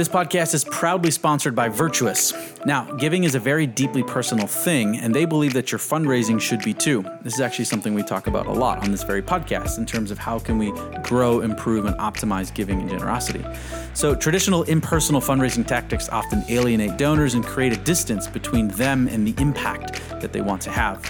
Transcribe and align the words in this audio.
This 0.00 0.08
podcast 0.08 0.54
is 0.54 0.64
proudly 0.64 1.10
sponsored 1.10 1.54
by 1.54 1.68
Virtuous. 1.68 2.32
Now, 2.64 2.90
giving 2.92 3.24
is 3.24 3.34
a 3.34 3.38
very 3.38 3.66
deeply 3.66 4.02
personal 4.02 4.46
thing, 4.46 4.96
and 4.96 5.14
they 5.14 5.26
believe 5.26 5.52
that 5.52 5.70
your 5.70 5.78
fundraising 5.78 6.40
should 6.40 6.62
be 6.62 6.72
too. 6.72 7.04
This 7.20 7.34
is 7.34 7.40
actually 7.42 7.66
something 7.66 7.92
we 7.92 8.02
talk 8.02 8.26
about 8.26 8.46
a 8.46 8.50
lot 8.50 8.78
on 8.78 8.92
this 8.92 9.02
very 9.02 9.20
podcast 9.20 9.76
in 9.76 9.84
terms 9.84 10.10
of 10.10 10.16
how 10.16 10.38
can 10.38 10.56
we 10.56 10.72
grow, 11.02 11.42
improve, 11.42 11.84
and 11.84 11.94
optimize 11.98 12.50
giving 12.54 12.80
and 12.80 12.88
generosity. 12.88 13.44
So, 13.92 14.14
traditional 14.14 14.62
impersonal 14.62 15.20
fundraising 15.20 15.66
tactics 15.66 16.08
often 16.08 16.44
alienate 16.48 16.96
donors 16.96 17.34
and 17.34 17.44
create 17.44 17.74
a 17.74 17.80
distance 17.82 18.26
between 18.26 18.68
them 18.68 19.06
and 19.06 19.28
the 19.28 19.34
impact 19.38 20.00
that 20.22 20.32
they 20.32 20.40
want 20.40 20.62
to 20.62 20.70
have. 20.70 21.04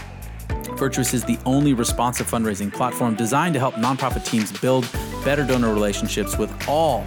Virtuous 0.77 1.15
is 1.15 1.23
the 1.23 1.39
only 1.47 1.75
responsive 1.75 2.29
fundraising 2.29 2.73
platform 2.73 3.15
designed 3.15 3.55
to 3.55 3.61
help 3.61 3.77
nonprofit 3.77 4.27
teams 4.27 4.51
build 4.59 4.91
better 5.25 5.47
donor 5.47 5.73
relationships 5.73 6.37
with 6.37 6.53
all 6.69 7.05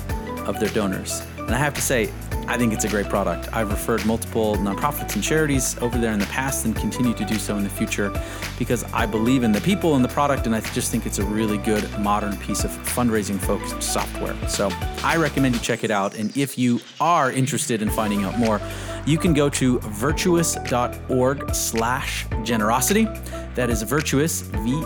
of 0.48 0.62
their 0.62 0.70
donors. 0.70 1.24
And 1.46 1.56
I 1.56 1.58
have 1.58 1.74
to 1.76 1.82
say, 1.82 2.10
I 2.48 2.58
think 2.58 2.74
it's 2.74 2.84
a 2.84 2.90
great 2.90 3.08
product. 3.08 3.48
I've 3.54 3.70
referred 3.72 4.06
multiple 4.06 4.58
nonprofits 4.58 5.16
and 5.16 5.24
charities 5.24 5.78
over 5.80 5.98
there 5.98 6.12
in 6.12 6.20
the 6.20 6.26
past 6.26 6.66
and 6.66 6.76
continue 6.76 7.14
to 7.14 7.24
do 7.24 7.36
so 7.36 7.56
in 7.58 7.64
the 7.64 7.70
future 7.70 8.12
because 8.60 8.84
I 8.94 9.06
believe 9.06 9.44
in 9.44 9.54
the 9.54 9.62
people 9.62 9.96
and 9.96 10.04
the 10.04 10.10
product, 10.10 10.46
and 10.46 10.54
I 10.56 10.60
just 10.60 10.92
think 10.92 11.06
it's 11.06 11.20
a 11.20 11.26
really 11.26 11.58
good 11.58 11.90
modern 12.00 12.36
piece 12.38 12.66
of 12.66 12.72
fundraising 12.72 13.40
focused 13.40 13.82
software. 13.82 14.36
So 14.50 14.70
I 15.04 15.16
recommend 15.16 15.56
you 15.56 15.62
check 15.62 15.86
it 15.86 15.92
out. 15.92 16.16
And 16.16 16.36
if 16.36 16.58
you 16.58 16.82
are 17.00 17.32
interested 17.32 17.82
in 17.82 17.90
finding 17.90 18.24
out 18.24 18.38
more, 18.38 18.60
you 19.06 19.18
can 19.18 19.34
go 19.34 19.50
to 19.50 19.80
virtuous.org 19.80 21.56
slash 21.56 22.26
generosity. 22.44 23.08
That 23.56 23.70
is 23.70 23.84
virtuous, 23.84 24.42
V-I-R-T-U-O-U-S 24.42 24.82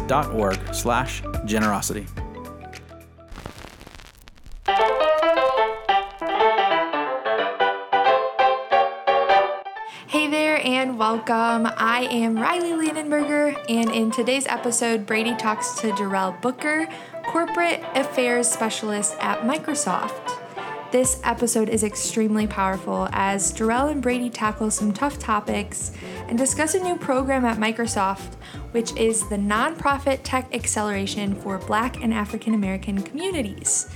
dot 0.00 0.30
org 0.32 0.74
slash 0.74 1.22
generosity. 1.44 2.06
Welcome. 11.12 11.70
I 11.76 12.08
am 12.10 12.36
Riley 12.36 12.70
Landenberger, 12.70 13.62
and 13.68 13.90
in 13.90 14.10
today's 14.10 14.46
episode, 14.46 15.04
Brady 15.04 15.36
talks 15.36 15.78
to 15.82 15.92
Darrell 15.92 16.34
Booker, 16.40 16.88
Corporate 17.26 17.84
Affairs 17.94 18.48
Specialist 18.48 19.14
at 19.20 19.42
Microsoft. 19.42 20.38
This 20.90 21.20
episode 21.22 21.68
is 21.68 21.84
extremely 21.84 22.46
powerful 22.46 23.10
as 23.12 23.52
Darrell 23.52 23.88
and 23.88 24.00
Brady 24.00 24.30
tackle 24.30 24.70
some 24.70 24.90
tough 24.90 25.18
topics 25.18 25.92
and 26.28 26.38
discuss 26.38 26.74
a 26.74 26.82
new 26.82 26.96
program 26.96 27.44
at 27.44 27.58
Microsoft, 27.58 28.32
which 28.70 28.96
is 28.96 29.28
the 29.28 29.36
Nonprofit 29.36 30.20
Tech 30.22 30.48
Acceleration 30.54 31.34
for 31.34 31.58
Black 31.58 32.02
and 32.02 32.14
African 32.14 32.54
American 32.54 33.02
Communities. 33.02 33.90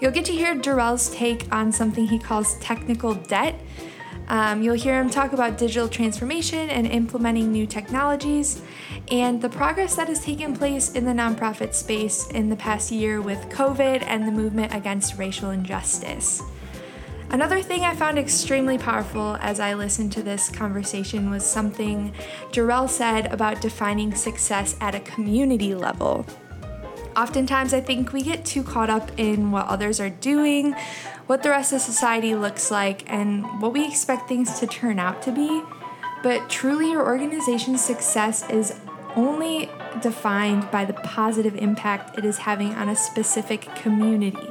You'll 0.00 0.12
get 0.12 0.24
to 0.24 0.32
hear 0.32 0.54
Darrell's 0.54 1.10
take 1.10 1.52
on 1.52 1.72
something 1.72 2.06
he 2.06 2.18
calls 2.18 2.58
technical 2.60 3.12
debt 3.12 3.60
um, 4.28 4.62
you'll 4.62 4.74
hear 4.74 5.00
him 5.00 5.10
talk 5.10 5.32
about 5.32 5.58
digital 5.58 5.88
transformation 5.88 6.70
and 6.70 6.86
implementing 6.86 7.50
new 7.50 7.66
technologies, 7.66 8.62
and 9.10 9.40
the 9.40 9.48
progress 9.48 9.96
that 9.96 10.08
has 10.08 10.22
taken 10.22 10.54
place 10.54 10.92
in 10.92 11.04
the 11.04 11.12
nonprofit 11.12 11.74
space 11.74 12.30
in 12.30 12.48
the 12.48 12.56
past 12.56 12.92
year 12.92 13.20
with 13.20 13.48
COVID 13.48 14.02
and 14.06 14.26
the 14.26 14.32
movement 14.32 14.74
against 14.74 15.18
racial 15.18 15.50
injustice. 15.50 16.42
Another 17.30 17.60
thing 17.60 17.82
I 17.82 17.94
found 17.94 18.18
extremely 18.18 18.78
powerful 18.78 19.36
as 19.40 19.60
I 19.60 19.74
listened 19.74 20.12
to 20.12 20.22
this 20.22 20.48
conversation 20.48 21.30
was 21.30 21.44
something 21.44 22.14
Darrell 22.52 22.88
said 22.88 23.26
about 23.32 23.60
defining 23.60 24.14
success 24.14 24.76
at 24.80 24.94
a 24.94 25.00
community 25.00 25.74
level. 25.74 26.24
Oftentimes, 27.16 27.74
I 27.74 27.80
think 27.80 28.12
we 28.12 28.22
get 28.22 28.46
too 28.46 28.62
caught 28.62 28.88
up 28.88 29.10
in 29.18 29.50
what 29.50 29.66
others 29.66 30.00
are 30.00 30.08
doing, 30.08 30.74
what 31.28 31.42
the 31.42 31.50
rest 31.50 31.74
of 31.74 31.80
society 31.80 32.34
looks 32.34 32.70
like, 32.70 33.04
and 33.12 33.44
what 33.60 33.72
we 33.72 33.86
expect 33.86 34.28
things 34.28 34.58
to 34.58 34.66
turn 34.66 34.98
out 34.98 35.22
to 35.22 35.30
be. 35.30 35.62
But 36.22 36.48
truly, 36.50 36.90
your 36.90 37.04
organization's 37.04 37.84
success 37.84 38.48
is 38.50 38.74
only 39.14 39.70
defined 40.00 40.70
by 40.70 40.86
the 40.86 40.94
positive 40.94 41.54
impact 41.54 42.18
it 42.18 42.24
is 42.24 42.38
having 42.38 42.74
on 42.74 42.88
a 42.88 42.96
specific 42.96 43.62
community. 43.76 44.48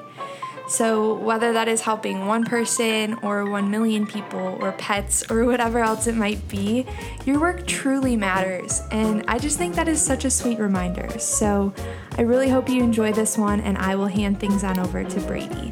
So, 0.70 1.16
whether 1.16 1.52
that 1.54 1.68
is 1.68 1.82
helping 1.82 2.28
one 2.28 2.44
person 2.44 3.16
or 3.24 3.50
1 3.50 3.72
million 3.72 4.06
people 4.06 4.58
or 4.62 4.74
pets 4.74 5.24
or 5.32 5.46
whatever 5.46 5.80
else 5.80 6.08
it 6.08 6.16
might 6.16 6.46
be, 6.48 6.86
your 7.26 7.40
work 7.40 7.66
truly 7.66 8.16
matters. 8.18 8.84
And 8.92 9.24
I 9.28 9.40
just 9.40 9.58
think 9.58 9.76
that 9.76 9.88
is 9.88 10.02
such 10.02 10.26
a 10.26 10.30
sweet 10.30 10.60
reminder. 10.60 11.18
So, 11.18 11.74
I 12.18 12.22
really 12.22 12.50
hope 12.50 12.70
you 12.70 12.84
enjoy 12.84 13.14
this 13.14 13.36
one, 13.36 13.62
and 13.62 13.78
I 13.80 13.96
will 13.96 14.08
hand 14.08 14.40
things 14.40 14.64
on 14.64 14.78
over 14.78 15.04
to 15.04 15.20
Brady. 15.22 15.72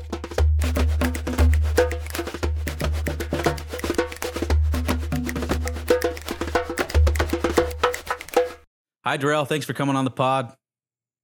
Hi, 9.11 9.17
Darrell. 9.17 9.43
Thanks 9.43 9.65
for 9.65 9.73
coming 9.73 9.97
on 9.97 10.05
the 10.05 10.09
pod. 10.09 10.55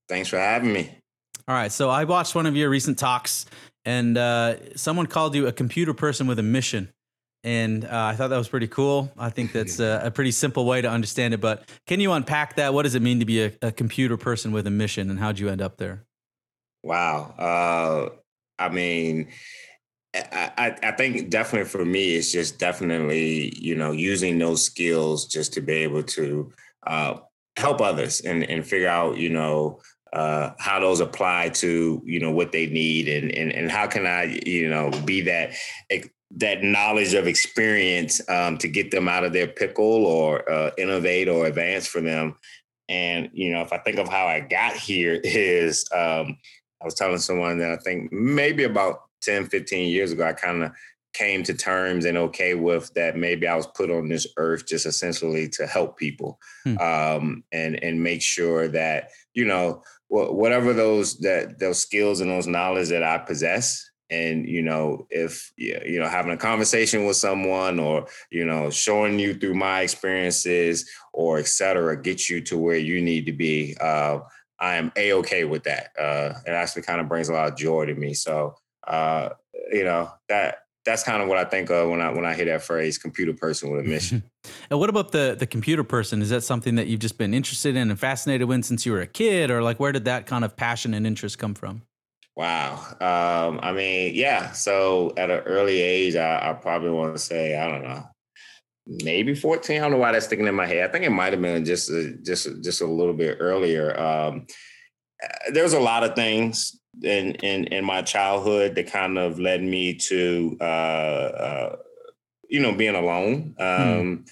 Thanks 0.09 0.27
for 0.27 0.37
having 0.37 0.73
me. 0.73 0.91
All 1.47 1.55
right. 1.55 1.71
So 1.71 1.89
I 1.89 2.03
watched 2.03 2.35
one 2.35 2.45
of 2.45 2.53
your 2.53 2.69
recent 2.69 2.99
talks, 2.99 3.45
and 3.85 4.17
uh, 4.17 4.75
someone 4.75 5.07
called 5.07 5.35
you 5.35 5.47
a 5.47 5.53
computer 5.53 5.93
person 5.93 6.27
with 6.27 6.37
a 6.37 6.43
mission. 6.43 6.91
And 7.45 7.85
uh, 7.85 7.89
I 7.91 8.15
thought 8.17 8.27
that 8.27 8.37
was 8.37 8.49
pretty 8.49 8.67
cool. 8.67 9.09
I 9.17 9.29
think 9.29 9.53
that's 9.53 9.79
a, 9.79 10.01
a, 10.03 10.11
pretty 10.11 10.31
simple 10.31 10.65
way 10.65 10.81
to 10.81 10.89
understand 10.89 11.33
it. 11.33 11.39
But 11.39 11.63
can 11.85 12.01
you 12.01 12.11
unpack 12.11 12.57
that? 12.57 12.73
What 12.73 12.83
does 12.83 12.93
it 12.93 13.01
mean 13.01 13.21
to 13.21 13.25
be 13.25 13.45
a, 13.45 13.53
a 13.61 13.71
computer 13.71 14.17
person 14.17 14.51
with 14.51 14.67
a 14.67 14.71
mission, 14.71 15.09
and 15.09 15.17
how'd 15.17 15.39
you 15.39 15.47
end 15.47 15.61
up 15.61 15.77
there? 15.77 16.03
Wow. 16.83 17.35
Uh, 17.39 18.09
I 18.59 18.67
mean, 18.67 19.29
I, 20.13 20.75
I, 20.83 20.91
think 20.91 21.29
definitely 21.29 21.69
for 21.69 21.85
me, 21.85 22.15
it's 22.15 22.33
just 22.33 22.59
definitely 22.59 23.57
you 23.57 23.75
know 23.75 23.93
using 23.93 24.39
those 24.39 24.61
skills 24.61 25.25
just 25.25 25.53
to 25.53 25.61
be 25.61 25.71
able 25.71 26.03
to 26.03 26.51
uh, 26.85 27.19
help 27.57 27.81
others 27.81 28.21
and 28.21 28.43
and 28.43 28.65
figure 28.65 28.87
out 28.87 29.17
you 29.17 29.29
know 29.29 29.79
uh, 30.13 30.51
how 30.59 30.79
those 30.79 31.01
apply 31.01 31.49
to 31.49 32.01
you 32.05 32.19
know 32.19 32.31
what 32.31 32.51
they 32.51 32.67
need 32.67 33.09
and 33.09 33.31
and 33.31 33.51
and 33.51 33.69
how 33.69 33.87
can 33.87 34.05
I 34.05 34.39
you 34.45 34.69
know 34.69 34.91
be 35.03 35.21
that 35.21 35.53
that 36.31 36.61
knowledge 36.61 37.13
of 37.13 37.27
experience 37.27 38.21
um, 38.29 38.57
to 38.57 38.67
get 38.67 38.91
them 38.91 39.07
out 39.07 39.23
of 39.23 39.33
their 39.33 39.47
pickle 39.47 40.05
or 40.05 40.49
uh, 40.49 40.71
innovate 40.77 41.29
or 41.29 41.45
advance 41.45 41.87
for 41.87 42.01
them. 42.01 42.35
And 42.89 43.29
you 43.33 43.51
know, 43.51 43.61
if 43.61 43.73
I 43.73 43.77
think 43.79 43.97
of 43.97 44.07
how 44.07 44.27
I 44.27 44.41
got 44.41 44.73
here, 44.73 45.13
is 45.23 45.85
um, 45.93 46.37
I 46.81 46.85
was 46.85 46.93
telling 46.93 47.17
someone 47.17 47.57
that 47.59 47.71
I 47.71 47.77
think 47.77 48.11
maybe 48.11 48.63
about 48.63 49.01
10, 49.21 49.47
15 49.47 49.89
years 49.89 50.11
ago, 50.11 50.25
I 50.25 50.33
kind 50.33 50.63
of 50.63 50.71
came 51.17 51.41
to 51.43 51.53
terms 51.53 52.05
and 52.05 52.17
okay 52.17 52.53
with 52.53 52.93
that 52.93 53.15
maybe 53.15 53.47
I 53.47 53.55
was 53.55 53.67
put 53.67 53.89
on 53.89 54.07
this 54.07 54.27
earth 54.37 54.67
just 54.67 54.85
essentially 54.85 55.49
to 55.49 55.65
help 55.65 55.97
people 55.97 56.39
hmm. 56.63 56.77
um, 56.77 57.43
and 57.51 57.81
and 57.83 58.03
make 58.03 58.21
sure 58.21 58.67
that 58.67 59.09
you 59.33 59.45
know 59.45 59.81
whatever 60.09 60.73
those 60.73 61.17
that 61.19 61.59
those 61.59 61.79
skills 61.79 62.21
and 62.21 62.31
those 62.31 62.47
knowledge 62.47 62.89
that 62.89 63.03
I 63.03 63.17
possess 63.17 63.89
and 64.09 64.47
you 64.47 64.61
know 64.61 65.07
if 65.09 65.51
you 65.57 65.99
know 65.99 66.07
having 66.07 66.31
a 66.31 66.37
conversation 66.37 67.05
with 67.05 67.17
someone 67.17 67.79
or 67.79 68.07
you 68.31 68.45
know 68.45 68.69
showing 68.69 69.19
you 69.19 69.33
through 69.33 69.55
my 69.55 69.81
experiences 69.81 70.89
or 71.13 71.39
et 71.39 71.47
cetera 71.47 72.01
get 72.01 72.29
you 72.29 72.41
to 72.41 72.57
where 72.57 72.77
you 72.77 73.01
need 73.01 73.25
to 73.25 73.33
be 73.33 73.75
uh, 73.81 74.19
I 74.59 74.75
am 74.75 74.91
a 74.95 75.13
okay 75.13 75.43
with 75.43 75.63
that 75.63 75.89
uh, 75.99 76.33
it 76.45 76.51
actually 76.51 76.83
kind 76.83 77.01
of 77.01 77.09
brings 77.09 77.27
a 77.27 77.33
lot 77.33 77.51
of 77.51 77.57
joy 77.57 77.85
to 77.85 77.95
me 77.95 78.13
so 78.13 78.55
uh, 78.87 79.29
you 79.71 79.83
know 79.83 80.09
that 80.29 80.59
that's 80.87 81.03
kind 81.03 81.21
of 81.21 81.27
what 81.27 81.37
I 81.37 81.43
think 81.43 81.69
of 81.69 81.89
when 81.89 81.99
I 81.99 82.09
when 82.11 82.25
I 82.25 82.33
hear 82.33 82.45
that 82.45 82.63
phrase 82.63 82.97
computer 82.97 83.33
person 83.33 83.69
with 83.69 83.81
a 83.81 83.83
mission. 83.83 84.23
and 84.69 84.79
what 84.79 84.89
about 84.89 85.11
the 85.11 85.35
the 85.37 85.45
computer 85.45 85.83
person? 85.83 86.21
Is 86.21 86.29
that 86.29 86.41
something 86.41 86.75
that 86.75 86.87
you've 86.87 87.01
just 87.01 87.17
been 87.17 87.33
interested 87.33 87.75
in 87.75 87.91
and 87.91 87.99
fascinated 87.99 88.47
with 88.47 88.63
since 88.63 88.85
you 88.85 88.93
were 88.93 89.01
a 89.01 89.07
kid 89.07 89.51
or 89.51 89.61
like 89.61 89.79
where 89.79 89.91
did 89.91 90.05
that 90.05 90.25
kind 90.25 90.45
of 90.45 90.55
passion 90.55 90.93
and 90.93 91.05
interest 91.05 91.37
come 91.37 91.53
from? 91.53 91.83
Wow. 92.37 92.75
Um, 93.01 93.59
I 93.61 93.73
mean, 93.73 94.15
yeah. 94.15 94.53
So 94.53 95.13
at 95.17 95.29
an 95.29 95.39
early 95.39 95.81
age, 95.81 96.15
I, 96.15 96.51
I 96.51 96.53
probably 96.53 96.91
want 96.91 97.15
to 97.15 97.19
say, 97.19 97.57
I 97.57 97.67
don't 97.67 97.83
know, 97.83 98.03
maybe 98.85 99.35
14. 99.35 99.75
I 99.75 99.79
don't 99.79 99.91
know 99.91 99.97
why 99.97 100.11
that's 100.11 100.27
sticking 100.27 100.47
in 100.47 100.55
my 100.55 100.67
head. 100.67 100.87
I 100.87 100.91
think 100.91 101.03
it 101.03 101.09
might 101.09 101.33
have 101.33 101.41
been 101.41 101.65
just 101.65 101.89
a, 101.89 102.13
just 102.23 102.47
just 102.63 102.81
a 102.81 102.87
little 102.87 103.13
bit 103.13 103.37
earlier. 103.41 103.99
Um, 103.99 104.45
uh, 104.47 104.53
there's 105.51 105.73
a 105.73 105.79
lot 105.79 106.03
of 106.03 106.15
things 106.15 106.79
in 107.03 107.33
in 107.35 107.65
in 107.65 107.85
my 107.85 108.01
childhood 108.01 108.75
that 108.75 108.91
kind 108.91 109.17
of 109.17 109.39
led 109.39 109.63
me 109.63 109.93
to 109.93 110.57
uh, 110.59 110.63
uh, 110.63 111.75
you 112.49 112.59
know 112.59 112.73
being 112.73 112.95
alone. 112.95 113.55
Hmm. 113.57 113.63
Um, 113.63 114.25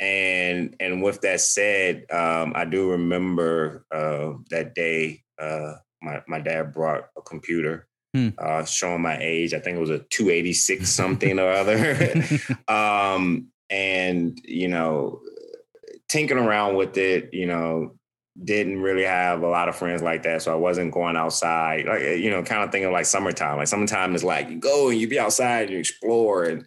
and 0.00 0.76
and 0.80 1.02
with 1.02 1.20
that 1.20 1.40
said, 1.40 2.06
um, 2.10 2.52
I 2.56 2.64
do 2.64 2.90
remember 2.90 3.86
uh, 3.90 4.32
that 4.50 4.74
day. 4.74 5.22
Uh, 5.40 5.74
my 6.02 6.22
my 6.26 6.40
dad 6.40 6.72
brought 6.72 7.04
a 7.16 7.22
computer, 7.22 7.86
hmm. 8.12 8.30
uh, 8.38 8.64
showing 8.64 9.02
my 9.02 9.18
age. 9.20 9.54
I 9.54 9.60
think 9.60 9.76
it 9.76 9.80
was 9.80 9.90
a 9.90 10.00
286 10.00 10.88
something 10.90 11.38
or 11.38 11.50
other. 11.50 12.24
um, 12.68 13.48
and 13.70 14.40
you 14.44 14.68
know, 14.68 15.20
tinkering 16.08 16.44
around 16.44 16.74
with 16.74 16.96
it. 16.98 17.32
You 17.32 17.46
know, 17.46 17.94
didn't 18.42 18.80
really 18.80 19.04
have 19.04 19.42
a 19.42 19.48
lot 19.48 19.68
of 19.68 19.76
friends 19.76 20.02
like 20.02 20.22
that, 20.22 20.42
so 20.42 20.52
I 20.52 20.56
wasn't 20.56 20.92
going 20.92 21.16
outside. 21.16 21.86
Like 21.86 22.02
you 22.02 22.30
know, 22.30 22.42
kind 22.42 22.62
of 22.62 22.72
thinking 22.72 22.90
like 22.92 23.06
summertime. 23.06 23.58
Like 23.58 23.68
summertime 23.68 24.14
is 24.14 24.24
like 24.24 24.48
you 24.48 24.58
go 24.58 24.88
and 24.88 25.00
you 25.00 25.08
be 25.08 25.18
outside 25.18 25.64
and 25.64 25.70
you 25.70 25.78
explore 25.78 26.44
and 26.44 26.64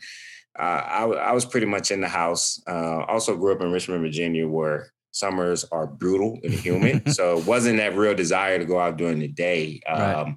uh, 0.58 0.62
I, 0.62 1.04
I, 1.04 1.32
was 1.34 1.46
pretty 1.46 1.66
much 1.66 1.92
in 1.92 2.00
the 2.00 2.08
house. 2.08 2.62
Uh, 2.66 3.04
also 3.04 3.36
grew 3.36 3.54
up 3.54 3.62
in 3.62 3.72
Richmond, 3.72 4.02
Virginia, 4.02 4.48
where 4.48 4.92
summers 5.12 5.66
are 5.72 5.86
brutal 5.86 6.40
and 6.44 6.54
humid. 6.54 7.14
so 7.14 7.38
it 7.38 7.46
wasn't 7.46 7.78
that 7.78 7.96
real 7.96 8.16
desire 8.16 8.58
to 8.58 8.66
go 8.66 8.80
out 8.80 8.98
during 8.98 9.20
the 9.20 9.28
day. 9.28 9.82
Um, 9.88 10.00
right. 10.00 10.36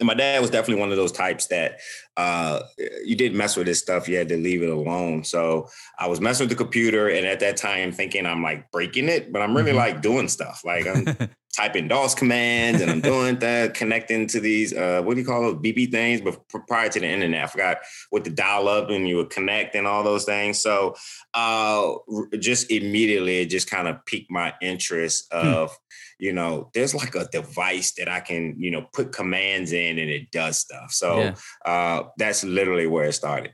And 0.00 0.06
my 0.06 0.14
dad 0.14 0.40
was 0.40 0.50
definitely 0.50 0.80
one 0.80 0.90
of 0.90 0.96
those 0.96 1.12
types 1.12 1.46
that 1.48 1.80
uh, 2.16 2.62
you 3.04 3.14
didn't 3.14 3.36
mess 3.36 3.56
with 3.56 3.66
this 3.66 3.78
stuff. 3.78 4.08
You 4.08 4.16
had 4.16 4.28
to 4.30 4.36
leave 4.36 4.62
it 4.62 4.70
alone. 4.70 5.22
So 5.22 5.68
I 5.98 6.08
was 6.08 6.20
messing 6.20 6.44
with 6.44 6.50
the 6.50 6.62
computer, 6.62 7.08
and 7.08 7.26
at 7.26 7.40
that 7.40 7.56
time, 7.56 7.92
thinking 7.92 8.26
I'm 8.26 8.42
like 8.42 8.70
breaking 8.70 9.08
it, 9.08 9.32
but 9.32 9.42
I'm 9.42 9.54
really 9.54 9.70
mm-hmm. 9.70 9.78
like 9.78 10.02
doing 10.02 10.28
stuff. 10.28 10.62
Like 10.64 10.86
I'm 10.86 11.30
typing 11.56 11.88
DOS 11.88 12.14
commands, 12.14 12.80
and 12.80 12.90
I'm 12.90 13.00
doing 13.02 13.38
that, 13.40 13.74
connecting 13.74 14.26
to 14.28 14.40
these 14.40 14.72
uh, 14.72 15.02
what 15.04 15.14
do 15.14 15.20
you 15.20 15.26
call 15.26 15.42
those 15.42 15.62
BB 15.62 15.90
things? 15.90 16.22
But 16.22 16.40
prior 16.66 16.88
to 16.88 17.00
the 17.00 17.06
internet, 17.06 17.44
I 17.44 17.46
forgot 17.46 17.78
what 18.10 18.24
the 18.24 18.30
dial 18.30 18.68
up, 18.68 18.88
and 18.88 19.06
you 19.06 19.18
would 19.18 19.30
connect 19.30 19.74
and 19.74 19.86
all 19.86 20.02
those 20.02 20.24
things. 20.24 20.60
So 20.60 20.96
uh, 21.34 21.92
just 22.38 22.70
immediately, 22.70 23.40
it 23.40 23.50
just 23.50 23.70
kind 23.70 23.88
of 23.88 24.04
piqued 24.06 24.30
my 24.30 24.54
interest 24.62 25.28
hmm. 25.30 25.48
of. 25.48 25.70
Hmm 25.70 25.76
you 26.22 26.32
know, 26.32 26.70
there's 26.72 26.94
like 26.94 27.16
a 27.16 27.26
device 27.32 27.94
that 27.94 28.08
I 28.08 28.20
can, 28.20 28.54
you 28.56 28.70
know, 28.70 28.86
put 28.92 29.10
commands 29.10 29.72
in 29.72 29.98
and 29.98 30.08
it 30.08 30.30
does 30.30 30.56
stuff. 30.56 30.92
So 30.92 31.18
yeah. 31.18 31.34
uh, 31.66 32.04
that's 32.16 32.44
literally 32.44 32.86
where 32.86 33.06
it 33.06 33.14
started. 33.14 33.50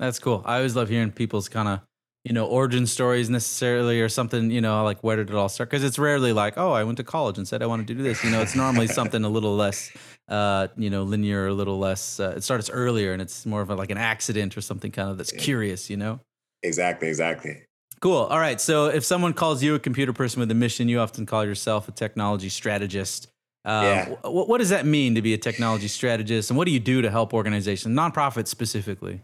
That's 0.00 0.18
cool. 0.18 0.42
I 0.44 0.56
always 0.56 0.74
love 0.74 0.88
hearing 0.88 1.12
people's 1.12 1.48
kind 1.48 1.68
of, 1.68 1.80
you 2.24 2.32
know, 2.32 2.44
origin 2.44 2.88
stories 2.88 3.30
necessarily 3.30 4.00
or 4.00 4.08
something, 4.08 4.50
you 4.50 4.60
know, 4.60 4.82
like 4.82 5.00
where 5.04 5.14
did 5.14 5.30
it 5.30 5.36
all 5.36 5.48
start? 5.48 5.70
Because 5.70 5.84
it's 5.84 5.96
rarely 5.96 6.32
like, 6.32 6.58
oh, 6.58 6.72
I 6.72 6.82
went 6.82 6.96
to 6.96 7.04
college 7.04 7.38
and 7.38 7.46
said 7.46 7.62
I 7.62 7.66
wanted 7.66 7.86
to 7.86 7.94
do 7.94 8.02
this. 8.02 8.24
You 8.24 8.32
know, 8.32 8.42
it's 8.42 8.56
normally 8.56 8.86
something 8.98 9.22
a 9.22 9.28
little 9.28 9.54
less, 9.54 9.92
uh, 10.26 10.66
you 10.76 10.90
know, 10.90 11.04
linear, 11.04 11.46
a 11.46 11.54
little 11.54 11.78
less. 11.78 12.18
Uh, 12.18 12.34
it 12.36 12.42
starts 12.42 12.68
earlier 12.68 13.12
and 13.12 13.22
it's 13.22 13.46
more 13.46 13.62
of 13.62 13.70
a, 13.70 13.76
like 13.76 13.92
an 13.92 13.98
accident 13.98 14.56
or 14.56 14.60
something 14.60 14.90
kind 14.90 15.08
of 15.08 15.18
that's 15.18 15.30
curious, 15.30 15.88
you 15.88 15.96
know? 15.96 16.18
Exactly, 16.64 17.06
exactly. 17.06 17.62
Cool. 18.00 18.24
All 18.24 18.38
right. 18.38 18.60
So 18.60 18.86
if 18.86 19.04
someone 19.04 19.32
calls 19.32 19.62
you 19.62 19.74
a 19.74 19.78
computer 19.78 20.12
person 20.12 20.40
with 20.40 20.50
a 20.50 20.54
mission, 20.54 20.88
you 20.88 21.00
often 21.00 21.26
call 21.26 21.44
yourself 21.44 21.88
a 21.88 21.92
technology 21.92 22.48
strategist. 22.48 23.28
Uh, 23.64 23.82
yeah. 23.84 24.08
what, 24.22 24.48
what 24.48 24.58
does 24.58 24.70
that 24.70 24.86
mean 24.86 25.14
to 25.16 25.22
be 25.22 25.34
a 25.34 25.38
technology 25.38 25.88
strategist, 25.88 26.48
and 26.48 26.56
what 26.56 26.64
do 26.64 26.70
you 26.70 26.80
do 26.80 27.02
to 27.02 27.10
help 27.10 27.34
organizations, 27.34 27.94
nonprofits 27.94 28.46
specifically? 28.46 29.20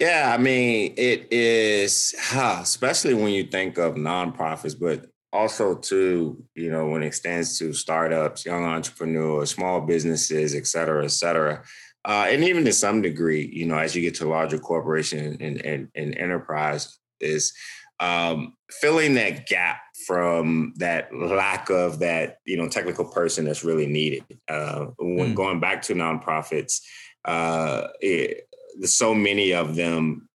Yeah, 0.00 0.34
I 0.36 0.42
mean, 0.42 0.94
it 0.96 1.28
is, 1.30 2.14
huh, 2.18 2.60
especially 2.62 3.14
when 3.14 3.32
you 3.32 3.44
think 3.44 3.78
of 3.78 3.94
nonprofits, 3.94 4.74
but 4.78 5.06
also 5.32 5.74
to 5.74 6.42
you 6.54 6.70
know 6.70 6.88
when 6.88 7.02
it 7.02 7.06
extends 7.06 7.58
to 7.58 7.72
startups, 7.72 8.46
young 8.46 8.64
entrepreneurs, 8.64 9.50
small 9.50 9.80
businesses, 9.82 10.54
et 10.54 10.66
cetera, 10.66 11.04
et 11.04 11.12
cetera. 11.12 11.62
Uh, 12.06 12.26
and 12.28 12.42
even 12.42 12.64
to 12.64 12.72
some 12.72 13.00
degree, 13.00 13.48
you 13.52 13.66
know, 13.66 13.78
as 13.78 13.94
you 13.94 14.02
get 14.02 14.14
to 14.14 14.28
larger 14.28 14.58
corporation 14.58 15.36
and, 15.40 15.64
and, 15.64 15.88
and 15.94 16.18
enterprise, 16.18 16.98
is 17.20 17.54
um, 18.00 18.54
filling 18.70 19.14
that 19.14 19.46
gap 19.46 19.80
from 20.06 20.74
that 20.76 21.14
lack 21.14 21.70
of 21.70 22.00
that 22.00 22.38
you 22.44 22.56
know 22.56 22.68
technical 22.68 23.04
person 23.04 23.44
that's 23.44 23.64
really 23.64 23.86
needed. 23.86 24.24
Uh, 24.48 24.86
when 24.98 25.32
mm. 25.32 25.34
going 25.34 25.60
back 25.60 25.82
to 25.82 25.94
nonprofits, 25.94 26.80
uh, 27.24 27.88
it, 28.00 28.48
so 28.82 29.14
many 29.14 29.52
of 29.52 29.76
them 29.76 30.28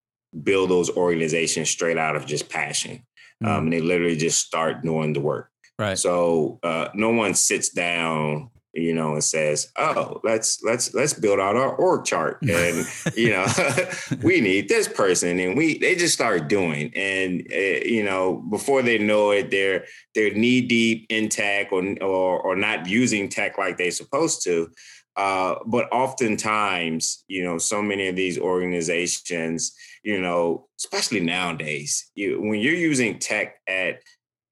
build 0.43 0.69
those 0.69 0.89
organizations 0.89 1.69
straight 1.69 1.97
out 1.97 2.15
of 2.15 2.25
just 2.25 2.49
passion. 2.49 3.03
Mm. 3.43 3.47
Um, 3.47 3.63
and 3.65 3.73
they 3.73 3.81
literally 3.81 4.15
just 4.15 4.45
start 4.45 4.83
doing 4.83 5.13
the 5.13 5.19
work. 5.19 5.49
Right. 5.79 5.97
So 5.97 6.59
uh, 6.63 6.89
no 6.95 7.11
one 7.11 7.35
sits 7.35 7.69
down 7.69 8.49
you 8.77 8.93
know, 8.93 9.13
and 9.13 9.23
says, 9.23 9.71
"Oh, 9.77 10.19
let's 10.23 10.61
let's 10.63 10.93
let's 10.93 11.13
build 11.13 11.39
out 11.39 11.55
our 11.55 11.75
org 11.75 12.05
chart, 12.05 12.41
and 12.41 12.85
you 13.15 13.31
know, 13.31 13.45
we 14.23 14.39
need 14.39 14.69
this 14.69 14.87
person," 14.87 15.39
and 15.39 15.57
we 15.57 15.77
they 15.79 15.95
just 15.95 16.13
start 16.13 16.47
doing, 16.47 16.91
and 16.95 17.41
uh, 17.51 17.85
you 17.85 18.03
know, 18.03 18.35
before 18.49 18.81
they 18.81 18.97
know 18.97 19.31
it, 19.31 19.51
they're 19.51 19.85
they're 20.15 20.33
knee 20.33 20.61
deep 20.61 21.07
in 21.09 21.29
tech 21.29 21.71
or 21.71 21.83
or, 22.01 22.39
or 22.39 22.55
not 22.55 22.87
using 22.87 23.29
tech 23.29 23.57
like 23.57 23.77
they're 23.77 23.91
supposed 23.91 24.43
to. 24.43 24.69
Uh, 25.15 25.55
but 25.65 25.91
oftentimes, 25.91 27.23
you 27.27 27.43
know, 27.43 27.57
so 27.57 27.81
many 27.81 28.07
of 28.07 28.15
these 28.15 28.37
organizations, 28.37 29.73
you 30.03 30.21
know, 30.21 30.67
especially 30.77 31.19
nowadays, 31.19 32.11
you, 32.13 32.39
when 32.39 32.59
you're 32.59 32.75
using 32.75 33.17
tech 33.17 33.55
at 33.67 33.99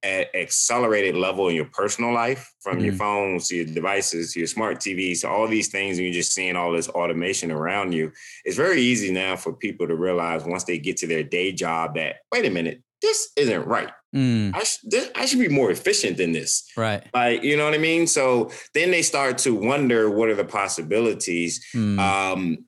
at 0.06 0.34
accelerated 0.36 1.16
level 1.16 1.50
in 1.50 1.56
your 1.56 1.66
personal 1.66 2.14
life 2.14 2.54
from 2.60 2.76
mm-hmm. 2.76 2.86
your 2.86 2.94
phones 2.94 3.48
to 3.48 3.56
your 3.56 3.66
devices 3.66 4.32
to 4.32 4.40
your 4.40 4.48
smart 4.48 4.78
TVs 4.78 5.22
to 5.22 5.28
all 5.28 5.48
these 5.48 5.70
things 5.70 5.98
and 5.98 6.06
you're 6.06 6.14
just 6.14 6.32
seeing 6.32 6.56
all 6.56 6.72
this 6.72 6.88
automation 6.90 7.52
around 7.52 7.92
you 7.92 8.12
it's 8.46 8.56
very 8.56 8.80
easy 8.82 9.12
now 9.12 9.36
for 9.36 9.52
people 9.52 9.88
to 9.88 9.96
realize 9.96 10.46
once 10.46 10.64
they 10.64 10.78
get 10.78 10.96
to 10.98 11.08
their 11.08 11.24
day 11.24 11.52
job 11.52 11.96
that 11.96 12.18
wait 12.32 12.46
a 12.46 12.52
minute 12.52 12.84
this 13.02 13.32
isn't 13.36 13.66
right 13.66 13.90
mm. 14.16 14.56
I, 14.56 14.64
sh- 14.64 14.80
this, 14.84 15.10
I 15.16 15.26
should 15.26 15.40
be 15.40 15.50
more 15.50 15.72
efficient 15.72 16.18
than 16.18 16.32
this 16.32 16.70
right 16.78 17.04
like 17.14 17.44
you 17.44 17.58
know 17.58 17.66
what 17.66 17.74
i 17.74 17.80
mean 17.80 18.06
so 18.06 18.52
then 18.76 18.92
they 18.92 19.02
start 19.02 19.40
to 19.40 19.56
wonder 19.56 20.10
what 20.10 20.30
are 20.30 20.36
the 20.36 20.46
possibilities 20.46 21.66
mm. 21.74 21.98
um, 22.00 22.60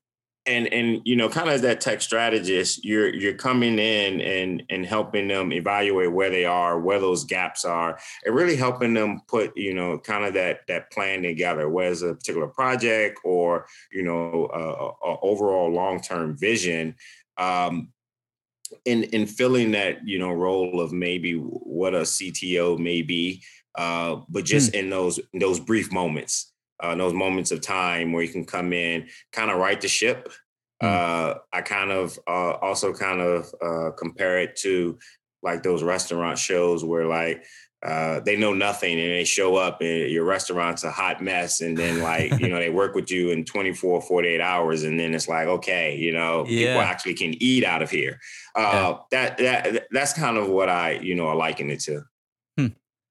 and 0.47 0.71
and 0.73 1.01
you 1.03 1.15
know 1.15 1.29
kind 1.29 1.47
of 1.47 1.53
as 1.53 1.61
that 1.61 1.81
tech 1.81 2.01
strategist 2.01 2.83
you're 2.83 3.13
you're 3.13 3.33
coming 3.33 3.77
in 3.77 4.21
and 4.21 4.63
and 4.69 4.85
helping 4.85 5.27
them 5.27 5.51
evaluate 5.51 6.11
where 6.11 6.29
they 6.29 6.45
are 6.45 6.79
where 6.79 6.99
those 6.99 7.23
gaps 7.25 7.65
are 7.65 7.99
and 8.25 8.33
really 8.33 8.55
helping 8.55 8.93
them 8.93 9.21
put 9.27 9.55
you 9.57 9.73
know 9.73 9.97
kind 9.99 10.25
of 10.25 10.33
that 10.33 10.61
that 10.67 10.89
plan 10.91 11.21
together 11.21 11.69
whether 11.69 11.91
it's 11.91 12.01
a 12.01 12.15
particular 12.15 12.47
project 12.47 13.19
or 13.23 13.67
you 13.91 14.03
know 14.03 14.49
a, 14.53 15.07
a 15.09 15.19
overall 15.21 15.69
long-term 15.69 16.35
vision 16.37 16.95
um 17.37 17.89
in 18.85 19.03
in 19.03 19.27
filling 19.27 19.71
that 19.71 20.07
you 20.07 20.17
know 20.17 20.31
role 20.31 20.79
of 20.79 20.91
maybe 20.91 21.33
what 21.33 21.93
a 21.93 22.01
cto 22.01 22.79
may 22.79 23.01
be 23.01 23.43
uh 23.75 24.15
but 24.29 24.45
just 24.45 24.71
mm. 24.71 24.79
in 24.79 24.89
those 24.89 25.19
in 25.33 25.39
those 25.39 25.59
brief 25.59 25.91
moments 25.91 26.53
uh, 26.79 26.95
those 26.95 27.13
moments 27.13 27.51
of 27.51 27.61
time 27.61 28.11
where 28.11 28.23
you 28.23 28.29
can 28.29 28.45
come 28.45 28.73
in, 28.73 29.07
kind 29.31 29.51
of 29.51 29.57
right 29.57 29.79
the 29.79 29.87
ship. 29.87 30.31
Mm. 30.81 30.87
Uh, 30.87 31.39
I 31.51 31.61
kind 31.61 31.91
of 31.91 32.17
uh, 32.27 32.53
also 32.53 32.93
kind 32.93 33.21
of 33.21 33.53
uh, 33.61 33.91
compare 33.97 34.39
it 34.39 34.55
to 34.57 34.97
like 35.43 35.63
those 35.63 35.83
restaurant 35.83 36.37
shows 36.37 36.83
where 36.83 37.05
like 37.05 37.43
uh, 37.83 38.19
they 38.21 38.35
know 38.35 38.53
nothing 38.53 38.99
and 38.99 39.11
they 39.11 39.23
show 39.23 39.55
up 39.55 39.81
and 39.81 40.09
your 40.09 40.25
restaurant's 40.25 40.83
a 40.83 40.89
hot 40.89 41.21
mess 41.21 41.61
and 41.61 41.77
then 41.77 42.01
like 42.01 42.31
you 42.39 42.49
know 42.49 42.57
they 42.57 42.71
work 42.71 42.95
with 42.95 43.11
you 43.11 43.29
in 43.29 43.45
24 43.45 44.01
48 44.01 44.41
hours 44.41 44.83
and 44.83 44.99
then 44.99 45.13
it's 45.13 45.27
like 45.27 45.47
okay 45.47 45.95
you 45.95 46.11
know 46.11 46.43
yeah. 46.47 46.73
people 46.73 46.81
actually 46.81 47.13
can 47.13 47.35
eat 47.41 47.63
out 47.63 47.83
of 47.83 47.91
here 47.91 48.19
uh, 48.55 48.61
yeah. 48.61 48.97
that 49.11 49.37
that 49.37 49.87
that's 49.91 50.13
kind 50.13 50.37
of 50.37 50.49
what 50.49 50.69
i 50.69 50.93
you 50.93 51.13
know 51.13 51.27
liken 51.37 51.69
it 51.69 51.79
to 51.79 52.01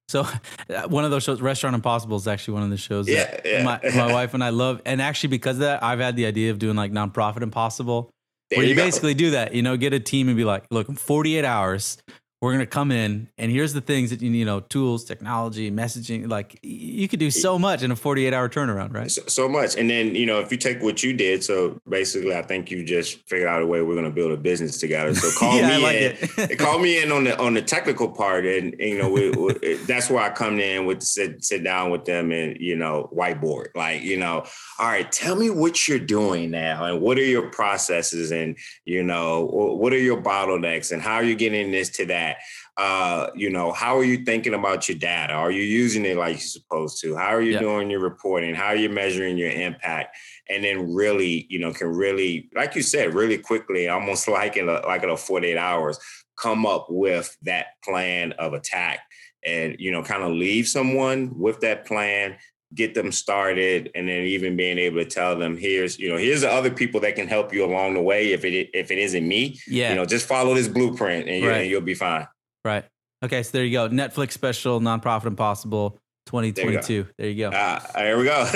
so 0.08 0.26
uh, 0.70 0.88
one 0.88 1.04
of 1.04 1.10
those 1.10 1.24
shows, 1.24 1.40
Restaurant 1.40 1.74
Impossible, 1.74 2.16
is 2.16 2.28
actually 2.28 2.54
one 2.54 2.62
of 2.62 2.70
the 2.70 2.76
shows 2.76 3.08
yeah, 3.08 3.24
that 3.24 3.40
yeah. 3.44 3.62
My, 3.62 3.80
my 3.94 4.12
wife 4.12 4.34
and 4.34 4.42
I 4.42 4.50
love. 4.50 4.80
And 4.86 5.02
actually, 5.02 5.30
because 5.30 5.56
of 5.56 5.60
that, 5.60 5.82
I've 5.82 6.00
had 6.00 6.16
the 6.16 6.26
idea 6.26 6.50
of 6.50 6.58
doing 6.58 6.76
like 6.76 6.92
nonprofit 6.92 7.42
Impossible, 7.42 8.10
there 8.50 8.58
where 8.58 8.66
you, 8.66 8.74
you 8.74 8.80
basically 8.80 9.14
do 9.14 9.32
that. 9.32 9.54
You 9.54 9.62
know, 9.62 9.76
get 9.76 9.92
a 9.92 10.00
team 10.00 10.28
and 10.28 10.36
be 10.36 10.44
like, 10.44 10.64
look, 10.70 10.90
48 10.90 11.44
hours, 11.44 11.98
we're 12.40 12.52
going 12.52 12.60
to 12.60 12.66
come 12.66 12.92
in 12.92 13.28
and 13.38 13.50
here's 13.50 13.72
the 13.72 13.80
things 13.80 14.10
that 14.10 14.20
you 14.20 14.30
you 14.30 14.44
know 14.44 14.60
tools 14.60 15.04
technology 15.04 15.70
messaging 15.70 16.28
like 16.28 16.58
you 16.62 17.08
could 17.08 17.18
do 17.18 17.30
so 17.30 17.58
much 17.58 17.82
in 17.82 17.90
a 17.90 17.96
48 17.96 18.34
hour 18.34 18.48
turnaround 18.48 18.94
right? 18.94 19.10
So, 19.10 19.22
so, 19.26 19.48
much. 19.48 19.76
And 19.76 19.88
then 19.88 20.14
you 20.14 20.26
know 20.26 20.40
if 20.40 20.52
you 20.52 20.58
take 20.58 20.82
what 20.82 21.02
you 21.02 21.12
did 21.14 21.42
so 21.42 21.80
basically 21.88 22.34
i 22.34 22.42
think 22.42 22.70
you 22.70 22.84
just 22.84 23.26
figured 23.28 23.48
out 23.48 23.62
a 23.62 23.66
way 23.66 23.80
we're 23.80 23.94
going 23.94 24.04
to 24.04 24.10
build 24.10 24.32
a 24.32 24.36
business 24.36 24.78
together. 24.78 25.14
So 25.14 25.30
call 25.38 25.56
yeah, 25.56 25.78
me 25.78 25.82
like 25.82 26.50
in 26.50 26.56
call 26.58 26.78
me 26.78 27.02
in 27.02 27.10
on 27.10 27.24
the 27.24 27.38
on 27.38 27.54
the 27.54 27.62
technical 27.62 28.08
part 28.08 28.44
and, 28.44 28.74
and 28.74 28.80
you 28.80 28.98
know 28.98 29.10
we, 29.10 29.30
we, 29.30 29.74
that's 29.86 30.10
where 30.10 30.22
i 30.22 30.30
come 30.30 30.60
in 30.60 30.84
with 30.84 31.02
sit 31.02 31.42
sit 31.44 31.64
down 31.64 31.90
with 31.90 32.04
them 32.04 32.32
and 32.32 32.58
you 32.60 32.76
know 32.76 33.08
whiteboard 33.16 33.68
like 33.74 34.02
you 34.02 34.16
know 34.16 34.44
all 34.78 34.86
right 34.86 35.10
tell 35.10 35.36
me 35.36 35.48
what 35.48 35.88
you're 35.88 35.98
doing 35.98 36.50
now 36.50 36.84
and 36.84 37.00
what 37.00 37.18
are 37.18 37.24
your 37.24 37.50
processes 37.50 38.30
and 38.30 38.58
you 38.84 39.02
know 39.02 39.46
what 39.46 39.92
are 39.92 39.98
your 39.98 40.20
bottlenecks 40.20 40.92
and 40.92 41.00
how 41.00 41.14
are 41.14 41.24
you 41.24 41.34
getting 41.34 41.70
this 41.70 41.88
to 41.88 42.04
that 42.04 42.25
that? 42.26 42.82
Uh, 42.82 43.30
you 43.34 43.50
know, 43.50 43.72
how 43.72 43.96
are 43.96 44.04
you 44.04 44.24
thinking 44.24 44.54
about 44.54 44.88
your 44.88 44.98
data? 44.98 45.32
Are 45.32 45.50
you 45.50 45.62
using 45.62 46.04
it 46.04 46.16
like 46.16 46.34
you're 46.34 46.40
supposed 46.40 47.00
to? 47.02 47.16
How 47.16 47.28
are 47.34 47.42
you 47.42 47.52
Yeah. 47.52 47.60
doing 47.60 47.90
your 47.90 48.00
reporting? 48.00 48.54
How 48.54 48.66
are 48.66 48.76
you 48.76 48.88
measuring 48.88 49.36
your 49.36 49.50
impact? 49.50 50.16
And 50.48 50.64
then 50.64 50.92
really, 50.94 51.46
you 51.48 51.58
know, 51.58 51.72
can 51.72 51.88
really, 51.88 52.48
like 52.54 52.74
you 52.74 52.82
said, 52.82 53.14
really 53.14 53.38
quickly, 53.38 53.88
almost 53.88 54.28
like 54.40 54.56
in 54.56 54.68
a 54.68 54.80
like 54.86 55.02
in 55.02 55.10
a 55.10 55.16
48 55.16 55.56
hours, 55.56 55.98
come 56.36 56.66
up 56.66 56.86
with 56.90 57.36
that 57.42 57.66
plan 57.82 58.32
of 58.32 58.52
attack 58.52 59.00
and 59.44 59.76
you 59.78 59.92
know, 59.92 60.02
kind 60.02 60.22
of 60.22 60.32
leave 60.32 60.66
someone 60.66 61.38
with 61.38 61.60
that 61.60 61.86
plan 61.86 62.36
get 62.74 62.94
them 62.94 63.12
started 63.12 63.90
and 63.94 64.08
then 64.08 64.22
even 64.22 64.56
being 64.56 64.76
able 64.78 64.98
to 64.98 65.04
tell 65.04 65.38
them 65.38 65.56
here's 65.56 65.98
you 65.98 66.08
know 66.08 66.16
here's 66.16 66.40
the 66.40 66.50
other 66.50 66.70
people 66.70 67.00
that 67.00 67.14
can 67.14 67.28
help 67.28 67.52
you 67.54 67.64
along 67.64 67.94
the 67.94 68.02
way 68.02 68.32
if 68.32 68.44
it 68.44 68.68
if 68.74 68.90
it 68.90 68.98
isn't 68.98 69.26
me 69.26 69.58
Yeah. 69.68 69.90
you 69.90 69.94
know 69.96 70.04
just 70.04 70.26
follow 70.26 70.52
this 70.54 70.66
blueprint 70.68 71.28
and, 71.28 71.42
you, 71.42 71.48
Right. 71.48 71.60
and 71.62 71.70
you'll 71.70 71.80
be 71.80 71.94
fine 71.94 72.26
Right. 72.64 72.84
Okay. 73.24 73.44
So 73.44 73.50
there 73.52 73.64
you 73.64 73.70
go. 73.72 73.88
Netflix 73.88 74.32
special, 74.32 74.80
nonprofit 74.80 75.26
impossible, 75.26 75.98
2022. 76.26 77.06
There 77.16 77.28
you 77.28 77.48
go. 77.48 77.50
there 77.94 78.18
we 78.18 78.24
go 78.24 78.50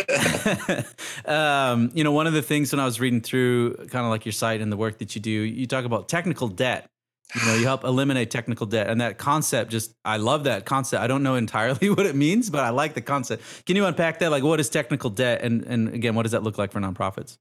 um, 1.33 1.91
you 1.95 2.05
know, 2.05 2.13
one 2.13 2.27
of 2.27 2.33
the 2.33 2.43
things 2.43 2.73
when 2.73 2.81
I 2.81 2.85
was 2.85 3.01
reading 3.01 3.21
through 3.21 3.75
kind 3.89 4.05
of 4.05 4.11
like 4.11 4.25
your 4.25 4.33
site 4.33 4.61
and 4.61 4.71
the 4.73 4.77
work 4.77 4.99
that 4.99 5.15
you 5.15 5.21
do, 5.21 5.31
you 5.31 5.67
talk 5.67 5.85
about 5.85 6.09
technical 6.09 6.49
debt. 6.49 6.89
You 7.35 7.47
know, 7.47 7.55
you 7.55 7.65
help 7.65 7.85
eliminate 7.85 8.31
technical 8.31 8.67
debt, 8.67 8.89
and 8.89 9.01
that 9.01 9.19
concept 9.19 9.71
just 9.71 9.95
I 10.05 10.17
love 10.17 10.45
that 10.45 10.65
concept. 10.65 11.03
I 11.03 11.07
don't 11.07 11.23
know 11.23 11.35
entirely 11.37 11.91
what 11.91 12.07
it 12.07 12.15
means, 12.17 12.51
but 12.51 12.61
I 12.61 12.71
like 12.71 12.95
the 12.95 13.01
concept. 13.01 13.43
Can 13.67 13.77
you 13.77 13.87
unpack 13.87 14.19
that? 14.21 14.31
Like, 14.31 14.43
what 14.43 14.61
is 14.61 14.69
technical 14.69 15.11
debt, 15.11 15.43
and 15.43 15.65
and 15.65 15.89
again, 15.95 16.15
what 16.15 16.23
does 16.23 16.33
that 16.33 16.43
look 16.43 16.59
like 16.59 16.73
for 16.73 16.81
nonprofits? 16.81 17.39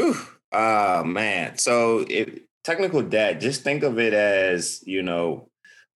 Ooh, 0.00 0.16
uh, 0.52 1.02
man. 1.04 1.58
So 1.58 2.04
it, 2.08 2.42
technical 2.64 3.02
debt, 3.02 3.40
just 3.40 3.62
think 3.62 3.82
of 3.82 3.98
it 3.98 4.12
as, 4.12 4.82
you 4.86 5.02
know, 5.02 5.48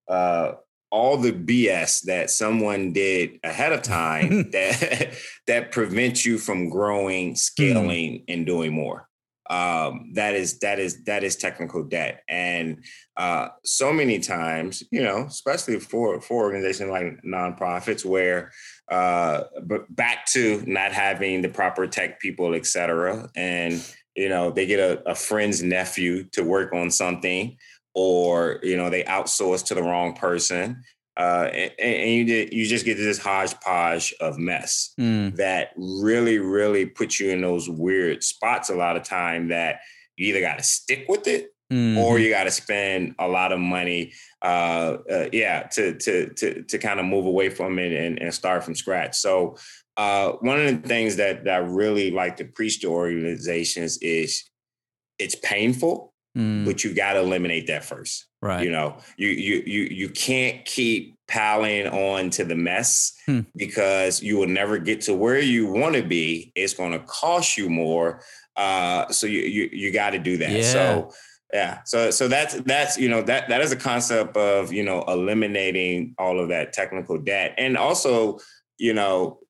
uh, 0.09 0.53
all 0.91 1.17
the 1.17 1.33
BS 1.33 2.03
that 2.03 2.31
someone 2.31 2.93
did 2.93 3.39
ahead 3.43 3.73
of 3.73 3.83
time 3.83 4.51
that 4.53 5.13
that 5.47 5.73
prevents 5.73 6.25
you 6.25 6.39
from 6.39 6.71
growing, 6.71 7.35
scaling, 7.35 8.25
and 8.29 8.47
doing 8.47 8.73
more. 8.73 9.09
Um, 9.49 10.11
that 10.15 10.35
is 10.35 10.59
that 10.61 10.79
is 10.79 11.05
that 11.05 11.23
is 11.23 11.37
technical 11.37 11.85
debt, 11.85 12.23
and 12.29 12.83
uh, 13.17 13.49
so 13.65 13.93
many 13.93 14.19
times, 14.19 14.83
you 14.91 15.03
know, 15.03 15.27
especially 15.27 15.79
for 15.79 16.21
for 16.21 16.45
organizations 16.45 16.91
like 16.91 17.23
nonprofits, 17.25 18.05
where 18.05 18.51
uh, 18.91 19.45
but 19.63 19.95
back 19.95 20.27
to 20.27 20.63
not 20.67 20.93
having 20.93 21.43
the 21.43 21.49
proper 21.49 21.87
tech 21.87 22.21
people, 22.21 22.55
et 22.55 22.67
cetera, 22.67 23.29
and 23.37 23.85
you 24.17 24.29
know 24.29 24.51
they 24.51 24.67
get 24.67 24.81
a, 24.81 25.09
a 25.09 25.15
friend's 25.15 25.63
nephew 25.63 26.25
to 26.33 26.43
work 26.43 26.73
on 26.73 26.91
something, 26.91 27.57
or 27.95 28.59
you 28.63 28.77
know 28.77 28.91
they 28.91 29.05
outsource 29.05 29.65
to 29.67 29.75
the 29.75 29.83
wrong 29.83 30.13
person, 30.13 30.83
uh, 31.17 31.49
and, 31.53 31.73
and 31.79 32.11
you 32.11 32.25
did, 32.25 32.53
you 32.53 32.67
just 32.67 32.85
get 32.85 32.97
this 32.97 33.19
hodgepodge 33.19 34.15
of 34.21 34.39
mess 34.39 34.93
Mm, 34.99 35.37
that 35.37 35.71
really, 35.77 36.39
really 36.39 36.87
puts 36.87 37.19
you 37.21 37.31
in 37.31 37.41
those 37.41 37.69
weird 37.69 38.23
spots 38.23 38.71
a 38.71 38.75
lot 38.75 38.97
of 38.97 39.03
time 39.03 39.49
that 39.49 39.81
you 40.17 40.29
either 40.29 40.41
got 40.41 40.59
to 40.59 40.65
stick 40.65 41.07
with 41.09 41.27
it 41.27 41.51
mhm. 41.73 41.97
or 41.99 42.19
you 42.19 42.31
got 42.31 42.45
to 42.45 42.51
spend 42.51 43.15
a 43.19 43.29
lot 43.29 43.53
of 43.53 43.61
money, 43.61 44.13
uh, 44.43 44.97
uh, 45.11 45.29
yeah, 45.33 45.63
to 45.65 45.97
to 45.99 46.33
to 46.35 46.63
to 46.63 46.79
kind 46.79 47.01
of 47.01 47.07
move 47.07 47.27
away 47.27 47.49
from 47.51 47.79
it 47.79 47.93
and, 47.93 48.21
and 48.21 48.33
start 48.33 48.65
from 48.65 48.75
scratch. 48.75 49.17
So 49.17 49.57
uh, 49.97 50.33
one 50.41 50.61
of 50.61 50.83
the 50.83 50.89
things 50.89 51.17
that, 51.17 51.45
that 51.45 51.55
I 51.55 51.59
really 51.59 52.11
like 52.11 52.37
to 52.37 52.45
preach 52.45 52.81
to 52.81 52.89
organizations 52.89 53.97
is 53.99 54.45
it's 55.19 55.35
painful, 55.37 56.13
Mm, 56.37 56.67
but 56.67 56.85
you 56.85 56.93
got 56.95 57.15
to 57.15 57.21
eliminate 57.21 57.67
that 57.69 57.83
first. 57.83 58.26
Right. 58.43 58.65
You 58.65 58.71
know, 58.71 58.99
you 59.17 59.29
you 59.29 59.63
you 59.67 59.83
you 59.91 60.09
can't 60.09 60.65
keep 60.65 61.17
piling 61.29 61.89
on 61.89 62.31
to 62.31 62.45
the 62.45 62.55
mess 62.55 63.13
Hmm. 63.27 63.41
because 63.57 64.23
you 64.23 64.37
will 64.39 64.47
never 64.47 64.79
get 64.79 65.01
to 65.03 65.15
where 65.15 65.41
you 65.41 65.67
want 65.67 65.97
to 65.97 66.03
be. 66.03 66.53
It's 66.55 66.75
going 66.75 66.93
to 66.93 67.01
cost 67.01 67.59
you 67.59 67.69
more. 67.69 68.23
Uh, 68.57 69.09
so 69.11 69.27
you 69.27 69.41
you 69.41 69.69
you 69.73 69.93
got 69.93 70.11
to 70.11 70.19
do 70.19 70.37
that. 70.39 70.51
Yeah. 70.51 70.63
So 70.63 71.11
yeah. 71.53 71.79
So 71.85 72.11
so 72.11 72.29
that's 72.29 72.55
that's 72.63 72.97
you 72.99 73.09
know 73.09 73.23
that 73.23 73.49
that 73.49 73.61
is 73.61 73.73
a 73.73 73.77
concept 73.77 74.37
of 74.37 74.73
you 74.73 74.85
know 74.85 75.03
eliminating 75.09 76.15
all 76.19 76.39
of 76.41 76.49
that 76.49 76.73
technical 76.73 77.19
debt 77.19 77.55
and 77.59 77.77
also 77.77 78.39
you 78.79 78.93
know 78.95 79.41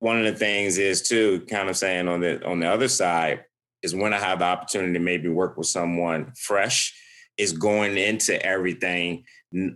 one 0.00 0.18
of 0.18 0.24
the 0.24 0.38
things 0.38 0.76
is 0.76 1.08
too 1.08 1.44
kind 1.48 1.68
of 1.68 1.76
saying 1.76 2.08
on 2.08 2.20
the 2.20 2.44
on 2.46 2.60
the 2.60 2.66
other 2.68 2.88
side 2.88 3.44
is 3.82 3.94
when 3.94 4.12
I 4.14 4.18
have 4.18 4.38
the 4.40 4.44
opportunity 4.44 4.92
to 4.94 4.98
maybe 4.98 5.28
work 5.28 5.56
with 5.56 5.66
someone 5.66 6.32
fresh 6.36 6.94
is 7.38 7.52
going 7.52 7.96
into 7.96 8.44
everything 8.44 9.24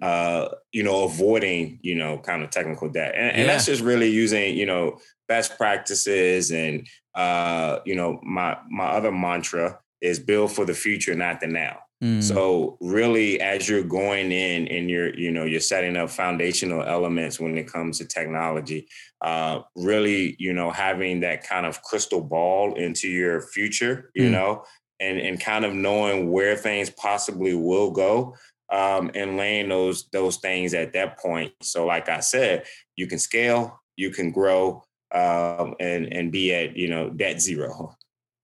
uh 0.03 0.49
you 0.73 0.83
know 0.83 1.05
avoiding 1.05 1.79
you 1.83 1.95
know 1.95 2.19
kind 2.19 2.43
of 2.43 2.51
technical 2.51 2.89
debt. 2.89 3.15
And, 3.15 3.37
and 3.37 3.49
that's 3.49 3.67
just 3.67 3.83
really 3.83 4.11
using 4.11 4.57
you 4.57 4.67
know 4.67 4.99
best 5.29 5.57
practices 5.57 6.51
and 6.51 6.87
uh 7.15 7.79
you 7.85 7.95
know 7.95 8.19
my 8.23 8.57
my 8.69 8.87
other 8.87 9.13
mantra 9.13 9.79
is 10.01 10.19
build 10.19 10.53
for 10.53 10.65
the 10.65 10.75
future 10.75 11.15
not 11.15 11.41
the 11.41 11.47
now. 11.47 11.79
Mm, 12.03 12.23
so 12.23 12.77
really, 12.81 13.41
as 13.41 13.69
you're 13.69 13.83
going 13.83 14.31
in 14.31 14.69
and 14.69 14.89
you're, 14.89 15.13
you 15.19 15.33
know, 15.33 15.45
you're 15.45 15.59
setting 15.59 15.97
up 15.97 16.11
foundational 16.11 16.85
elements 16.85 17.41
when 17.41 17.59
it 17.59 17.67
comes 17.67 17.99
to 17.99 18.05
technology, 18.05 18.87
uh, 19.21 19.63
really, 19.75 20.37
you 20.39 20.53
know, 20.53 20.71
having 20.71 21.19
that 21.21 21.43
kind 21.43 21.67
of 21.67 21.83
crystal 21.83 22.21
ball 22.21 22.75
into 22.77 23.09
your 23.09 23.41
future, 23.41 24.13
you 24.15 24.29
Mm. 24.29 24.31
know, 24.31 24.65
and 25.01 25.19
and 25.19 25.41
kind 25.41 25.65
of 25.65 25.75
knowing 25.75 26.31
where 26.31 26.57
things 26.57 26.91
possibly 26.91 27.55
will 27.55 27.91
go. 27.91 28.37
Um, 28.71 29.11
and 29.15 29.39
laying 29.39 29.71
those 29.71 30.11
those 30.13 30.37
things 30.37 30.75
at 30.75 30.93
that 30.93 31.19
point. 31.19 31.55
So, 31.63 31.87
like 31.87 32.11
I 32.11 32.21
said, 32.21 32.65
you 32.97 33.07
can 33.07 33.19
scale, 33.19 33.81
you 33.97 34.11
can 34.11 34.31
grow, 34.31 34.85
um, 35.15 35.75
and 35.81 36.13
and 36.13 36.31
be 36.31 36.53
at 36.55 36.77
you 36.77 36.89
know 36.89 37.09
debt 37.09 37.41
zero. 37.41 37.97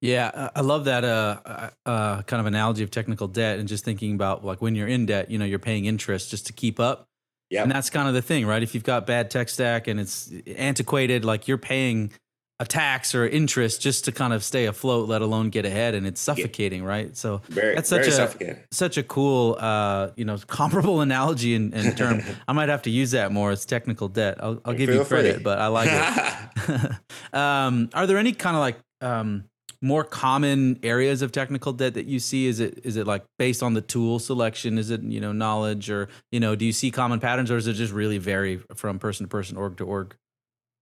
Yeah, 0.04 0.50
I- 0.54 0.60
love 0.60 0.84
that 0.84 1.02
uh, 1.02 1.40
uh, 1.46 1.70
uh, 1.86 2.22
kind 2.22 2.38
of 2.38 2.44
analogy 2.44 2.82
of 2.82 2.90
technical 2.90 3.26
debt 3.26 3.58
and 3.58 3.66
just 3.66 3.86
thinking 3.86 4.14
about 4.14 4.44
like 4.44 4.60
when 4.60 4.74
you're 4.74 4.86
in 4.86 5.06
debt, 5.06 5.30
you 5.30 5.38
know, 5.38 5.46
you're 5.46 5.58
paying 5.58 5.86
interest 5.86 6.30
just 6.30 6.46
to 6.48 6.52
keep 6.52 6.78
up. 6.78 7.08
Yep. 7.48 7.62
And 7.62 7.72
that's 7.72 7.88
kind 7.88 8.06
of 8.06 8.12
the 8.12 8.20
thing, 8.20 8.46
right? 8.46 8.62
If 8.62 8.74
you've 8.74 8.84
got 8.84 9.06
bad 9.06 9.30
tech 9.30 9.48
stack 9.48 9.86
and 9.86 9.98
it's 9.98 10.30
antiquated, 10.58 11.24
like 11.24 11.48
you're 11.48 11.56
paying 11.56 12.12
a 12.60 12.64
tax 12.64 13.14
or 13.16 13.26
interest 13.26 13.80
just 13.82 14.04
to 14.04 14.12
kind 14.12 14.32
of 14.32 14.44
stay 14.44 14.66
afloat, 14.66 15.08
let 15.08 15.22
alone 15.22 15.50
get 15.50 15.64
ahead, 15.66 15.94
and 15.94 16.06
it's 16.06 16.20
suffocating, 16.20 16.84
right? 16.84 17.16
So 17.16 17.42
Very 17.48 17.74
That's 17.74 17.88
such 17.88 18.06
a- 18.06 18.58
such 18.70 18.96
a 18.96 19.02
cool, 19.02 19.56
uh, 19.58 20.10
you 20.16 20.24
know, 20.24 20.38
comparable 20.46 21.00
analogy 21.08 21.54
and, 21.56 21.74
and 21.74 21.96
term. 21.96 22.22
I 22.48 22.52
might 22.52 22.68
have 22.68 22.82
to 22.82 22.90
use 22.90 23.10
that 23.10 23.32
more 23.32 23.50
as 23.50 23.64
technical 23.66 24.06
debt. 24.08 24.38
I'll, 24.42 24.60
I'll 24.64 24.74
give 24.74 24.88
you 24.88 24.96
Feel 24.96 25.04
free. 25.04 25.20
credit, 25.22 25.42
but 25.42 25.58
I 25.58 25.66
like 25.66 25.88
it. 25.90 26.90
um, 27.36 27.90
are 27.92 28.06
there 28.06 28.18
any 28.18 28.32
kind 28.32 28.54
of 28.56 28.60
like 28.60 28.78
um, 29.00 29.44
more 29.82 30.04
common 30.04 30.78
areas 30.84 31.22
of 31.22 31.32
technical 31.32 31.72
debt 31.72 31.94
that 31.94 32.06
you 32.06 32.20
see? 32.20 32.46
Is 32.46 32.60
it 32.60 32.80
is 32.84 32.96
it 32.96 33.06
like 33.06 33.24
based 33.36 33.64
on 33.64 33.74
the 33.74 33.80
tool 33.82 34.20
selection? 34.20 34.78
Is 34.78 34.90
it 34.90 35.02
you 35.02 35.20
know 35.20 35.32
knowledge 35.32 35.90
or 35.90 36.08
you 36.30 36.38
know 36.38 36.54
do 36.54 36.64
you 36.64 36.72
see 36.72 36.92
common 36.92 37.18
patterns 37.18 37.50
or 37.50 37.56
does 37.56 37.66
it 37.66 37.72
just 37.74 37.92
really 37.92 38.18
vary 38.18 38.60
from 38.76 39.00
person 39.00 39.26
to 39.26 39.28
person, 39.28 39.56
org 39.56 39.76
to 39.78 39.84
org? 39.84 40.14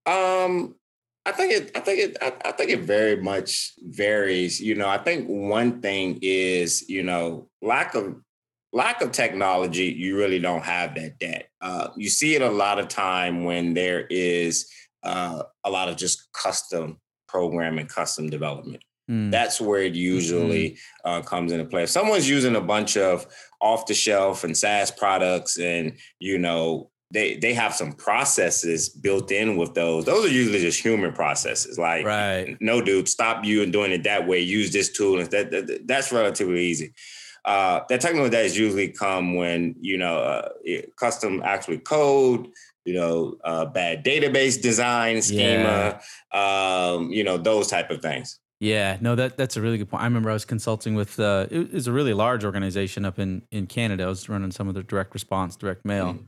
Um, 0.05 0.75
I 1.25 1.31
think 1.31 1.53
it. 1.53 1.71
I 1.75 1.79
think 1.79 1.99
it. 1.99 2.17
I, 2.21 2.33
I 2.45 2.51
think 2.51 2.69
it 2.69 2.81
very 2.81 3.15
much 3.15 3.73
varies. 3.79 4.59
You 4.59 4.75
know, 4.75 4.87
I 4.87 4.97
think 4.97 5.27
one 5.27 5.81
thing 5.81 6.19
is 6.21 6.87
you 6.89 7.03
know 7.03 7.49
lack 7.61 7.95
of 7.95 8.15
lack 8.73 9.01
of 9.01 9.11
technology. 9.11 9.85
You 9.85 10.17
really 10.17 10.39
don't 10.39 10.63
have 10.63 10.95
that 10.95 11.19
debt. 11.19 11.49
Uh, 11.61 11.89
you 11.95 12.09
see 12.09 12.35
it 12.35 12.41
a 12.41 12.49
lot 12.49 12.79
of 12.79 12.87
time 12.87 13.45
when 13.45 13.73
there 13.73 14.05
is 14.09 14.69
uh, 15.03 15.43
a 15.63 15.69
lot 15.69 15.89
of 15.89 15.97
just 15.97 16.31
custom 16.33 16.99
programming, 17.27 17.87
custom 17.87 18.29
development 18.29 18.83
Mm, 19.09 19.31
that's 19.31 19.59
where 19.59 19.81
it 19.81 19.95
usually 19.95 20.77
uh, 21.03 21.21
comes 21.21 21.51
into 21.51 21.65
play. 21.65 21.83
If 21.83 21.89
someone's 21.89 22.29
using 22.29 22.55
a 22.55 22.61
bunch 22.61 22.95
of 22.95 23.27
off 23.59 23.85
the 23.85 23.93
shelf 23.93 24.43
and 24.43 24.57
SaaS 24.57 24.91
products, 24.91 25.59
and 25.59 25.97
you 26.19 26.37
know 26.37 26.89
they 27.13 27.35
they 27.37 27.53
have 27.53 27.73
some 27.75 27.93
processes 27.93 28.89
built 28.89 29.31
in 29.31 29.55
with 29.55 29.75
those. 29.75 30.05
Those 30.05 30.25
are 30.25 30.33
usually 30.33 30.59
just 30.59 30.81
human 30.81 31.13
processes. 31.13 31.77
Like, 31.77 32.05
right. 32.05 32.57
no, 32.59 32.81
dude, 32.81 33.07
stop 33.07 33.45
you 33.45 33.61
and 33.61 33.71
doing 33.71 33.91
it 33.91 34.03
that 34.03 34.27
way. 34.27 34.39
Use 34.39 34.73
this 34.73 34.91
tool, 34.91 35.19
and 35.19 35.29
that, 35.29 35.51
that 35.51 35.87
that's 35.87 36.11
relatively 36.11 36.61
easy. 36.61 36.93
Uh, 37.45 37.81
that 37.89 38.01
technical 38.01 38.29
debt 38.29 38.45
is 38.45 38.57
usually 38.57 38.89
come 38.89 39.35
when 39.35 39.75
you 39.79 39.97
know 39.97 40.17
uh, 40.17 40.49
custom 40.97 41.41
actually 41.45 41.77
code, 41.77 42.47
you 42.83 42.95
know, 42.95 43.35
uh, 43.43 43.65
bad 43.65 44.03
database 44.03 44.59
design 44.61 45.21
schema, 45.21 45.99
um, 46.31 47.11
you 47.11 47.23
know, 47.23 47.37
those 47.37 47.67
type 47.67 47.91
of 47.91 48.01
things. 48.01 48.39
Yeah, 48.59 48.97
no, 49.01 49.13
that 49.15 49.37
that's 49.37 49.57
a 49.57 49.61
really 49.61 49.77
good 49.77 49.89
point. 49.89 50.01
I 50.01 50.05
remember 50.05 50.29
I 50.29 50.33
was 50.33 50.45
consulting 50.45 50.95
with 50.95 51.19
uh, 51.19 51.47
it 51.51 51.73
was 51.73 51.85
a 51.87 51.91
really 51.91 52.13
large 52.13 52.43
organization 52.43 53.05
up 53.05 53.19
in 53.19 53.43
in 53.51 53.67
Canada. 53.67 54.05
I 54.05 54.07
was 54.07 54.27
running 54.29 54.51
some 54.51 54.67
of 54.67 54.73
their 54.73 54.83
direct 54.83 55.13
response, 55.13 55.55
direct 55.57 55.85
mail, 55.85 56.13
Mhm. 56.13 56.25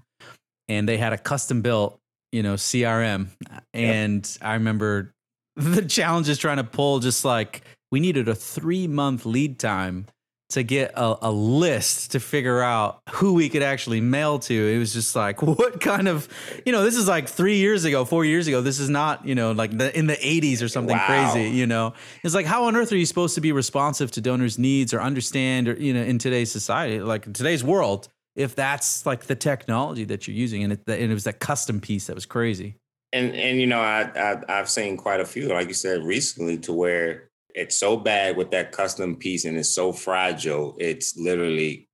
And 0.67 0.87
they 0.87 0.97
had 0.97 1.13
a 1.13 1.17
custom 1.17 1.61
built, 1.61 1.99
you 2.31 2.43
know, 2.43 2.55
CRM. 2.55 3.27
And 3.73 4.37
I 4.41 4.53
remember 4.53 5.13
the 5.55 5.83
challenges 5.83 6.37
trying 6.37 6.57
to 6.57 6.63
pull 6.63 6.99
just 6.99 7.25
like 7.25 7.61
we 7.91 7.99
needed 7.99 8.27
a 8.27 8.35
three 8.35 8.87
month 8.87 9.25
lead 9.25 9.59
time 9.59 10.07
to 10.49 10.63
get 10.63 10.91
a, 10.95 11.17
a, 11.23 11.31
list 11.31 12.11
to 12.11 12.19
figure 12.19 12.61
out 12.61 13.01
who 13.09 13.33
we 13.33 13.49
could 13.49 13.63
actually 13.63 13.99
mail 13.99 14.37
to. 14.37 14.53
It 14.53 14.77
was 14.77 14.93
just 14.93 15.15
like, 15.15 15.41
what 15.41 15.81
kind 15.81 16.07
of, 16.07 16.29
you 16.65 16.71
know, 16.71 16.83
this 16.83 16.95
is 16.95 17.07
like 17.07 17.27
three 17.27 17.57
years 17.57 17.83
ago, 17.83 18.05
four 18.05 18.23
years 18.25 18.47
ago. 18.47 18.61
This 18.61 18.79
is 18.79 18.89
not, 18.89 19.25
you 19.25 19.33
know, 19.33 19.53
like 19.53 19.75
the, 19.75 19.97
in 19.97 20.05
the 20.05 20.15
80s 20.15 20.61
or 20.61 20.67
something 20.67 20.95
wow. 20.95 21.31
crazy, 21.31 21.49
you 21.49 21.65
know. 21.65 21.93
It's 22.23 22.35
like, 22.35 22.45
how 22.45 22.65
on 22.65 22.75
earth 22.75 22.91
are 22.91 22.97
you 22.97 23.07
supposed 23.07 23.35
to 23.35 23.41
be 23.41 23.51
responsive 23.51 24.11
to 24.11 24.21
donors' 24.21 24.59
needs 24.59 24.93
or 24.93 25.01
understand, 25.01 25.67
or, 25.67 25.73
you 25.73 25.93
know, 25.93 26.03
in 26.03 26.19
today's 26.19 26.51
society, 26.51 26.99
like 26.99 27.25
in 27.25 27.33
today's 27.33 27.63
world, 27.63 28.07
if 28.35 28.55
that's 28.55 29.05
like 29.05 29.25
the 29.25 29.35
technology 29.35 30.05
that 30.05 30.27
you're 30.27 30.35
using? 30.35 30.63
And 30.63 30.73
it, 30.73 30.81
and 30.87 31.11
it 31.11 31.13
was 31.13 31.25
that 31.25 31.39
custom 31.39 31.79
piece 31.79 32.07
that 32.07 32.15
was 32.15 32.25
crazy. 32.25 32.75
And, 33.13 33.33
and 33.33 33.59
you 33.59 33.67
know, 33.67 33.79
I, 33.79 34.11
I 34.15 34.41
I've 34.49 34.69
seen 34.69 34.97
quite 34.97 35.21
a 35.21 35.25
few, 35.25 35.47
like 35.47 35.67
you 35.67 35.73
said, 35.73 36.03
recently, 36.03 36.57
to 36.59 36.73
where 36.73 37.29
it's 37.53 37.77
so 37.79 37.95
bad 37.95 38.35
with 38.35 38.51
that 38.51 38.71
custom 38.71 39.15
piece 39.15 39.45
and 39.45 39.57
it's 39.57 39.73
so 39.73 39.93
fragile. 39.93 40.75
It's 40.79 41.17
literally 41.17 41.87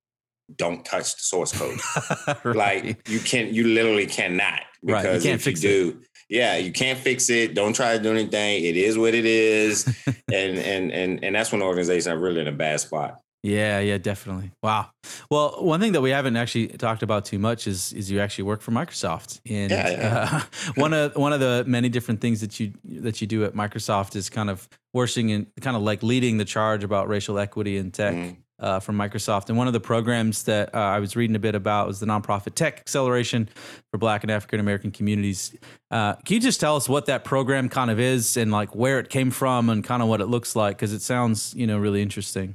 don't 0.56 0.84
touch 0.84 1.14
the 1.14 1.20
source 1.20 1.52
code. 1.56 1.78
right. 2.44 2.84
Like 2.84 3.08
you 3.08 3.20
can't, 3.20 3.52
you 3.52 3.68
literally 3.68 4.06
cannot 4.06 4.60
because 4.84 5.04
right. 5.04 5.14
you 5.14 5.20
can't 5.20 5.34
if 5.36 5.42
fix 5.42 5.62
you 5.62 5.68
do, 5.68 5.88
it. 6.00 6.08
yeah, 6.28 6.56
you 6.56 6.72
can't 6.72 6.98
fix 6.98 7.30
it. 7.30 7.54
Don't 7.54 7.74
try 7.74 7.96
to 7.96 8.02
do 8.02 8.10
anything. 8.10 8.64
It 8.64 8.76
is 8.76 8.98
what 8.98 9.14
it 9.14 9.24
is. 9.24 9.86
and 10.32 10.58
and 10.58 10.90
and 10.90 11.24
and 11.24 11.34
that's 11.34 11.52
when 11.52 11.62
organizations 11.62 12.08
are 12.08 12.18
really 12.18 12.40
in 12.40 12.48
a 12.48 12.52
bad 12.52 12.80
spot. 12.80 13.20
Yeah, 13.42 13.80
yeah, 13.80 13.98
definitely. 13.98 14.52
Wow. 14.62 14.90
Well, 15.28 15.56
one 15.64 15.80
thing 15.80 15.92
that 15.92 16.00
we 16.00 16.10
haven't 16.10 16.36
actually 16.36 16.68
talked 16.68 17.02
about 17.02 17.24
too 17.24 17.40
much 17.40 17.66
is 17.66 17.92
is 17.92 18.08
you 18.08 18.20
actually 18.20 18.44
work 18.44 18.62
for 18.62 18.70
Microsoft, 18.70 19.40
and 19.50 19.70
yeah, 19.70 19.90
yeah. 19.90 20.28
Uh, 20.30 20.72
one 20.76 20.92
of 20.92 21.16
one 21.16 21.32
of 21.32 21.40
the 21.40 21.64
many 21.66 21.88
different 21.88 22.20
things 22.20 22.40
that 22.40 22.60
you 22.60 22.72
that 22.84 23.20
you 23.20 23.26
do 23.26 23.44
at 23.44 23.54
Microsoft 23.54 24.14
is 24.14 24.30
kind 24.30 24.48
of 24.48 24.68
working 24.94 25.32
and 25.32 25.46
kind 25.60 25.76
of 25.76 25.82
like 25.82 26.04
leading 26.04 26.38
the 26.38 26.44
charge 26.44 26.84
about 26.84 27.08
racial 27.08 27.38
equity 27.38 27.76
in 27.76 27.90
tech. 27.90 28.14
Mm. 28.14 28.36
Uh, 28.58 28.78
from 28.78 28.96
Microsoft. 28.96 29.48
And 29.48 29.58
one 29.58 29.66
of 29.66 29.72
the 29.72 29.80
programs 29.80 30.44
that 30.44 30.72
uh, 30.72 30.78
I 30.78 31.00
was 31.00 31.16
reading 31.16 31.34
a 31.34 31.40
bit 31.40 31.56
about 31.56 31.88
was 31.88 31.98
the 31.98 32.06
nonprofit 32.06 32.54
tech 32.54 32.78
acceleration 32.78 33.48
for 33.90 33.98
Black 33.98 34.22
and 34.22 34.30
African 34.30 34.60
American 34.60 34.92
communities. 34.92 35.52
Uh, 35.90 36.14
can 36.14 36.34
you 36.34 36.40
just 36.40 36.60
tell 36.60 36.76
us 36.76 36.88
what 36.88 37.06
that 37.06 37.24
program 37.24 37.68
kind 37.68 37.90
of 37.90 37.98
is 37.98 38.36
and 38.36 38.52
like 38.52 38.72
where 38.72 39.00
it 39.00 39.08
came 39.08 39.32
from 39.32 39.68
and 39.68 39.82
kind 39.82 40.00
of 40.00 40.06
what 40.06 40.20
it 40.20 40.26
looks 40.26 40.54
like? 40.54 40.76
Because 40.76 40.92
it 40.92 41.02
sounds, 41.02 41.52
you 41.56 41.66
know, 41.66 41.76
really 41.76 42.02
interesting. 42.02 42.54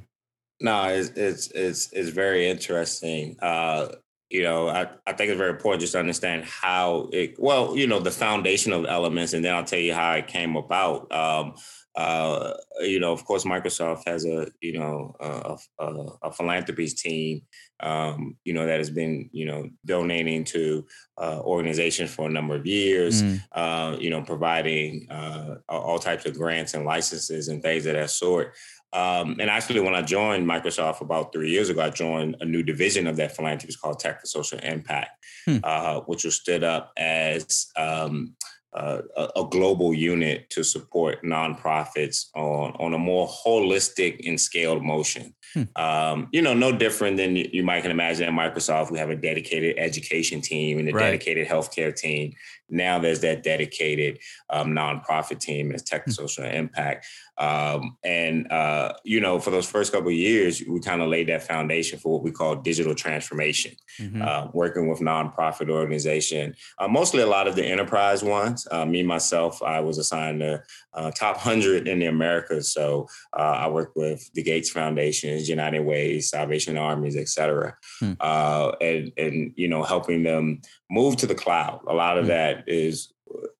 No, 0.60 0.88
it's 0.88 1.10
it's 1.10 1.50
it's, 1.52 1.92
it's 1.92 2.08
very 2.10 2.48
interesting. 2.48 3.36
Uh, 3.40 3.88
you 4.30 4.42
know, 4.42 4.68
I, 4.68 4.88
I 5.06 5.12
think 5.14 5.30
it's 5.30 5.38
very 5.38 5.50
important 5.50 5.80
just 5.80 5.92
to 5.94 6.00
understand 6.00 6.44
how 6.44 7.08
it. 7.12 7.36
Well, 7.38 7.76
you 7.76 7.86
know, 7.86 8.00
the 8.00 8.10
foundational 8.10 8.86
elements, 8.86 9.32
and 9.32 9.44
then 9.44 9.54
I'll 9.54 9.64
tell 9.64 9.78
you 9.78 9.94
how 9.94 10.14
it 10.14 10.26
came 10.26 10.56
about. 10.56 11.10
Um, 11.12 11.54
uh, 11.94 12.54
you 12.80 13.00
know, 13.00 13.12
of 13.12 13.24
course, 13.24 13.44
Microsoft 13.44 14.06
has 14.06 14.24
a 14.24 14.48
you 14.60 14.78
know 14.78 15.14
a, 15.20 15.56
a, 15.78 16.06
a 16.22 16.32
philanthropies 16.32 17.00
team, 17.00 17.42
um, 17.80 18.36
you 18.44 18.52
know, 18.52 18.66
that 18.66 18.78
has 18.78 18.90
been 18.90 19.28
you 19.32 19.46
know 19.46 19.68
donating 19.84 20.44
to 20.44 20.86
uh, 21.16 21.40
organizations 21.40 22.10
for 22.10 22.26
a 22.26 22.32
number 22.32 22.54
of 22.54 22.66
years, 22.66 23.22
mm. 23.22 23.40
uh, 23.52 23.96
you 23.98 24.10
know, 24.10 24.22
providing 24.22 25.06
uh, 25.10 25.56
all 25.68 25.98
types 25.98 26.26
of 26.26 26.36
grants 26.36 26.74
and 26.74 26.84
licenses 26.84 27.48
and 27.48 27.62
things 27.62 27.86
of 27.86 27.94
that 27.94 28.10
sort. 28.10 28.54
Um, 28.92 29.36
and 29.38 29.50
actually, 29.50 29.80
when 29.80 29.94
I 29.94 30.02
joined 30.02 30.48
Microsoft 30.48 31.02
about 31.02 31.32
three 31.32 31.50
years 31.50 31.68
ago, 31.68 31.82
I 31.82 31.90
joined 31.90 32.36
a 32.40 32.44
new 32.44 32.62
division 32.62 33.06
of 33.06 33.16
that 33.16 33.36
philanthropy. 33.36 33.68
It's 33.68 33.76
called 33.76 33.98
Tech 33.98 34.20
for 34.20 34.26
Social 34.26 34.58
Impact, 34.60 35.10
hmm. 35.44 35.58
uh, 35.62 36.00
which 36.00 36.24
was 36.24 36.36
stood 36.36 36.64
up 36.64 36.92
as 36.96 37.70
um, 37.76 38.34
uh, 38.74 39.00
a, 39.34 39.44
global 39.50 39.94
unit 39.94 40.50
to 40.50 40.62
support 40.62 41.22
nonprofits 41.22 42.26
on, 42.34 42.72
on 42.78 42.92
a 42.92 42.98
more 42.98 43.26
holistic 43.26 44.20
and 44.28 44.38
scaled 44.38 44.82
motion. 44.82 45.34
Hmm. 45.54 45.62
Um, 45.76 46.28
you 46.32 46.42
know, 46.42 46.52
no 46.52 46.72
different 46.72 47.16
than 47.16 47.34
you 47.34 47.62
might 47.62 47.80
can 47.80 47.90
imagine 47.90 48.28
at 48.28 48.34
Microsoft. 48.34 48.90
We 48.90 48.98
have 48.98 49.08
a 49.08 49.16
dedicated 49.16 49.78
education 49.78 50.42
team 50.42 50.78
and 50.78 50.88
a 50.88 50.92
right. 50.92 51.04
dedicated 51.04 51.48
healthcare 51.48 51.96
team. 51.96 52.34
Now 52.68 52.98
there's 52.98 53.20
that 53.20 53.42
dedicated 53.42 54.18
um, 54.50 54.72
nonprofit 54.72 55.40
team 55.40 55.72
as 55.72 55.82
Tech 55.82 56.04
hmm. 56.04 56.10
Social 56.10 56.44
Impact. 56.44 57.06
Um, 57.38 57.96
and 58.04 58.50
uh, 58.50 58.94
you 59.04 59.20
know, 59.20 59.38
for 59.38 59.50
those 59.50 59.68
first 59.68 59.92
couple 59.92 60.08
of 60.08 60.14
years, 60.14 60.62
we 60.68 60.80
kind 60.80 61.00
of 61.00 61.08
laid 61.08 61.28
that 61.28 61.44
foundation 61.44 61.98
for 61.98 62.12
what 62.12 62.22
we 62.22 62.32
call 62.32 62.56
digital 62.56 62.94
transformation, 62.94 63.72
mm-hmm. 64.00 64.22
uh, 64.22 64.48
working 64.52 64.88
with 64.88 65.00
nonprofit 65.00 65.70
organization, 65.70 66.54
uh, 66.78 66.88
mostly 66.88 67.22
a 67.22 67.26
lot 67.26 67.46
of 67.46 67.54
the 67.54 67.64
enterprise 67.64 68.24
ones. 68.24 68.66
Uh, 68.70 68.84
me 68.84 69.02
myself, 69.02 69.62
I 69.62 69.80
was 69.80 69.98
assigned 69.98 70.40
the 70.40 70.62
uh, 70.94 71.10
top 71.12 71.36
hundred 71.36 71.86
in 71.86 72.00
the 72.00 72.06
Americas, 72.06 72.72
so 72.72 73.06
uh, 73.38 73.42
I 73.42 73.68
work 73.68 73.92
with 73.94 74.28
the 74.34 74.42
Gates 74.42 74.70
Foundation, 74.70 75.38
United 75.38 75.80
Ways, 75.80 76.30
Salvation 76.30 76.76
Armies, 76.76 77.16
et 77.16 77.28
cetera, 77.28 77.76
hmm. 78.00 78.14
and 78.20 79.12
and 79.16 79.52
you 79.54 79.68
know, 79.68 79.84
helping 79.84 80.24
them 80.24 80.60
move 80.90 81.16
to 81.16 81.26
the 81.26 81.34
cloud. 81.34 81.80
A 81.86 81.94
lot 81.94 82.18
of 82.18 82.24
hmm. 82.24 82.30
that 82.30 82.64
is 82.66 83.12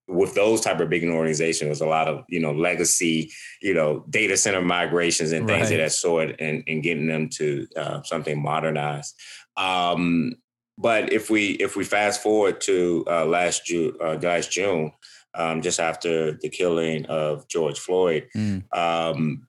with 0.08 0.34
those 0.34 0.62
type 0.62 0.80
of 0.80 0.88
big 0.88 1.04
organizations, 1.04 1.68
there's 1.68 1.80
a 1.80 1.86
lot 1.86 2.08
of 2.08 2.24
you 2.28 2.40
know 2.40 2.52
legacy, 2.52 3.30
you 3.60 3.74
know, 3.74 4.04
data 4.08 4.36
center 4.36 4.62
migrations 4.62 5.32
and 5.32 5.46
things 5.46 5.70
right. 5.70 5.72
of 5.72 5.78
that 5.78 5.92
sort, 5.92 6.40
and, 6.40 6.64
and 6.66 6.82
getting 6.82 7.06
them 7.06 7.28
to 7.28 7.66
uh, 7.76 8.02
something 8.02 8.42
modernized. 8.42 9.14
Um, 9.56 10.34
but 10.78 11.12
if 11.12 11.28
we 11.28 11.50
if 11.52 11.76
we 11.76 11.84
fast 11.84 12.22
forward 12.22 12.60
to 12.62 13.04
uh, 13.08 13.26
last 13.26 13.66
June, 13.66 13.94
uh, 14.00 14.18
last 14.22 14.50
June, 14.50 14.92
um, 15.34 15.60
just 15.60 15.78
after 15.78 16.32
the 16.32 16.48
killing 16.48 17.04
of 17.06 17.46
George 17.48 17.78
Floyd, 17.78 18.28
mm. 18.34 18.62
um, 18.76 19.46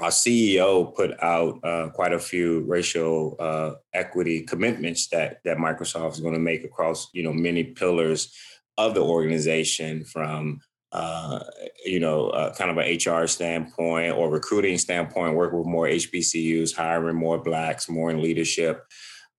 our 0.00 0.10
CEO 0.10 0.94
put 0.94 1.20
out 1.22 1.58
uh, 1.64 1.88
quite 1.90 2.12
a 2.12 2.18
few 2.18 2.60
racial 2.66 3.36
uh, 3.40 3.72
equity 3.94 4.42
commitments 4.42 5.08
that 5.08 5.40
that 5.44 5.56
Microsoft 5.56 6.12
is 6.12 6.20
going 6.20 6.34
to 6.34 6.40
make 6.40 6.64
across 6.64 7.08
you 7.12 7.22
know 7.22 7.32
many 7.32 7.64
pillars 7.64 8.32
of 8.78 8.94
the 8.94 9.02
organization 9.02 10.04
from 10.04 10.60
uh, 10.92 11.42
you 11.86 11.98
know, 11.98 12.28
uh, 12.28 12.54
kind 12.54 12.70
of 12.70 12.76
an 12.76 12.98
HR 12.98 13.26
standpoint 13.26 14.14
or 14.14 14.30
recruiting 14.30 14.76
standpoint, 14.76 15.34
work 15.34 15.52
with 15.52 15.66
more 15.66 15.86
HBCUs, 15.86 16.76
hiring 16.76 17.16
more 17.16 17.38
blacks, 17.42 17.88
more 17.88 18.10
in 18.10 18.22
leadership, 18.22 18.84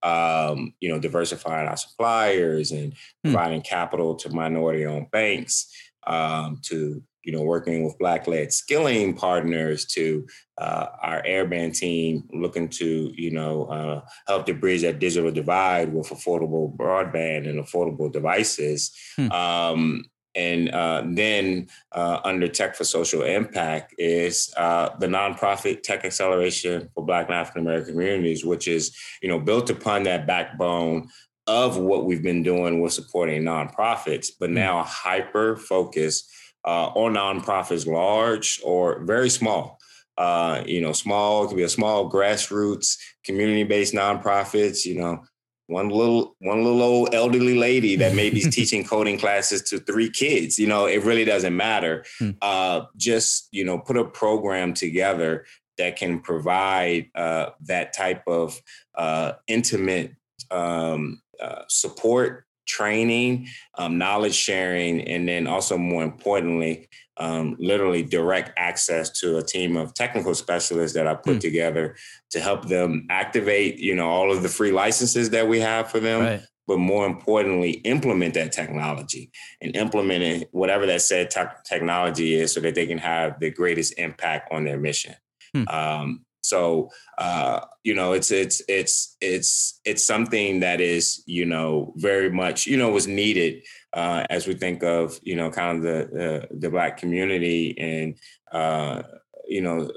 um, 0.02 0.74
you 0.80 0.88
know, 0.88 0.98
diversifying 0.98 1.68
our 1.68 1.76
suppliers 1.76 2.72
and 2.72 2.92
hmm. 3.22 3.30
providing 3.30 3.62
capital 3.62 4.16
to 4.16 4.30
minority-owned 4.30 5.10
banks, 5.12 5.72
um, 6.08 6.60
to 6.62 7.00
you 7.24 7.32
know, 7.32 7.42
working 7.42 7.84
with 7.84 7.98
Black-led 7.98 8.52
skilling 8.52 9.14
partners 9.14 9.84
to 9.86 10.26
uh, 10.58 10.86
our 11.02 11.22
airband 11.22 11.76
team, 11.76 12.28
looking 12.32 12.68
to 12.68 13.12
you 13.16 13.30
know 13.30 13.64
uh, 13.64 14.00
help 14.26 14.46
to 14.46 14.54
bridge 14.54 14.82
that 14.82 14.98
digital 14.98 15.30
divide 15.30 15.92
with 15.92 16.08
affordable 16.08 16.74
broadband 16.76 17.48
and 17.48 17.62
affordable 17.62 18.12
devices. 18.12 18.92
Hmm. 19.16 19.30
Um, 19.32 20.04
and 20.36 20.70
uh, 20.70 21.04
then 21.06 21.68
uh, 21.92 22.20
under 22.24 22.48
Tech 22.48 22.74
for 22.74 22.84
Social 22.84 23.22
Impact 23.22 23.94
is 23.98 24.52
uh, 24.56 24.90
the 24.98 25.06
nonprofit 25.06 25.82
Tech 25.82 26.04
Acceleration 26.04 26.90
for 26.94 27.06
Black 27.06 27.26
and 27.26 27.36
African 27.36 27.62
American 27.62 27.94
communities, 27.94 28.44
which 28.44 28.68
is 28.68 28.96
you 29.22 29.28
know 29.28 29.38
built 29.38 29.70
upon 29.70 30.02
that 30.04 30.26
backbone 30.26 31.08
of 31.46 31.76
what 31.76 32.06
we've 32.06 32.22
been 32.22 32.42
doing 32.42 32.80
with 32.80 32.92
supporting 32.92 33.42
nonprofits, 33.42 34.28
but 34.38 34.48
hmm. 34.48 34.56
now 34.56 34.82
hyper 34.82 35.56
focused 35.56 36.30
uh, 36.64 36.88
or 36.94 37.10
nonprofits, 37.10 37.86
large 37.86 38.60
or 38.64 39.04
very 39.04 39.30
small. 39.30 39.78
Uh, 40.16 40.62
you 40.66 40.80
know, 40.80 40.92
small 40.92 41.46
could 41.48 41.56
be 41.56 41.64
a 41.64 41.68
small 41.68 42.10
grassroots 42.10 42.96
community-based 43.24 43.94
nonprofits. 43.94 44.84
You 44.84 45.00
know, 45.00 45.24
one 45.66 45.88
little 45.88 46.36
one 46.38 46.62
little 46.62 46.82
old 46.82 47.14
elderly 47.14 47.56
lady 47.58 47.96
that 47.96 48.14
maybe 48.14 48.38
is 48.38 48.54
teaching 48.54 48.84
coding 48.84 49.18
classes 49.18 49.62
to 49.62 49.78
three 49.78 50.10
kids. 50.10 50.58
You 50.58 50.68
know, 50.68 50.86
it 50.86 51.02
really 51.02 51.24
doesn't 51.24 51.56
matter. 51.56 52.04
Hmm. 52.18 52.30
Uh, 52.40 52.82
just 52.96 53.48
you 53.50 53.64
know, 53.64 53.78
put 53.78 53.96
a 53.96 54.04
program 54.04 54.74
together 54.74 55.46
that 55.78 55.96
can 55.96 56.20
provide 56.20 57.10
uh, 57.16 57.50
that 57.62 57.92
type 57.92 58.22
of 58.28 58.60
uh, 58.94 59.32
intimate 59.48 60.12
um, 60.50 61.20
uh, 61.40 61.62
support 61.68 62.43
training, 62.66 63.48
um, 63.78 63.98
knowledge 63.98 64.34
sharing, 64.34 65.00
and 65.02 65.28
then 65.28 65.46
also 65.46 65.76
more 65.76 66.02
importantly, 66.02 66.88
um, 67.16 67.56
literally 67.58 68.02
direct 68.02 68.52
access 68.56 69.10
to 69.20 69.36
a 69.36 69.42
team 69.42 69.76
of 69.76 69.94
technical 69.94 70.34
specialists 70.34 70.94
that 70.96 71.06
I 71.06 71.14
put 71.14 71.36
mm. 71.36 71.40
together 71.40 71.96
to 72.30 72.40
help 72.40 72.68
them 72.68 73.06
activate, 73.10 73.78
you 73.78 73.94
know, 73.94 74.08
all 74.08 74.32
of 74.32 74.42
the 74.42 74.48
free 74.48 74.72
licenses 74.72 75.30
that 75.30 75.46
we 75.46 75.60
have 75.60 75.90
for 75.90 76.00
them. 76.00 76.22
Right. 76.22 76.42
But 76.66 76.78
more 76.78 77.06
importantly, 77.06 77.72
implement 77.84 78.34
that 78.34 78.52
technology 78.52 79.30
and 79.60 79.76
implement 79.76 80.24
it, 80.24 80.48
whatever 80.50 80.86
that 80.86 81.02
said 81.02 81.30
te- 81.30 81.42
technology 81.64 82.34
is, 82.34 82.52
so 82.52 82.60
that 82.60 82.74
they 82.74 82.86
can 82.86 82.98
have 82.98 83.38
the 83.38 83.50
greatest 83.50 83.98
impact 83.98 84.50
on 84.50 84.64
their 84.64 84.78
mission. 84.78 85.14
Hmm. 85.54 85.68
Um, 85.68 86.23
so 86.44 86.90
uh, 87.16 87.60
you 87.84 87.94
know, 87.94 88.12
it's 88.12 88.30
it's 88.30 88.60
it's 88.68 89.16
it's 89.20 89.80
it's 89.84 90.04
something 90.04 90.60
that 90.60 90.80
is 90.80 91.22
you 91.26 91.46
know 91.46 91.94
very 91.96 92.30
much 92.30 92.66
you 92.66 92.76
know 92.76 92.90
was 92.90 93.06
needed 93.06 93.62
uh, 93.94 94.26
as 94.28 94.46
we 94.46 94.54
think 94.54 94.82
of 94.82 95.18
you 95.22 95.36
know 95.36 95.50
kind 95.50 95.78
of 95.78 95.82
the 95.82 96.08
the, 96.12 96.58
the 96.58 96.70
black 96.70 96.98
community 96.98 97.74
and 97.78 98.18
uh, 98.52 99.02
you 99.48 99.62
know 99.62 99.90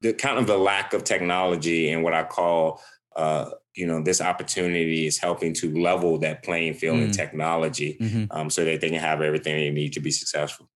the 0.00 0.12
kind 0.12 0.38
of 0.38 0.46
the 0.46 0.56
lack 0.56 0.92
of 0.92 1.02
technology 1.02 1.90
and 1.90 2.04
what 2.04 2.14
I 2.14 2.22
call 2.22 2.80
uh, 3.16 3.50
you 3.74 3.86
know 3.86 4.00
this 4.00 4.20
opportunity 4.20 5.06
is 5.06 5.18
helping 5.18 5.54
to 5.54 5.76
level 5.76 6.18
that 6.18 6.44
playing 6.44 6.74
field 6.74 6.98
mm. 6.98 7.06
in 7.06 7.10
technology 7.10 7.96
mm-hmm. 8.00 8.24
um, 8.30 8.48
so 8.48 8.64
that 8.64 8.80
they 8.80 8.90
can 8.90 9.00
have 9.00 9.20
everything 9.20 9.56
they 9.56 9.70
need 9.70 9.92
to 9.94 10.00
be 10.00 10.12
successful 10.12 10.68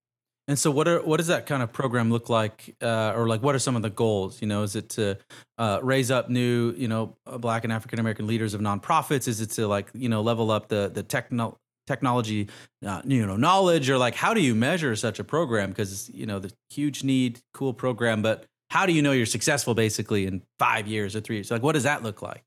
and 0.48 0.58
so 0.58 0.70
what 0.70 0.86
are 0.86 1.02
what 1.02 1.16
does 1.16 1.26
that 1.26 1.46
kind 1.46 1.62
of 1.62 1.72
program 1.72 2.10
look 2.10 2.28
like 2.28 2.74
uh, 2.80 3.12
or 3.16 3.26
like 3.26 3.42
what 3.42 3.54
are 3.54 3.58
some 3.58 3.74
of 3.74 3.82
the 3.82 3.90
goals? 3.90 4.40
You 4.40 4.46
know 4.46 4.62
is 4.62 4.76
it 4.76 4.90
to 4.90 5.18
uh, 5.58 5.80
raise 5.82 6.10
up 6.10 6.30
new 6.30 6.72
you 6.76 6.86
know 6.86 7.16
black 7.38 7.64
and 7.64 7.72
african 7.72 7.98
american 7.98 8.26
leaders 8.26 8.54
of 8.54 8.60
nonprofits? 8.60 9.26
Is 9.26 9.40
it 9.40 9.50
to 9.52 9.66
like 9.66 9.90
you 9.94 10.08
know 10.08 10.22
level 10.22 10.50
up 10.50 10.68
the 10.68 10.90
the 10.92 11.02
techno- 11.02 11.58
technology 11.86 12.48
uh, 12.86 13.02
you 13.04 13.26
know 13.26 13.36
knowledge? 13.36 13.90
Or 13.90 13.98
like 13.98 14.14
how 14.14 14.34
do 14.34 14.40
you 14.40 14.54
measure 14.54 14.94
such 14.94 15.18
a 15.18 15.24
program? 15.24 15.70
Because 15.70 16.08
you 16.10 16.26
know 16.26 16.38
the 16.38 16.52
huge 16.70 17.02
need 17.02 17.40
cool 17.52 17.74
program 17.74 18.22
but 18.22 18.46
how 18.70 18.86
do 18.86 18.92
you 18.92 19.02
know 19.02 19.12
you're 19.12 19.26
successful 19.26 19.74
basically 19.74 20.26
in 20.26 20.42
five 20.58 20.86
years 20.86 21.16
or 21.16 21.20
three 21.20 21.36
years? 21.36 21.50
Like 21.50 21.62
what 21.62 21.72
does 21.72 21.84
that 21.84 22.04
look 22.04 22.22
like? 22.22 22.44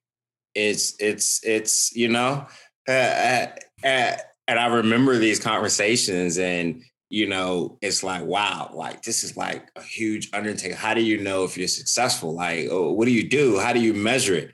It's 0.55 0.95
it's 0.99 1.43
it's 1.43 1.93
you 1.95 2.07
know 2.07 2.47
uh, 2.88 2.91
uh, 2.91 3.47
uh, 3.83 4.17
and 4.47 4.59
i 4.59 4.65
remember 4.65 5.17
these 5.17 5.39
conversations 5.39 6.39
and 6.39 6.81
you 7.10 7.28
know 7.28 7.78
it's 7.82 8.04
like 8.04 8.24
wow 8.24 8.69
like 8.74 9.02
this 9.02 9.24
is 9.24 9.36
like 9.36 9.69
a 9.76 9.82
huge 9.82 10.30
undertaking 10.34 10.76
how 10.76 10.93
do 10.93 11.02
you 11.02 11.19
know 11.19 11.43
if 11.43 11.58
you're 11.58 11.67
successful 11.67 12.34
like 12.34 12.67
oh, 12.69 12.91
what 12.91 13.06
do 13.06 13.12
you 13.12 13.28
do 13.28 13.60
how 13.60 13.74
do 13.74 13.80
you 13.80 13.93
measure 13.93 14.36
it 14.36 14.52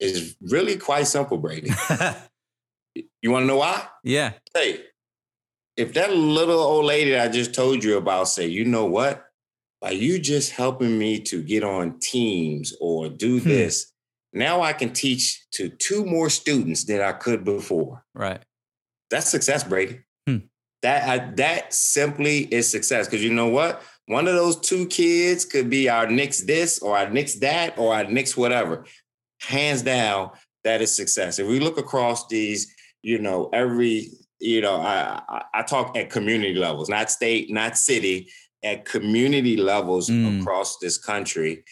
it's 0.00 0.34
really 0.40 0.76
quite 0.76 1.06
simple 1.06 1.38
brady 1.38 1.70
you 3.22 3.30
want 3.30 3.42
to 3.42 3.46
know 3.46 3.56
why 3.56 3.86
yeah 4.02 4.32
hey 4.54 4.80
if 5.76 5.92
that 5.92 6.12
little 6.14 6.60
old 6.60 6.86
lady 6.86 7.16
i 7.16 7.28
just 7.28 7.54
told 7.54 7.84
you 7.84 7.96
about 7.96 8.28
say 8.28 8.46
you 8.46 8.64
know 8.64 8.86
what 8.86 9.26
by 9.80 9.90
you 9.90 10.18
just 10.18 10.52
helping 10.52 10.98
me 10.98 11.20
to 11.20 11.42
get 11.42 11.62
on 11.62 11.98
teams 12.00 12.74
or 12.80 13.08
do 13.08 13.38
hmm. 13.38 13.48
this 13.48 13.92
now 14.36 14.60
I 14.60 14.74
can 14.74 14.92
teach 14.92 15.46
to 15.52 15.70
two 15.70 16.04
more 16.04 16.28
students 16.28 16.84
than 16.84 17.00
I 17.00 17.12
could 17.12 17.42
before. 17.42 18.04
Right. 18.14 18.42
That's 19.10 19.28
success, 19.28 19.64
Brady. 19.64 20.00
That 20.86 21.08
I, 21.08 21.18
that 21.34 21.74
simply 21.74 22.42
is 22.54 22.70
success. 22.70 23.08
Because 23.08 23.24
you 23.24 23.34
know 23.34 23.48
what? 23.48 23.82
One 24.06 24.28
of 24.28 24.36
those 24.36 24.60
two 24.60 24.86
kids 24.86 25.44
could 25.44 25.68
be 25.68 25.88
our 25.88 26.06
next 26.08 26.42
this 26.42 26.78
or 26.78 26.96
our 26.96 27.10
next 27.10 27.40
that 27.40 27.76
or 27.76 27.92
our 27.92 28.04
next 28.04 28.36
whatever. 28.36 28.84
Hands 29.40 29.82
down, 29.82 30.30
that 30.62 30.80
is 30.80 30.94
success. 30.94 31.40
If 31.40 31.48
we 31.48 31.58
look 31.58 31.76
across 31.76 32.28
these, 32.28 32.72
you 33.02 33.18
know, 33.18 33.50
every, 33.52 34.10
you 34.38 34.60
know, 34.60 34.76
I, 34.76 35.20
I, 35.28 35.42
I 35.54 35.62
talk 35.62 35.96
at 35.96 36.08
community 36.08 36.54
levels, 36.54 36.88
not 36.88 37.10
state, 37.10 37.52
not 37.52 37.76
city, 37.76 38.30
at 38.62 38.84
community 38.84 39.56
levels 39.56 40.08
mm. 40.08 40.40
across 40.40 40.78
this 40.78 40.98
country, 40.98 41.64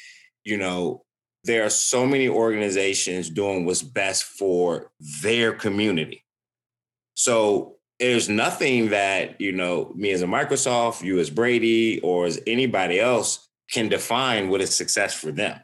you 0.43 0.57
know, 0.57 1.05
there 1.45 1.65
are 1.65 1.71
so 1.71 2.05
many 2.05 2.29
organizations 2.29 3.31
doing 3.31 3.65
what's 3.65 3.81
best 3.81 4.25
for 4.25 4.91
their 5.23 5.53
community. 5.53 6.25
So 7.15 7.77
there's 8.01 8.29
nothing 8.29 8.91
that, 8.91 9.41
you 9.41 9.53
know, 9.53 9.93
me 9.95 10.11
as 10.11 10.23
a 10.23 10.27
Microsoft, 10.27 11.03
you 11.03 11.19
as 11.19 11.31
Brady, 11.31 12.01
or 12.01 12.27
as 12.27 12.41
anybody 12.47 13.01
else 13.01 13.49
can 13.71 13.89
define 13.89 14.49
what 14.49 14.61
is 14.61 14.75
success 14.75 15.15
for 15.15 15.31
them. 15.31 15.61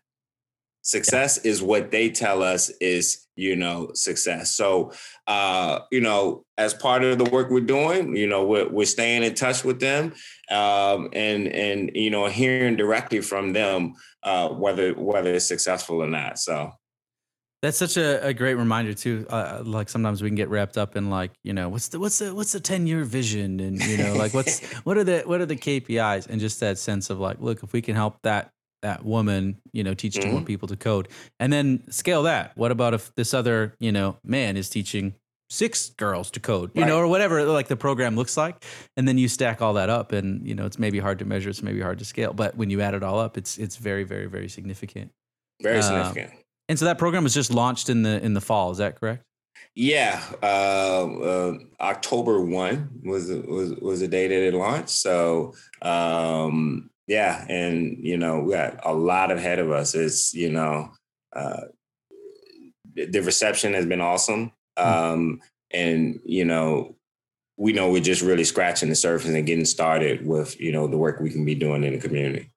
Success 0.83 1.39
is 1.39 1.63
what 1.63 1.91
they 1.91 2.09
tell 2.09 2.43
us 2.43 2.71
is, 2.81 3.27
you 3.37 3.55
know, 3.55 3.91
success. 3.95 4.53
So, 4.53 4.93
uh, 5.27 5.81
you 5.91 6.01
know, 6.01 6.45
as 6.57 6.73
part 6.73 7.05
of 7.05 7.19
the 7.19 7.31
work 7.31 7.51
we're 7.51 7.61
doing, 7.61 8.17
you 8.17 8.27
know, 8.27 8.45
we're, 8.47 8.69
we're 8.69 8.87
staying 8.87 9.23
in 9.23 9.35
touch 9.35 9.63
with 9.63 9.79
them, 9.79 10.15
um, 10.51 11.11
and 11.13 11.49
and 11.49 11.91
you 11.95 12.11
know, 12.11 12.27
hearing 12.27 12.77
directly 12.77 13.21
from 13.21 13.53
them 13.53 13.95
uh, 14.23 14.49
whether 14.49 14.93
whether 14.95 15.35
it's 15.35 15.47
successful 15.47 16.03
or 16.03 16.07
not. 16.07 16.39
So 16.39 16.73
that's 17.63 17.77
such 17.77 17.97
a, 17.97 18.27
a 18.27 18.33
great 18.33 18.55
reminder 18.55 18.95
too. 18.95 19.27
Uh, 19.29 19.63
like 19.65 19.89
sometimes 19.89 20.23
we 20.23 20.29
can 20.29 20.37
get 20.37 20.49
wrapped 20.49 20.79
up 20.79 20.97
in 20.97 21.11
like 21.11 21.33
you 21.45 21.53
know 21.53 21.69
what's 21.69 21.89
the 21.89 22.01
what's 22.01 22.19
the 22.19 22.35
what's 22.35 22.53
the 22.53 22.61
ten 22.61 22.87
year 22.87 23.05
vision 23.05 23.61
and 23.61 23.85
you 23.85 23.99
know 23.99 24.15
like 24.15 24.33
what's 24.33 24.61
what 24.85 24.97
are 24.97 25.05
the 25.05 25.23
what 25.27 25.41
are 25.41 25.47
the 25.47 25.57
KPIs 25.57 26.27
and 26.29 26.41
just 26.41 26.61
that 26.61 26.79
sense 26.79 27.11
of 27.11 27.21
like 27.21 27.41
look 27.41 27.63
if 27.63 27.73
we 27.73 27.83
can 27.83 27.95
help 27.95 28.17
that 28.23 28.51
that 28.83 29.05
woman 29.05 29.61
you 29.73 29.85
know 29.85 29.93
teach 29.93 30.15
mm-hmm. 30.15 30.29
two 30.29 30.33
more 30.33 30.43
people 30.43 30.69
to 30.69 30.77
code 30.77 31.09
and 31.39 31.53
then 31.53 31.83
scale 31.91 32.23
that. 32.23 32.57
What 32.57 32.71
about 32.71 32.95
if 32.95 33.15
this 33.15 33.35
other 33.35 33.75
you 33.79 33.93
know 33.93 34.17
man 34.25 34.57
is 34.57 34.71
teaching 34.71 35.15
six 35.51 35.91
girls 35.91 36.31
to 36.31 36.41
code, 36.41 36.71
you 36.75 36.83
right. 36.83 36.89
know, 36.89 36.97
or 36.97 37.09
whatever 37.09 37.45
like 37.45 37.67
the 37.67 37.77
program 37.77 38.17
looks 38.17 38.37
like. 38.37 38.65
And 38.97 39.07
then 39.07 39.19
you 39.19 39.29
stack 39.29 39.61
all 39.61 39.75
that 39.75 39.91
up 39.91 40.13
and, 40.13 40.47
you 40.47 40.55
know, 40.55 40.65
it's 40.65 40.79
maybe 40.79 41.01
hard 41.01 41.19
to 41.19 41.25
measure, 41.25 41.51
it's 41.51 41.61
maybe 41.63 41.81
hard 41.81 41.99
to 41.99 42.05
scale. 42.05 42.33
But 42.33 42.57
when 42.57 42.71
you 42.71 42.81
add 42.81 42.95
it 42.95 43.03
all 43.03 43.19
up, 43.19 43.37
it's 43.37 43.59
it's 43.59 43.77
very, 43.77 44.05
very, 44.05 44.27
very 44.27 44.49
significant. 44.49 45.11
Very 45.61 45.81
uh, 45.81 45.83
significant. 45.83 46.31
And 46.71 46.79
so 46.79 46.85
that 46.85 46.99
program 46.99 47.25
was 47.25 47.35
just 47.35 47.53
launched 47.53 47.89
in 47.89 48.05
the 48.05 48.25
in 48.25 48.33
the 48.33 48.41
fall, 48.41 48.71
is 48.71 48.79
that 48.79 48.95
correct? 48.95 49.25
Yeah, 49.75 50.23
uh, 50.41 51.05
uh, 51.05 51.59
October 51.81 52.41
one 52.41 52.91
was 53.03 53.29
was 53.29 53.73
was 53.75 53.99
the 53.99 54.07
day 54.07 54.29
that 54.29 54.47
it 54.47 54.55
launched. 54.55 54.91
So 54.91 55.55
um, 55.83 56.89
yeah, 57.09 57.45
and 57.49 57.99
you 57.99 58.17
know 58.17 58.39
we 58.39 58.53
got 58.53 58.79
a 58.87 58.95
lot 58.95 59.33
ahead 59.33 59.59
of 59.59 59.73
us. 59.73 59.97
It's 59.97 60.33
you 60.33 60.53
know 60.53 60.93
uh, 61.35 61.63
the 62.95 63.21
reception 63.21 63.75
has 63.75 63.85
been 63.85 64.01
awesome. 64.01 64.53
Hmm. 64.79 64.85
Um, 64.85 65.41
and 65.73 66.21
you 66.25 66.45
know, 66.45 66.95
we 67.57 67.73
know 67.73 67.91
we're 67.91 68.01
just 68.01 68.23
really 68.23 68.45
scratching 68.45 68.91
the 68.91 68.95
surface 68.95 69.29
and 69.29 69.45
getting 69.45 69.65
started 69.65 70.25
with 70.25 70.61
you 70.61 70.71
know 70.71 70.87
the 70.87 70.99
work 70.99 71.19
we 71.19 71.31
can 71.31 71.45
be 71.45 71.57
doing 71.57 71.83
in 71.83 71.95
the 71.95 71.99
community. 71.99 72.49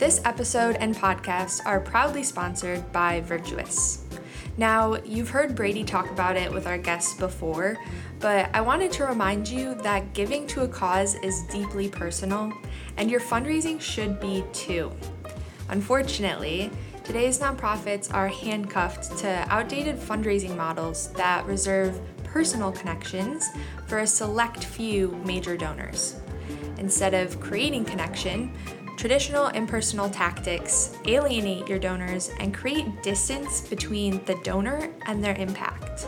This 0.00 0.22
episode 0.24 0.76
and 0.76 0.96
podcast 0.96 1.60
are 1.66 1.78
proudly 1.78 2.22
sponsored 2.22 2.90
by 2.90 3.20
Virtuous. 3.20 4.06
Now, 4.56 4.94
you've 5.04 5.28
heard 5.28 5.54
Brady 5.54 5.84
talk 5.84 6.10
about 6.10 6.38
it 6.38 6.50
with 6.50 6.66
our 6.66 6.78
guests 6.78 7.12
before, 7.18 7.76
but 8.18 8.48
I 8.54 8.62
wanted 8.62 8.92
to 8.92 9.04
remind 9.04 9.46
you 9.46 9.74
that 9.82 10.14
giving 10.14 10.46
to 10.46 10.62
a 10.62 10.68
cause 10.68 11.16
is 11.16 11.42
deeply 11.52 11.90
personal, 11.90 12.50
and 12.96 13.10
your 13.10 13.20
fundraising 13.20 13.78
should 13.78 14.18
be 14.20 14.42
too. 14.54 14.90
Unfortunately, 15.68 16.70
Today's 17.04 17.40
nonprofits 17.40 18.14
are 18.14 18.28
handcuffed 18.28 19.18
to 19.18 19.44
outdated 19.48 19.96
fundraising 19.96 20.56
models 20.56 21.12
that 21.14 21.44
reserve 21.44 22.00
personal 22.22 22.70
connections 22.70 23.48
for 23.88 23.98
a 23.98 24.06
select 24.06 24.64
few 24.64 25.20
major 25.24 25.56
donors. 25.56 26.20
Instead 26.78 27.12
of 27.12 27.40
creating 27.40 27.84
connection, 27.84 28.54
traditional 29.00 29.46
impersonal 29.46 30.10
tactics 30.10 30.94
alienate 31.06 31.66
your 31.66 31.78
donors 31.78 32.30
and 32.38 32.52
create 32.52 33.02
distance 33.02 33.62
between 33.62 34.22
the 34.26 34.34
donor 34.44 34.90
and 35.06 35.24
their 35.24 35.34
impact. 35.36 36.06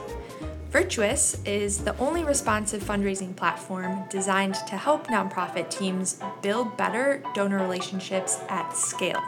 Virtuous 0.69 1.43
is 1.47 1.79
the 1.79 1.97
only 1.97 2.23
responsive 2.23 2.83
fundraising 2.83 3.35
platform 3.35 4.05
designed 4.11 4.57
to 4.69 4.77
help 4.77 5.07
nonprofit 5.07 5.71
teams 5.71 6.21
build 6.43 6.77
better 6.77 7.23
donor 7.35 7.57
relationships 7.63 8.41
at 8.51 8.77
scale. 8.77 9.23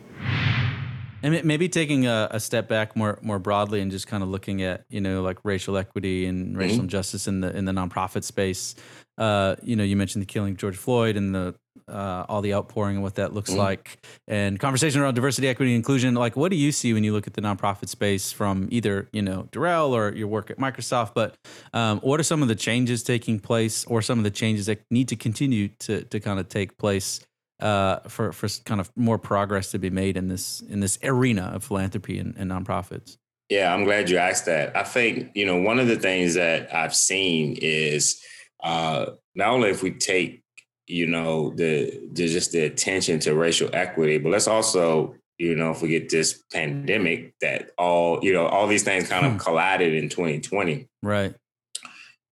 And 1.23 1.45
maybe 1.45 1.69
taking 1.69 2.07
a, 2.07 2.29
a, 2.33 2.41
step 2.41 2.69
back 2.69 2.95
more 2.95 3.19
more 3.23 3.39
broadly 3.39 3.81
and 3.81 3.91
just 3.91 4.07
kind 4.07 4.23
of 4.23 4.29
looking 4.29 4.63
at 4.63 4.85
you 4.89 5.01
know 5.01 5.23
like 5.23 5.39
racial 5.45 5.77
equity 5.77 6.27
and 6.27 6.57
racial 6.57 6.77
mm-hmm. 6.77 6.85
injustice 6.85 7.27
in 7.27 7.41
the 7.41 7.57
in 7.57 7.65
the 7.65 7.73
nonprofit 7.73 8.25
space. 8.25 8.75
Uh, 9.17 9.57
you 9.63 9.75
know, 9.75 9.83
you 9.83 9.97
mentioned 9.97 10.23
the 10.23 10.27
killing 10.27 10.53
of 10.53 10.59
George 10.59 10.77
Floyd 10.77 11.17
and 11.17 11.35
the 11.35 11.55
uh, 11.87 12.25
all 12.29 12.41
the 12.41 12.55
outpouring 12.55 12.97
and 12.97 13.03
what 13.03 13.17
that 13.17 13.33
looks 13.33 13.51
mm-hmm. 13.51 13.61
like, 13.61 13.99
and 14.27 14.59
conversation 14.59 15.01
around 15.01 15.15
diversity, 15.15 15.49
equity, 15.49 15.73
and 15.73 15.77
inclusion. 15.77 16.15
Like, 16.15 16.37
what 16.37 16.51
do 16.51 16.57
you 16.57 16.73
see 16.73 16.93
when 16.93 17.05
you 17.05 17.13
look 17.13 17.27
at 17.27 17.35
the 17.35 17.43
nonprofit 17.43 17.89
space 17.89 18.33
from 18.33 18.69
either 18.71 19.09
you 19.13 19.23
know 19.23 19.49
Darrell 19.53 19.95
or 19.95 20.15
your 20.15 20.29
work 20.29 20.51
at 20.51 20.59
Microsoft? 20.59 21.13
But 21.15 21.37
um, 21.73 22.01
what 22.01 22.21
are 22.21 22.25
some 22.25 22.43
of 22.43 22.49
the 22.49 22.55
changes 22.55 23.03
taking 23.03 23.39
place, 23.39 23.85
or 23.85 24.03
some 24.03 24.19
of 24.19 24.25
the 24.25 24.31
changes 24.31 24.67
that 24.67 24.81
need 24.91 25.09
to 25.09 25.17
continue 25.17 25.69
to 25.81 26.03
to 26.05 26.21
kind 26.21 26.41
of 26.41 26.49
take 26.49 26.79
place 26.79 27.21
uh, 27.61 28.01
for 28.09 28.33
for 28.33 28.49
kind 28.65 28.81
of 28.81 28.91
more 28.97 29.19
progress 29.19 29.71
to 29.73 29.79
be 29.79 29.91
made 29.91 30.17
in 30.17 30.29
this 30.29 30.61
in 30.61 30.81
this 30.81 30.99
arena 31.03 31.51
of 31.55 31.65
philanthropy 31.65 32.19
and, 32.19 32.35
and 32.37 32.51
nonprofits? 32.51 33.17
Yeah, 33.49 33.73
I'm 33.73 33.85
glad 33.85 34.11
you 34.11 34.19
asked 34.19 34.47
that. 34.47 34.77
I 34.77 34.83
think 34.83 35.31
you 35.35 35.47
know 35.47 35.57
one 35.57 35.79
of 35.79 35.89
the 35.89 35.99
things 35.99 36.35
that 36.35 36.75
I've 36.75 36.95
seen 36.95 37.57
is 37.61 38.23
uh, 38.63 39.07
not 39.35 39.49
only 39.49 39.71
if 39.71 39.83
we 39.83 39.93
take 39.93 40.43
you 40.89 41.07
know 41.07 41.51
the, 41.51 42.09
the 42.13 42.29
just 42.29 42.53
the 42.53 42.61
attention 42.61 43.21
to 43.21 43.35
racial 43.35 43.71
equity, 43.73 44.19
but 44.19 44.31
let's 44.31 44.49
also 44.49 45.15
you 45.39 45.55
know 45.55 45.71
if 45.71 45.83
we 45.83 45.89
get 45.89 46.09
this 46.09 46.43
pandemic 46.53 47.35
that 47.41 47.71
all 47.79 48.19
you 48.25 48.33
know 48.33 48.47
all 48.47 48.67
these 48.67 48.83
things 48.83 49.09
kind 49.09 49.27
of 49.27 49.33
hmm. 49.33 49.39
collided 49.39 49.95
in 49.95 50.09
2020, 50.09 50.89
right? 51.03 51.35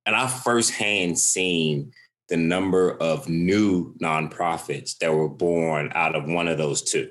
And 0.07 0.15
I 0.15 0.29
firsthand 0.29 1.19
seen 1.19 1.93
the 2.29 2.37
number 2.37 2.91
of 2.91 3.29
new 3.29 3.95
nonprofits 4.03 4.99
that 4.99 5.13
were 5.13 5.29
born 5.29 5.93
out 5.95 6.17
of 6.17 6.27
one 6.27 6.49
of 6.49 6.59
those 6.59 6.83
two. 6.83 7.11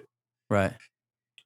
Right. 0.50 0.74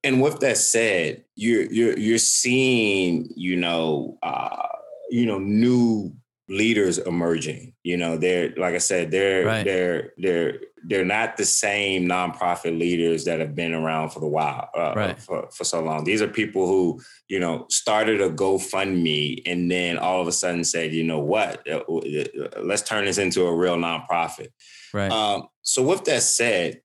And 0.03 0.21
with 0.21 0.39
that 0.39 0.57
said, 0.57 1.25
you're 1.35 1.71
you're 1.71 1.97
you're 1.97 2.17
seeing, 2.17 3.29
you 3.35 3.57
know, 3.57 4.17
uh, 4.23 4.67
you 5.09 5.25
know, 5.25 5.39
new 5.39 6.13
leaders 6.49 6.97
emerging. 6.97 7.73
You 7.83 7.97
know, 7.97 8.17
they're 8.17 8.53
like 8.57 8.73
I 8.73 8.79
said, 8.79 9.11
they're 9.11 9.45
right. 9.45 9.63
they're 9.63 10.11
they're 10.17 10.59
they're 10.83 11.05
not 11.05 11.37
the 11.37 11.45
same 11.45 12.07
nonprofit 12.07 12.77
leaders 12.77 13.25
that 13.25 13.39
have 13.39 13.53
been 13.53 13.73
around 13.73 14.09
for 14.09 14.19
the 14.19 14.27
while 14.27 14.69
uh, 14.75 14.93
right. 14.95 15.19
for, 15.21 15.49
for 15.51 15.63
so 15.63 15.81
long. 15.81 16.03
These 16.03 16.21
are 16.21 16.27
people 16.27 16.67
who 16.67 17.01
you 17.27 17.39
know 17.39 17.65
started 17.69 18.21
a 18.21 18.29
GoFundMe 18.29 19.41
and 19.45 19.69
then 19.69 19.97
all 19.97 20.21
of 20.21 20.27
a 20.27 20.31
sudden 20.31 20.63
said, 20.63 20.93
you 20.93 21.03
know 21.03 21.19
what, 21.19 21.67
uh, 21.69 21.79
uh, 21.79 22.61
let's 22.61 22.81
turn 22.81 23.05
this 23.05 23.17
into 23.17 23.45
a 23.45 23.55
real 23.55 23.77
nonprofit. 23.77 24.47
Right. 24.93 25.11
Um, 25.11 25.47
so 25.61 25.83
with 25.83 26.03
that 26.05 26.23
said, 26.23 26.81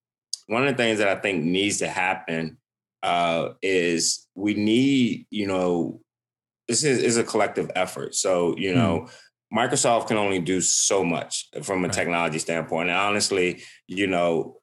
one 0.46 0.66
of 0.66 0.76
the 0.76 0.82
things 0.82 0.98
that 0.98 1.08
I 1.08 1.16
think 1.16 1.42
needs 1.42 1.78
to 1.78 1.88
happen 1.88 2.58
uh, 3.02 3.50
is 3.62 4.26
we 4.34 4.54
need 4.54 5.26
you 5.30 5.46
know 5.46 6.00
this 6.68 6.84
is, 6.84 7.02
is 7.02 7.16
a 7.16 7.24
collective 7.24 7.70
effort. 7.74 8.14
So 8.14 8.56
you 8.58 8.74
know. 8.74 9.08
Microsoft 9.54 10.08
can 10.08 10.16
only 10.16 10.40
do 10.40 10.60
so 10.60 11.04
much 11.04 11.48
from 11.62 11.84
a 11.84 11.88
right. 11.88 11.94
technology 11.94 12.38
standpoint. 12.38 12.88
And 12.88 12.98
honestly, 12.98 13.62
you 13.86 14.06
know, 14.06 14.60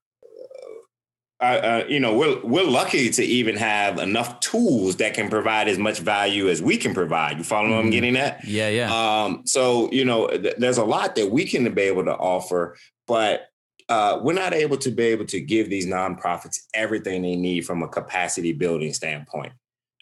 uh, 1.41 1.43
uh, 1.43 1.85
you 1.89 1.99
know, 1.99 2.15
we're 2.15 2.39
we're 2.43 2.67
lucky 2.67 3.09
to 3.09 3.23
even 3.23 3.55
have 3.55 3.97
enough 3.97 4.39
tools 4.41 4.97
that 4.97 5.15
can 5.15 5.27
provide 5.27 5.67
as 5.67 5.79
much 5.79 5.99
value 5.99 6.49
as 6.49 6.61
we 6.61 6.77
can 6.77 6.93
provide. 6.93 7.37
You 7.37 7.43
follow 7.43 7.69
mm. 7.69 7.71
what 7.71 7.77
I'm 7.77 7.83
mm-hmm. 7.85 7.91
getting 7.91 8.15
at? 8.15 8.45
Yeah, 8.45 8.69
yeah. 8.69 9.23
Um, 9.23 9.41
so 9.45 9.91
you 9.91 10.05
know, 10.05 10.27
th- 10.27 10.55
there's 10.57 10.77
a 10.77 10.85
lot 10.85 11.15
that 11.15 11.31
we 11.31 11.45
can 11.45 11.73
be 11.73 11.81
able 11.81 12.05
to 12.05 12.15
offer, 12.15 12.77
but 13.07 13.47
uh, 13.89 14.19
we're 14.21 14.33
not 14.33 14.53
able 14.53 14.77
to 14.77 14.91
be 14.91 15.03
able 15.05 15.25
to 15.25 15.41
give 15.41 15.69
these 15.69 15.87
nonprofits 15.87 16.59
everything 16.75 17.23
they 17.23 17.35
need 17.35 17.65
from 17.65 17.81
a 17.81 17.87
capacity 17.87 18.53
building 18.53 18.93
standpoint. 18.93 19.53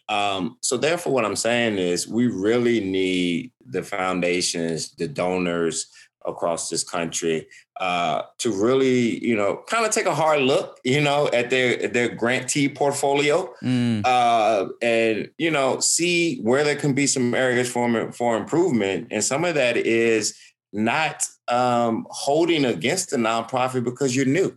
Um, 0.09 0.57
so 0.61 0.75
therefore, 0.75 1.13
what 1.13 1.23
I'm 1.23 1.35
saying 1.35 1.77
is 1.77 2.07
we 2.07 2.27
really 2.27 2.81
need 2.81 3.51
the 3.69 3.83
foundations, 3.83 4.91
the 4.91 5.07
donors 5.07 5.87
across 6.25 6.69
this 6.69 6.83
country 6.83 7.47
uh, 7.79 8.23
to 8.39 8.51
really, 8.51 9.23
you 9.25 9.35
know, 9.35 9.63
kind 9.67 9.85
of 9.85 9.91
take 9.91 10.05
a 10.05 10.13
hard 10.13 10.41
look, 10.41 10.79
you 10.83 11.01
know, 11.01 11.29
at 11.33 11.49
their 11.49 11.87
their 11.87 12.09
grantee 12.09 12.67
portfolio, 12.67 13.53
mm. 13.63 14.01
uh, 14.05 14.67
and 14.81 15.29
you 15.37 15.51
know, 15.51 15.79
see 15.79 16.39
where 16.41 16.63
there 16.63 16.75
can 16.75 16.93
be 16.93 17.07
some 17.07 17.33
areas 17.33 17.71
for 17.71 18.11
for 18.11 18.37
improvement. 18.37 19.07
And 19.11 19.23
some 19.23 19.45
of 19.45 19.55
that 19.55 19.77
is 19.77 20.37
not 20.71 21.25
um, 21.47 22.05
holding 22.09 22.65
against 22.65 23.09
the 23.11 23.17
nonprofit 23.17 23.83
because 23.83 24.15
you're 24.15 24.25
new. 24.25 24.49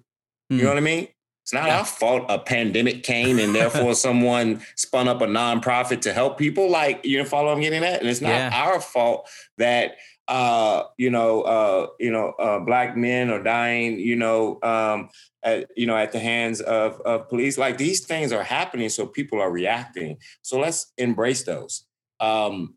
Mm. 0.53 0.57
You 0.57 0.63
know 0.65 0.69
what 0.69 0.79
I 0.79 0.81
mean? 0.81 1.09
It's 1.43 1.53
not 1.53 1.69
our 1.69 1.85
fault 1.85 2.25
a 2.29 2.39
pandemic 2.39 3.03
came 3.03 3.39
and 3.39 3.55
therefore 3.55 3.95
someone 3.97 4.63
spun 4.77 5.09
up 5.09 5.21
a 5.23 5.27
nonprofit 5.27 6.01
to 6.03 6.13
help 6.13 6.39
people. 6.39 6.71
Like, 6.71 7.05
you 7.05 7.19
know, 7.19 7.25
follow 7.25 7.53
I'm 7.53 7.61
getting 7.61 7.83
at? 7.83 8.01
And 8.01 8.09
it's 8.09 8.21
not 8.21 8.29
yeah. 8.29 8.51
our 8.53 8.81
fault 8.81 9.29
that 9.59 9.97
uh, 10.29 10.85
you 10.97 11.11
know, 11.11 11.43
uh, 11.43 11.89
you 11.99 12.11
know, 12.11 12.31
uh, 12.39 12.59
black 12.61 12.97
men 12.97 13.29
are 13.29 13.43
dying, 13.43 13.99
you 13.99 14.17
know, 14.17 14.59
um, 14.63 15.09
at, 15.43 15.69
you 15.77 15.87
know, 15.87 15.97
at 15.97 16.13
the 16.13 16.19
hands 16.19 16.61
of, 16.61 17.01
of 17.01 17.29
police. 17.29 17.59
Like 17.59 17.77
these 17.77 18.05
things 18.05 18.33
are 18.33 18.43
happening, 18.43 18.89
so 18.89 19.07
people 19.07 19.41
are 19.41 19.51
reacting. 19.51 20.19
So 20.43 20.61
let's 20.61 20.93
embrace 20.97 21.43
those. 21.43 21.85
Um, 22.21 22.77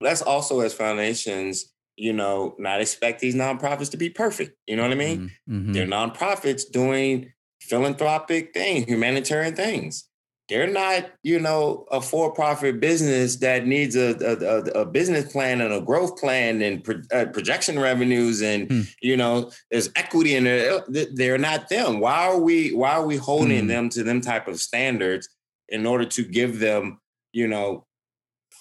let's 0.00 0.22
also, 0.22 0.60
as 0.60 0.74
foundations, 0.74 1.72
you 1.96 2.12
know, 2.12 2.54
not 2.58 2.80
expect 2.82 3.20
these 3.20 3.34
nonprofits 3.34 3.90
to 3.92 3.96
be 3.96 4.10
perfect. 4.10 4.56
You 4.66 4.76
know 4.76 4.82
what 4.82 4.92
I 4.92 4.96
mean? 4.96 5.18
Mm-hmm. 5.18 5.56
mm-hmm. 5.56 5.72
They're 5.72 5.86
nonprofits 5.86 6.70
doing 6.70 7.32
philanthropic 7.66 8.52
things, 8.54 8.86
humanitarian 8.86 9.54
things. 9.54 10.08
They're 10.48 10.68
not, 10.68 11.10
you 11.24 11.40
know, 11.40 11.86
a 11.90 12.00
for-profit 12.00 12.78
business 12.78 13.36
that 13.36 13.66
needs 13.66 13.96
a, 13.96 14.14
a, 14.20 14.80
a 14.82 14.86
business 14.86 15.32
plan 15.32 15.60
and 15.60 15.74
a 15.74 15.80
growth 15.80 16.20
plan 16.20 16.62
and 16.62 16.84
pro, 16.84 17.00
uh, 17.12 17.26
projection 17.26 17.78
revenues 17.80 18.42
and 18.42 18.70
hmm. 18.70 18.80
you 19.02 19.16
know 19.16 19.50
there's 19.72 19.90
equity 19.96 20.36
in 20.36 20.44
there. 20.44 20.84
They're 20.88 21.38
not 21.38 21.68
them. 21.68 21.98
Why 21.98 22.28
are 22.28 22.38
we? 22.38 22.72
Why 22.72 22.92
are 22.92 23.04
we 23.04 23.16
holding 23.16 23.62
hmm. 23.62 23.66
them 23.66 23.88
to 23.90 24.04
them 24.04 24.20
type 24.20 24.46
of 24.46 24.60
standards 24.60 25.28
in 25.68 25.84
order 25.84 26.04
to 26.04 26.22
give 26.22 26.60
them, 26.60 27.00
you 27.32 27.48
know, 27.48 27.84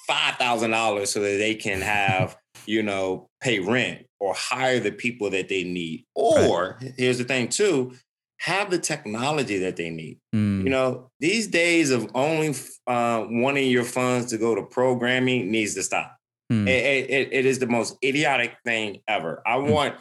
five 0.07 0.35
thousand 0.37 0.71
dollars 0.71 1.11
so 1.11 1.19
that 1.19 1.37
they 1.37 1.53
can 1.53 1.81
have, 1.81 2.35
you 2.65 2.81
know, 2.81 3.29
pay 3.41 3.59
rent 3.59 4.07
or 4.19 4.33
hire 4.33 4.79
the 4.79 4.91
people 4.91 5.29
that 5.29 5.49
they 5.49 5.63
need? 5.63 6.05
Or 6.15 6.79
right. 6.81 6.93
here's 6.97 7.19
the 7.19 7.25
thing 7.25 7.49
too: 7.49 7.93
have 8.39 8.69
the 8.69 8.79
technology 8.79 9.59
that 9.59 9.75
they 9.75 9.89
need. 9.89 10.19
Mm. 10.33 10.63
You 10.63 10.69
know, 10.69 11.11
these 11.19 11.47
days 11.47 11.91
of 11.91 12.09
only 12.13 12.53
uh, 12.87 13.25
wanting 13.29 13.69
your 13.69 13.83
funds 13.83 14.31
to 14.31 14.37
go 14.37 14.55
to 14.55 14.63
programming 14.63 15.51
needs 15.51 15.73
to 15.75 15.83
stop. 15.83 16.15
Mm. 16.51 16.67
It, 16.67 17.09
it, 17.09 17.29
it 17.31 17.45
is 17.45 17.59
the 17.59 17.67
most 17.67 17.97
idiotic 18.03 18.57
thing 18.63 19.01
ever. 19.07 19.41
I 19.45 19.55
mm. 19.57 19.71
want, 19.71 19.95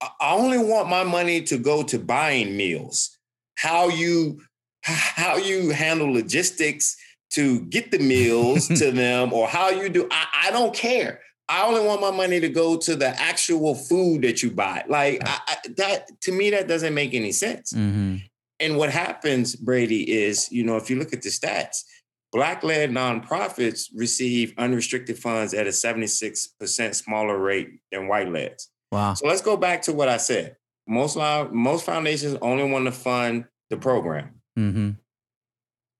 I 0.00 0.34
only 0.34 0.58
want 0.58 0.88
my 0.88 1.04
money 1.04 1.42
to 1.42 1.58
go 1.58 1.82
to 1.84 1.98
buying 1.98 2.56
meals. 2.56 3.16
How 3.56 3.88
you, 3.88 4.40
how 4.82 5.36
you 5.36 5.70
handle 5.70 6.12
logistics 6.12 6.96
to 7.32 7.60
get 7.62 7.90
the 7.90 7.98
meals 7.98 8.68
to 8.78 8.92
them, 8.92 9.32
or 9.32 9.48
how 9.48 9.70
you 9.70 9.88
do, 9.88 10.06
I, 10.10 10.46
I 10.46 10.50
don't 10.50 10.74
care. 10.74 11.20
I 11.48 11.64
only 11.64 11.86
want 11.86 12.00
my 12.00 12.10
money 12.10 12.40
to 12.40 12.48
go 12.48 12.76
to 12.76 12.96
the 12.96 13.08
actual 13.20 13.74
food 13.74 14.22
that 14.22 14.42
you 14.42 14.50
buy. 14.50 14.84
Like 14.88 15.22
I, 15.24 15.40
I, 15.46 15.56
that 15.76 16.20
to 16.22 16.32
me, 16.32 16.50
that 16.50 16.66
doesn't 16.66 16.94
make 16.94 17.14
any 17.14 17.32
sense. 17.32 17.72
Mm-hmm. 17.72 18.16
And 18.58 18.76
what 18.76 18.90
happens, 18.90 19.54
Brady, 19.54 20.10
is 20.10 20.50
you 20.50 20.64
know 20.64 20.76
if 20.76 20.90
you 20.90 20.96
look 20.96 21.12
at 21.12 21.22
the 21.22 21.28
stats, 21.28 21.84
black-led 22.32 22.90
nonprofits 22.90 23.88
receive 23.94 24.54
unrestricted 24.58 25.18
funds 25.18 25.54
at 25.54 25.66
a 25.66 25.72
seventy-six 25.72 26.48
percent 26.58 26.96
smaller 26.96 27.38
rate 27.38 27.68
than 27.92 28.08
white-leds. 28.08 28.70
Wow. 28.90 29.14
So 29.14 29.26
let's 29.26 29.42
go 29.42 29.56
back 29.56 29.82
to 29.82 29.92
what 29.92 30.08
I 30.08 30.16
said. 30.16 30.56
Most 30.88 31.16
most 31.16 31.84
foundations 31.84 32.38
only 32.42 32.64
want 32.64 32.86
to 32.86 32.92
fund 32.92 33.44
the 33.70 33.76
program. 33.76 34.40
Mm-hmm. 34.58 34.90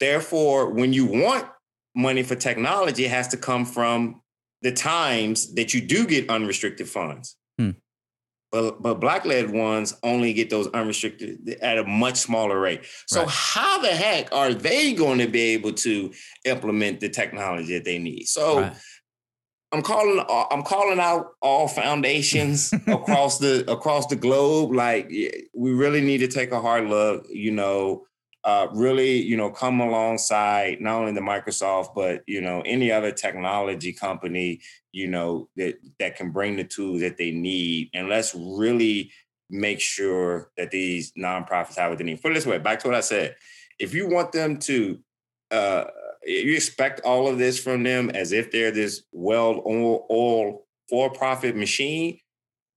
Therefore, 0.00 0.70
when 0.70 0.92
you 0.92 1.06
want 1.06 1.46
money 1.94 2.22
for 2.22 2.34
technology, 2.34 3.04
it 3.04 3.10
has 3.10 3.28
to 3.28 3.36
come 3.36 3.64
from 3.64 4.22
the 4.62 4.72
times 4.72 5.54
that 5.54 5.74
you 5.74 5.80
do 5.80 6.06
get 6.06 6.30
unrestricted 6.30 6.88
funds. 6.88 7.36
Hmm. 7.58 7.70
But 8.52 8.80
but 8.80 9.00
black 9.00 9.24
led 9.24 9.50
ones 9.50 9.94
only 10.02 10.32
get 10.32 10.50
those 10.50 10.68
unrestricted 10.68 11.58
at 11.60 11.78
a 11.78 11.84
much 11.84 12.16
smaller 12.16 12.58
rate. 12.58 12.84
So 13.06 13.22
right. 13.22 13.30
how 13.30 13.80
the 13.80 13.88
heck 13.88 14.32
are 14.32 14.54
they 14.54 14.94
going 14.94 15.18
to 15.18 15.26
be 15.26 15.54
able 15.54 15.72
to 15.72 16.12
implement 16.44 17.00
the 17.00 17.08
technology 17.08 17.74
that 17.74 17.84
they 17.84 17.98
need? 17.98 18.26
So 18.26 18.60
right. 18.60 18.76
I'm 19.72 19.82
calling 19.82 20.24
I'm 20.28 20.62
calling 20.62 21.00
out 21.00 21.32
all 21.42 21.66
foundations 21.66 22.72
across 22.86 23.38
the 23.38 23.70
across 23.70 24.06
the 24.06 24.16
globe. 24.16 24.72
Like 24.72 25.08
we 25.08 25.72
really 25.72 26.00
need 26.00 26.18
to 26.18 26.28
take 26.28 26.52
a 26.52 26.60
hard 26.60 26.88
look. 26.88 27.26
You 27.28 27.50
know, 27.50 28.06
uh, 28.46 28.68
really, 28.72 29.20
you 29.20 29.36
know, 29.36 29.50
come 29.50 29.80
alongside 29.80 30.80
not 30.80 31.00
only 31.00 31.12
the 31.12 31.20
Microsoft, 31.20 31.96
but 31.96 32.22
you 32.28 32.40
know, 32.40 32.62
any 32.64 32.92
other 32.92 33.10
technology 33.10 33.92
company, 33.92 34.60
you 34.92 35.08
know, 35.08 35.48
that 35.56 35.74
that 35.98 36.14
can 36.14 36.30
bring 36.30 36.54
the 36.56 36.62
tools 36.62 37.00
that 37.00 37.18
they 37.18 37.32
need, 37.32 37.90
and 37.92 38.08
let's 38.08 38.36
really 38.36 39.10
make 39.50 39.80
sure 39.80 40.50
that 40.56 40.70
these 40.70 41.12
nonprofits 41.18 41.76
have 41.76 41.90
what 41.90 41.98
they 41.98 42.04
need. 42.04 42.22
Put 42.22 42.30
it 42.30 42.34
this 42.36 42.46
way, 42.46 42.58
back 42.58 42.78
to 42.80 42.88
what 42.88 42.96
I 42.96 43.00
said: 43.00 43.34
if 43.80 43.92
you 43.92 44.08
want 44.08 44.30
them 44.30 44.58
to, 44.60 45.00
uh, 45.50 45.84
you 46.24 46.54
expect 46.54 47.00
all 47.00 47.26
of 47.26 47.38
this 47.38 47.58
from 47.58 47.82
them 47.82 48.10
as 48.10 48.30
if 48.30 48.52
they're 48.52 48.70
this 48.70 49.02
well-oiled 49.10 50.60
for-profit 50.88 51.56
machine. 51.56 52.20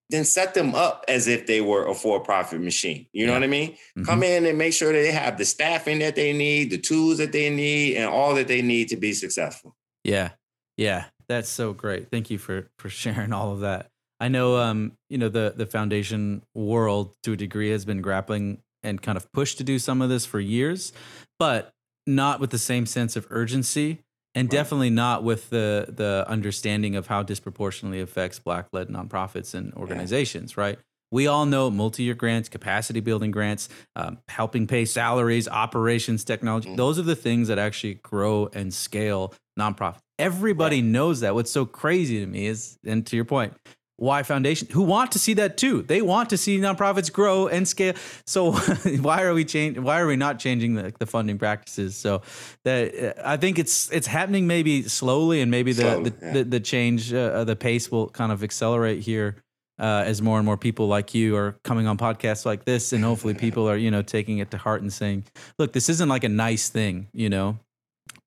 Then 0.09 0.25
set 0.25 0.53
them 0.53 0.73
up 0.73 1.05
as 1.07 1.27
if 1.27 1.45
they 1.45 1.61
were 1.61 1.85
a 1.87 1.93
for-profit 1.93 2.59
machine. 2.61 3.05
You 3.13 3.25
know 3.27 3.33
Yeah. 3.33 3.39
what 3.39 3.43
I 3.43 3.47
mean? 3.47 3.71
Mm-hmm. 3.71 4.03
Come 4.05 4.23
in 4.23 4.45
and 4.45 4.57
make 4.57 4.73
sure 4.73 4.91
that 4.91 4.99
they 4.99 5.11
have 5.11 5.37
the 5.37 5.45
staffing 5.45 5.99
that 5.99 6.15
they 6.15 6.33
need, 6.33 6.71
the 6.71 6.77
tools 6.79 7.19
that 7.19 7.31
they 7.31 7.49
need, 7.49 7.97
and 7.97 8.09
all 8.09 8.33
that 8.35 8.47
they 8.47 8.61
need 8.61 8.89
to 8.89 8.97
be 8.97 9.13
successful. 9.13 9.75
Yeah. 10.03 10.31
Yeah. 10.77 11.05
That's 11.27 11.49
so 11.49 11.73
great. 11.73 12.09
Thank 12.09 12.31
you 12.31 12.37
for 12.39 12.69
for 12.79 12.89
sharing 12.89 13.33
all 13.33 13.51
of 13.51 13.59
that. 13.59 13.87
I 14.19 14.27
know 14.29 14.57
um, 14.57 14.93
you 15.09 15.17
know, 15.17 15.29
the 15.29 15.53
the 15.55 15.65
foundation 15.67 16.41
world 16.55 17.15
to 17.23 17.33
a 17.33 17.37
degree 17.37 17.69
has 17.69 17.85
been 17.85 18.01
grappling 18.01 18.61
and 18.81 19.01
kind 19.01 19.17
of 19.17 19.31
pushed 19.31 19.57
to 19.59 19.63
do 19.63 19.77
some 19.77 20.01
of 20.01 20.09
this 20.09 20.25
for 20.25 20.39
years, 20.39 20.91
but 21.37 21.71
not 22.07 22.39
with 22.39 22.49
the 22.49 22.57
same 22.57 22.85
sense 22.87 23.15
of 23.15 23.27
urgency 23.29 23.99
and 24.39 24.47
Right. 24.47 24.57
definitely 24.57 24.89
not 24.89 25.23
with 25.23 25.49
the 25.49 25.85
the 25.89 26.25
understanding 26.27 26.95
of 26.95 27.07
how 27.07 27.23
disproportionately 27.23 27.99
affects 28.01 28.39
black 28.39 28.67
led 28.71 28.87
nonprofits 28.87 29.53
and 29.53 29.73
organizations, 29.73 30.55
right? 30.57 30.79
We 31.11 31.25
all 31.27 31.45
know 31.45 31.71
multi-year 31.71 32.13
grants, 32.13 32.49
capacity 32.49 32.99
building 32.99 33.31
grants, 33.31 33.67
um, 33.95 34.19
helping 34.27 34.67
pay 34.67 34.85
salaries, 34.85 35.47
operations, 35.47 36.23
technology. 36.23 36.69
Mhm. 36.69 36.77
Those 36.77 36.99
are 36.99 37.03
the 37.03 37.15
things 37.15 37.47
that 37.47 37.57
actually 37.57 37.95
grow 37.95 38.49
and 38.53 38.73
scale 38.73 39.33
nonprofits. 39.59 39.99
Everybody 40.19 40.81
knows 40.81 41.21
that. 41.21 41.33
What's 41.33 41.51
so 41.51 41.65
crazy 41.65 42.19
to 42.19 42.27
me 42.27 42.45
is, 42.45 42.77
and 42.85 43.05
to 43.07 43.15
your 43.15 43.25
point, 43.25 43.53
why 43.99 44.23
Foundation, 44.23 44.67
who 44.71 44.81
want 44.83 45.11
to 45.11 45.19
see 45.19 45.33
that 45.35 45.57
too? 45.57 45.81
They 45.83 46.01
want 46.01 46.29
to 46.29 46.37
see 46.37 46.57
nonprofits 46.57 47.11
grow 47.11 47.47
and 47.47 47.67
scale. 47.67 47.93
So 48.25 48.53
why 49.01 49.23
are 49.23 49.33
we 49.33 49.45
change? 49.45 49.77
Why 49.77 49.99
are 49.99 50.07
we 50.07 50.15
not 50.15 50.39
changing 50.39 50.75
the, 50.75 50.93
the 50.97 51.05
funding 51.05 51.37
practices? 51.37 51.95
So 51.95 52.21
that 52.63 52.95
uh, 53.17 53.21
I 53.23 53.37
think 53.37 53.59
it's 53.59 53.91
it's 53.91 54.07
happening 54.07 54.47
maybe 54.47 54.83
slowly, 54.83 55.41
and 55.41 55.51
maybe 55.51 55.73
the 55.73 55.83
the, 55.83 56.13
yeah. 56.21 56.33
the 56.33 56.43
the 56.43 56.59
change, 56.59 57.13
uh, 57.13 57.43
the 57.43 57.55
pace 57.55 57.91
will 57.91 58.09
kind 58.09 58.31
of 58.31 58.43
accelerate 58.43 59.01
here 59.03 59.35
uh, 59.79 60.03
as 60.05 60.21
more 60.21 60.37
and 60.37 60.45
more 60.45 60.57
people 60.57 60.87
like 60.87 61.13
you 61.13 61.35
are 61.35 61.55
coming 61.63 61.87
on 61.87 61.97
podcasts 61.97 62.45
like 62.45 62.65
this, 62.65 62.93
and 62.93 63.03
hopefully 63.03 63.33
people 63.45 63.69
are 63.69 63.77
you 63.77 63.91
know 63.91 64.01
taking 64.01 64.39
it 64.39 64.49
to 64.51 64.57
heart 64.57 64.81
and 64.81 64.91
saying, 64.93 65.25
"Look, 65.57 65.73
this 65.73 65.89
isn't 65.89 66.09
like 66.09 66.23
a 66.23 66.29
nice 66.29 66.69
thing," 66.69 67.07
you 67.13 67.29
know. 67.29 67.57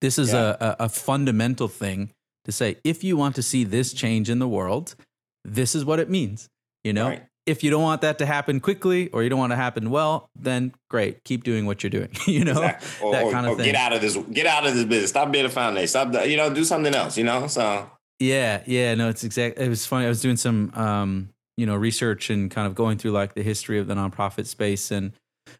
This 0.01 0.19
is 0.19 0.33
Yeah. 0.33 0.57
a, 0.61 0.67
a, 0.67 0.77
a 0.81 0.89
fundamental 0.89 1.69
thing 1.69 2.11
to 2.45 2.53
say. 2.53 2.77
If 2.85 3.05
you 3.05 3.17
want 3.17 3.35
to 3.37 3.43
see 3.43 3.65
this 3.65 3.93
change 3.93 4.29
in 4.31 4.39
the 4.41 4.49
world, 4.49 4.95
this 5.45 5.75
is 5.75 5.85
what 5.85 5.99
it 6.01 6.09
means. 6.11 6.49
You 6.85 6.93
know, 6.93 7.09
Right. 7.09 7.23
if 7.47 7.63
you 7.63 7.71
don't 7.71 7.83
want 7.83 8.01
that 8.03 8.19
to 8.19 8.27
happen 8.27 8.59
quickly 8.61 9.09
or 9.11 9.23
you 9.23 9.29
don't 9.29 9.39
want 9.39 9.53
to 9.53 9.57
happen 9.57 9.91
well, 9.91 10.29
then 10.37 10.73
great, 10.91 11.23
keep 11.25 11.45
doing 11.45 11.65
what 11.67 11.83
you're 11.83 11.91
doing. 11.91 12.11
you 12.27 12.45
know, 12.45 12.53
Exactly. 12.53 13.07
Or, 13.07 13.13
that 13.15 13.25
or- 13.25 13.33
kind 13.33 13.47
of 13.47 13.53
or 13.53 13.57
thing. 13.57 13.67
get 13.67 13.75
out 13.77 13.93
of 13.93 14.01
this. 14.01 14.17
Get 14.33 14.47
out 14.47 14.67
of 14.67 14.75
this 14.75 14.85
business. 14.85 15.11
Stop 15.11 15.31
being 15.33 15.45
a 15.45 15.49
foundation. 15.49 15.89
Stop. 15.89 16.13
You 16.27 16.37
know, 16.37 16.53
do 16.53 16.65
something 16.65 16.95
else. 16.95 17.17
You 17.17 17.25
know. 17.25 17.47
So 17.47 17.91
Yeah, 18.19 18.63
yeah, 18.67 18.95
no, 18.95 19.09
it's 19.09 19.25
exact. 19.25 19.59
It 19.59 19.69
was 19.69 19.87
funny. 19.87 20.07
I 20.07 20.09
was 20.09 20.21
doing 20.21 20.37
some, 20.37 20.73
um, 20.75 21.29
you 21.57 21.67
know, 21.67 21.75
research 21.77 22.31
and 22.31 22.51
kind 22.51 22.67
of 22.67 22.75
going 22.75 22.99
through 22.99 23.11
like 23.13 23.35
the 23.35 23.43
history 23.43 23.79
of 23.79 23.87
the 23.89 23.95
nonprofit 23.95 24.47
space. 24.47 24.91
And 24.91 25.13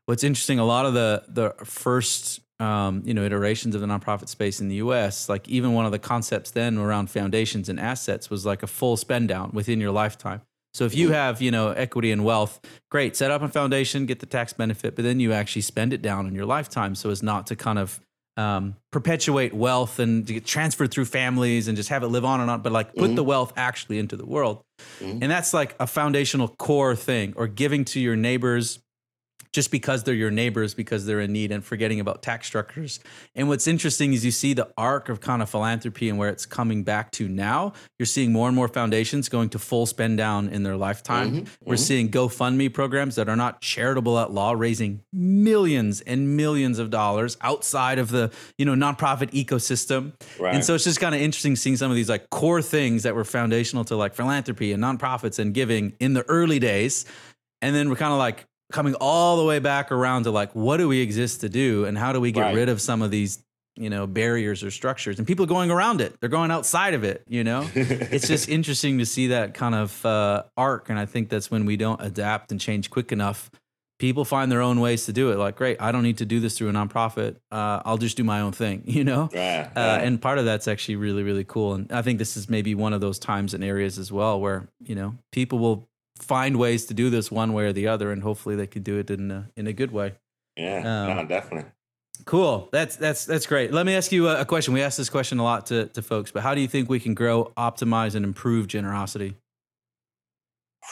what's 0.07 0.23
interesting, 0.25 0.59
a 0.59 0.65
lot 0.65 0.87
of 0.87 0.95
the 0.95 1.25
the 1.29 1.55
first, 1.65 2.41
um, 2.63 3.03
you 3.05 3.13
know, 3.15 3.25
iterations 3.25 3.75
of 3.75 3.81
the 3.81 3.87
nonprofit 3.87 4.29
space 4.29 4.61
in 4.61 4.69
the 4.69 4.77
U.S., 4.77 5.29
like 5.29 5.49
even 5.49 5.73
one 5.73 5.85
of 5.85 5.93
the 5.93 5.99
concepts 5.99 6.51
then 6.53 6.79
around 6.79 7.11
foundations 7.11 7.69
and 7.69 7.81
assets 7.81 8.31
was 8.31 8.47
like 8.47 8.63
a 8.63 8.67
full 8.67 8.97
spend 8.97 9.29
down 9.29 9.51
within 9.53 9.81
your 9.81 9.91
lifetime. 9.91 10.43
So 10.75 10.85
if 10.85 10.95
you 10.95 11.11
have, 11.11 11.43
you 11.43 11.51
know, 11.51 11.71
equity 11.73 12.13
and 12.13 12.25
wealth, 12.25 12.61
great, 12.91 13.17
set 13.17 13.31
up 13.31 13.43
a 13.43 13.49
foundation, 13.49 14.07
get 14.07 14.21
the 14.21 14.27
tax 14.27 14.53
benefit, 14.55 14.97
but 14.97 15.03
then 15.03 15.21
you 15.21 15.33
actually 15.33 15.63
spend 15.63 15.93
it 15.93 16.01
down 16.01 16.27
in 16.27 16.35
your 16.35 16.47
lifetime 16.47 16.95
so 16.95 17.11
as 17.11 17.23
not 17.23 17.47
to 17.49 17.57
kind 17.57 17.79
of 17.79 18.01
um, 18.39 18.77
perpetuate 18.91 19.53
wealth 19.53 19.99
and 19.99 20.27
to 20.27 20.33
get 20.33 20.47
transferred 20.47 20.91
through 20.91 21.05
families 21.05 21.69
and 21.69 21.77
just 21.77 21.91
have 21.91 22.03
it 22.03 22.07
live 22.07 22.25
on 22.25 22.41
and 22.41 22.51
on, 22.51 22.63
but 22.63 22.73
like 22.73 22.95
put 22.95 23.11
Mhm. 23.11 23.17
the 23.17 23.25
wealth 23.25 23.53
actually 23.57 23.99
into 23.99 24.17
the 24.17 24.25
world. 24.25 24.63
Mhm. 25.01 25.19
And 25.21 25.31
that's 25.31 25.53
like 25.53 25.75
a 25.79 25.87
foundational 25.87 26.49
core 26.49 26.97
thing 26.97 27.35
or 27.37 27.47
giving 27.49 27.85
to 27.87 28.01
your 28.01 28.17
neighbors 28.17 28.79
just 29.53 29.71
because 29.71 30.03
they're 30.05 30.15
your 30.15 30.31
neighbors 30.31 30.73
because 30.75 31.05
they're 31.05 31.21
in 31.21 31.33
need 31.33 31.53
and 31.53 31.65
forgetting 31.65 32.01
about 32.01 32.23
tax 32.23 32.47
structures. 32.47 33.01
And 33.35 33.49
what's 33.49 33.67
interesting 33.67 34.15
is 34.15 34.25
you 34.25 34.31
see 34.31 34.55
the 34.55 34.69
arc 34.79 35.09
of 35.09 35.21
kind 35.21 35.43
of 35.43 35.51
philanthropy 35.51 36.09
and 36.09 36.19
where 36.19 36.31
it's 36.31 36.47
coming 36.47 36.85
back 36.85 37.11
to 37.13 37.29
now. 37.29 37.75
You're 37.99 38.07
seeing 38.07 38.33
more 38.33 38.49
and 38.49 38.57
more 38.57 38.69
foundations 38.69 39.29
going 39.29 39.51
to 39.51 39.59
full 39.59 39.85
spend 39.85 40.17
down 40.17 40.49
in 40.49 40.63
their 40.63 40.77
lifetime. 40.77 41.33
Mhm, 41.33 41.49
We're 41.65 41.75
mhm. 41.75 41.79
seeing 41.79 42.09
GoFundMe 42.11 42.73
programs 42.73 43.17
that 43.17 43.29
are 43.29 43.37
not 43.37 43.61
charitable 43.61 44.19
at 44.19 44.33
law, 44.33 44.53
raising 44.53 45.01
millions 45.13 46.01
and 46.01 46.37
millions 46.37 46.79
of 46.79 46.89
dollars 46.91 47.37
outside 47.43 47.99
of 47.99 48.11
the 48.11 48.31
you 48.57 48.65
know 48.65 48.75
nonprofit 48.75 49.31
ecosystem. 49.33 50.13
Right. 50.39 50.55
And 50.55 50.65
so 50.65 50.75
it's 50.75 50.85
just 50.85 51.01
kind 51.01 51.15
of 51.15 51.21
interesting 51.21 51.57
seeing 51.57 51.77
some 51.77 51.91
of 51.91 51.97
these 51.97 52.09
like 52.09 52.31
core 52.31 52.63
things 52.63 53.03
that 53.03 53.15
were 53.15 53.25
foundational 53.25 53.85
to 53.85 53.97
like 53.97 54.15
philanthropy 54.15 54.73
and 54.73 54.83
nonprofits 54.83 55.39
and 55.39 55.53
giving 55.53 55.93
in 56.01 56.15
the 56.15 56.23
early 56.29 56.59
days. 56.59 57.05
And 57.61 57.77
then 57.77 57.89
we're 57.91 57.97
kind 57.97 58.13
of 58.13 58.19
like 58.19 58.45
coming 58.73 58.95
all 59.01 59.37
the 59.37 59.45
way 59.45 59.59
back 59.59 59.93
around 59.93 60.25
to 60.25 60.31
like, 60.31 60.53
what 60.55 60.79
do 60.79 60.89
we 60.89 61.01
exist 61.01 61.41
to 61.43 61.49
do? 61.49 61.85
And 61.85 61.97
how 61.97 62.13
do 62.13 62.21
we 62.21 62.33
get 62.33 62.41
Right. 62.43 62.55
rid 62.55 62.69
of 62.69 62.81
some 62.81 63.03
of 63.03 63.11
these, 63.11 63.43
you 63.77 63.89
know, 63.91 64.07
barriers 64.07 64.65
or 64.65 64.71
structures? 64.71 65.19
And 65.19 65.27
people 65.27 65.45
are 65.45 65.49
going 65.49 65.71
around 65.71 66.01
it. 66.01 66.15
They're 66.21 66.29
going 66.29 66.51
outside 66.51 66.95
of 66.95 67.05
it, 67.05 67.23
you 67.29 67.45
know? 67.45 67.69
it's 67.75 68.27
just 68.27 68.49
interesting 68.49 68.99
to 68.99 69.07
see 69.07 69.29
that 69.29 69.55
kind 69.55 69.75
of 69.75 70.05
uh, 70.05 70.43
arc. 70.57 70.89
And 70.91 70.99
I 70.99 71.07
think 71.07 71.29
that's 71.29 71.51
when 71.51 71.65
we 71.67 71.77
don't 71.77 72.01
adapt 72.03 72.51
and 72.51 72.61
change 72.61 72.91
quick 72.91 73.13
enough. 73.13 73.51
People 73.99 74.25
find 74.25 74.51
their 74.51 74.63
own 74.63 74.81
ways 74.81 75.07
to 75.07 75.13
do 75.13 75.31
it. 75.31 75.37
Like, 75.39 75.55
great, 75.55 75.81
I 75.81 75.93
don't 75.93 76.03
need 76.03 76.19
to 76.19 76.25
do 76.27 76.41
this 76.41 76.59
through 76.59 76.71
a 76.71 76.73
nonprofit. 76.73 77.37
Uh, 77.53 77.83
I'll 77.85 77.99
just 77.99 78.17
do 78.17 78.25
my 78.25 78.41
own 78.41 78.51
thing, 78.51 78.83
you 78.87 79.05
know? 79.05 79.29
Right, 79.33 79.71
Uh, 79.77 80.01
and 80.03 80.21
part 80.21 80.39
of 80.39 80.45
that's 80.45 80.67
actually 80.67 80.97
really, 80.97 81.23
really 81.23 81.45
cool. 81.45 81.75
And 81.75 81.93
I 81.93 82.03
think 82.03 82.19
this 82.19 82.37
is 82.37 82.49
maybe 82.51 82.75
one 82.75 82.93
of 82.95 83.01
those 83.01 83.21
times 83.21 83.55
and 83.55 83.63
areas 83.63 83.99
as 84.01 84.11
well 84.11 84.41
where, 84.41 84.67
you 84.83 84.97
know, 84.97 85.15
people 85.31 85.61
will 85.61 85.89
find 86.23 86.57
ways 86.57 86.87
to 86.87 86.95
do 86.95 87.11
this 87.11 87.31
one 87.31 87.53
way 87.53 87.65
or 87.65 87.73
the 87.73 87.89
other. 87.89 88.11
And 88.11 88.23
hopefully 88.23 88.57
they 88.57 88.67
could 88.67 88.85
do 88.85 88.99
it 88.99 89.11
in 89.11 89.31
a, 89.31 89.51
in 89.57 89.67
a 89.67 89.73
good 89.73 89.93
way. 89.93 90.15
yeah. 90.57 90.79
um, 90.79 91.17
no, 91.17 91.25
definitely. 91.27 91.71
Cool. 92.25 92.69
That's 92.73 92.95
that's 92.97 93.25
that's 93.25 93.47
great. 93.47 93.73
Let 93.73 93.85
me 93.85 93.97
ask 93.97 94.13
you 94.13 94.29
a, 94.29 94.45
question. 94.45 94.75
We 94.75 94.83
ask 94.83 94.97
this 94.97 95.11
question 95.11 95.39
a 95.39 95.43
lot 95.43 95.67
to, 95.67 95.87
to 95.87 96.03
folks, 96.03 96.31
but 96.31 96.43
how 96.43 96.55
do 96.55 96.61
you 96.61 96.69
think 96.69 96.89
we 96.89 97.01
can 97.01 97.15
grow, 97.15 97.53
optimize, 97.57 98.15
and 98.15 98.25
improve 98.25 98.69
generosity? 98.69 99.35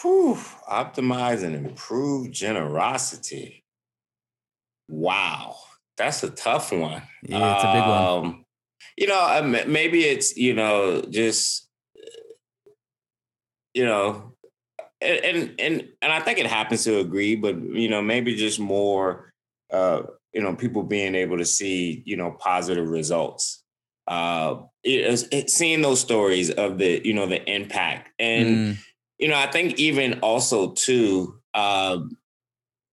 Whew, 0.01 0.35
optimize 0.69 1.45
and 1.45 1.55
improve 1.55 2.33
generosity. 2.33 3.65
Wow, 4.89 5.57
that's 5.97 6.25
a 6.25 6.31
tough 6.31 6.73
one. 6.73 7.03
Yeah, 7.23 7.55
it's 7.55 7.65
a 7.65 7.73
big 7.75 7.83
one. 7.83 8.27
Um, 8.27 8.45
You 8.97 9.07
know, 9.07 9.21
uh, 9.21 9.65
maybe 9.69 10.05
it's 10.05 10.37
you 10.37 10.55
know 10.55 11.03
just 11.11 11.69
you 13.75 13.85
know, 13.85 14.30
and 15.01 15.25
and 15.25 15.55
and, 15.59 15.89
and 16.03 16.13
I 16.13 16.21
think 16.21 16.39
it 16.39 16.47
happens 16.47 16.85
to 16.85 16.99
agree, 16.99 17.37
but 17.37 17.61
you 17.61 17.89
know, 17.89 18.03
maybe 18.03 18.37
just 18.37 18.61
more, 18.61 19.33
uh, 19.73 20.03
you 20.33 20.43
know, 20.43 20.55
people 20.55 20.83
being 20.83 21.15
able 21.15 21.39
to 21.39 21.45
see 21.45 22.03
you 22.07 22.17
know 22.17 22.33
positive 22.33 22.89
results. 22.89 23.63
Uh, 24.07 24.63
it, 24.83 25.29
it's 25.31 25.55
seeing 25.55 25.83
those 25.83 26.01
stories 26.01 26.51
of 26.51 26.79
the 26.79 27.01
you 27.05 27.15
know 27.15 27.27
the 27.27 27.43
impact 27.51 28.11
and 28.19 28.67
Mm, 28.67 28.79
you 29.21 29.29
know, 29.29 29.37
I 29.37 29.47
think 29.51 29.79
even 29.79 30.19
also 30.21 30.73
too, 30.73 31.39
um, 31.55 32.17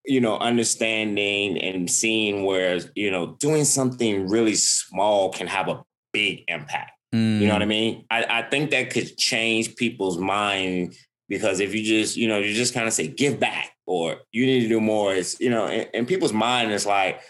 you 0.04 0.20
know, 0.20 0.38
understanding 0.38 1.58
and 1.58 1.90
seeing 1.90 2.44
where 2.44 2.80
you 2.94 3.10
know 3.10 3.36
doing 3.40 3.64
something 3.64 4.28
really 4.28 4.54
small 4.54 5.32
can 5.32 5.46
have 5.46 5.68
a 5.68 5.82
big 6.12 6.44
impact. 6.48 6.92
You 7.40 7.46
know 7.46 7.54
what 7.54 7.62
I 7.62 7.66
mm, 7.66 7.68
mean? 7.68 8.04
I, 8.10 8.24
I 8.28 8.42
think 8.50 8.70
that 8.70 8.90
could 8.90 9.16
change 9.16 9.76
people's 9.76 10.18
mind 10.18 10.94
because 11.28 11.60
if 11.60 11.74
you 11.74 11.82
just, 11.82 12.16
you 12.16 12.28
know, 12.28 12.38
you 12.38 12.54
just 12.54 12.74
kind 12.74 12.86
of 12.86 12.92
say 12.92 13.06
give 13.08 13.38
back 13.38 13.72
or 13.86 14.18
you 14.32 14.46
need 14.46 14.60
to 14.60 14.68
do 14.68 14.80
more, 14.80 15.14
it's 15.14 15.38
you 15.40 15.50
know, 15.50 15.66
in, 15.66 15.86
in 15.94 16.06
people's 16.06 16.32
mind, 16.32 16.72
it's 16.72 16.86
like 16.86 17.20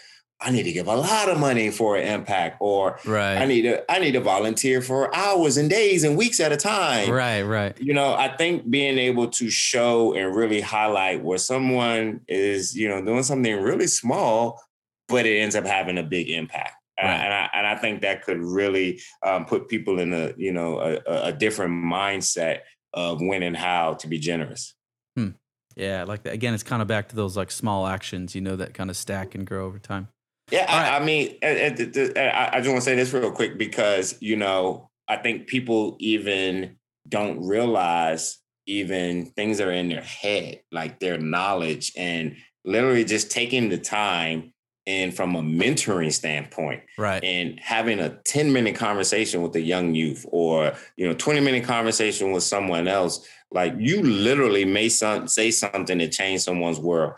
I 0.41 0.51
need 0.51 0.63
to 0.63 0.71
give 0.71 0.87
a 0.87 0.95
lot 0.95 1.27
of 1.27 1.37
money 1.37 1.69
for 1.69 1.97
an 1.97 2.07
impact 2.07 2.57
or 2.61 2.97
right. 3.05 3.37
I 3.37 3.45
need 3.45 3.63
to 3.63 3.91
I 3.91 3.99
need 3.99 4.13
to 4.13 4.21
volunteer 4.21 4.81
for 4.81 5.13
hours 5.13 5.57
and 5.57 5.69
days 5.69 6.05
and 6.05 6.15
weeks 6.17 6.39
at 6.39 6.53
a 6.53 6.57
time 6.57 7.09
Right, 7.11 7.41
right. 7.41 7.77
you 7.81 7.93
know, 7.93 8.13
I 8.13 8.29
think 8.37 8.69
being 8.69 8.97
able 8.97 9.27
to 9.31 9.49
show 9.49 10.13
and 10.13 10.33
really 10.33 10.61
highlight 10.61 11.21
where 11.23 11.37
someone 11.37 12.21
is, 12.29 12.73
you 12.75 12.87
know, 12.87 13.03
doing 13.03 13.23
something 13.23 13.53
really 13.61 13.87
small, 13.87 14.61
but 15.09 15.25
it 15.25 15.39
ends 15.39 15.55
up 15.55 15.65
having 15.65 15.97
a 15.97 16.03
big 16.03 16.29
impact. 16.29 16.71
And 16.97 17.07
I- 17.07 17.11
Right. 17.11 17.23
And, 17.25 17.33
I, 17.33 17.49
and 17.53 17.67
I 17.67 17.75
think 17.75 18.01
that 18.01 18.23
could 18.23 18.39
really 18.41 19.01
um, 19.25 19.45
put 19.45 19.67
people 19.69 19.99
in 19.99 20.13
a, 20.13 20.33
you 20.37 20.51
know, 20.53 20.79
a- 20.79 21.27
a 21.27 21.33
different 21.33 21.73
mindset 21.73 22.59
of 22.93 23.21
when 23.21 23.43
and 23.43 23.55
how 23.55 23.93
to 23.95 24.07
be 24.07 24.19
generous. 24.19 24.73
Hmm. 25.15 25.29
Yeah, 25.75 26.01
I 26.01 26.03
like 26.03 26.23
that. 26.23 26.33
Again, 26.33 26.53
it's 26.53 26.63
kind 26.63 26.81
of 26.81 26.87
back 26.87 27.09
to 27.09 27.15
those 27.15 27.37
like 27.37 27.51
small 27.51 27.87
actions, 27.87 28.35
you 28.35 28.41
know, 28.41 28.55
that 28.55 28.73
kind 28.73 28.89
of 28.89 28.97
stack 28.97 29.35
and 29.35 29.45
grow 29.45 29.65
over 29.65 29.79
time. 29.79 30.07
Yeah, 30.51 30.65
All 30.67 30.77
right. 30.79 30.93
I, 30.93 30.97
I 30.97 31.05
mean, 31.05 31.37
and- 31.41 31.57
and 31.59 31.77
th- 31.77 31.93
th- 31.93 32.17
I, 32.17 32.49
I 32.53 32.57
just 32.57 32.67
want 32.69 32.77
to 32.79 32.85
say 32.85 32.95
this 32.95 33.13
real 33.13 33.31
quick 33.31 33.57
because 33.57 34.17
you 34.19 34.35
know 34.35 34.89
I 35.07 35.17
think 35.17 35.47
people 35.47 35.95
even 35.99 36.77
don't 37.07 37.45
realize 37.45 38.39
even 38.65 39.25
things 39.27 39.57
that 39.59 39.67
are 39.67 39.71
in 39.71 39.89
their 39.89 40.01
head, 40.01 40.61
like 40.71 40.99
their 40.99 41.17
knowledge, 41.17 41.91
and 41.97 42.35
literally 42.65 43.03
just 43.05 43.31
taking 43.31 43.69
the 43.69 43.77
time 43.77 44.51
and 44.89 45.15
from 45.15 45.35
a 45.35 45.41
mentoring 45.41 46.11
standpoint 46.11 46.81
Right. 46.97 47.23
and 47.23 47.59
having 47.59 47.99
a 47.99 48.09
10 48.25 48.51
minute 48.51 48.75
conversation 48.75 49.43
with 49.43 49.55
a 49.55 49.61
young 49.61 49.93
youth 49.93 50.25
or 50.31 50.73
you 50.97 51.07
know 51.07 51.13
20 51.13 51.39
minute 51.41 51.63
conversation 51.63 52.31
with 52.31 52.43
someone 52.43 52.87
else 52.87 53.25
like 53.51 53.73
you 53.77 54.01
literally 54.01 54.65
may 54.65 54.89
some, 54.89 55.27
say 55.27 55.51
something 55.51 55.99
to 55.99 56.07
change 56.09 56.41
someone's 56.41 56.79
world 56.79 57.13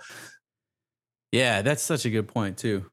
Yeah, 1.32 1.62
that's 1.62 1.82
such 1.82 2.06
a 2.06 2.10
good 2.10 2.28
point 2.28 2.58
too. 2.58 2.86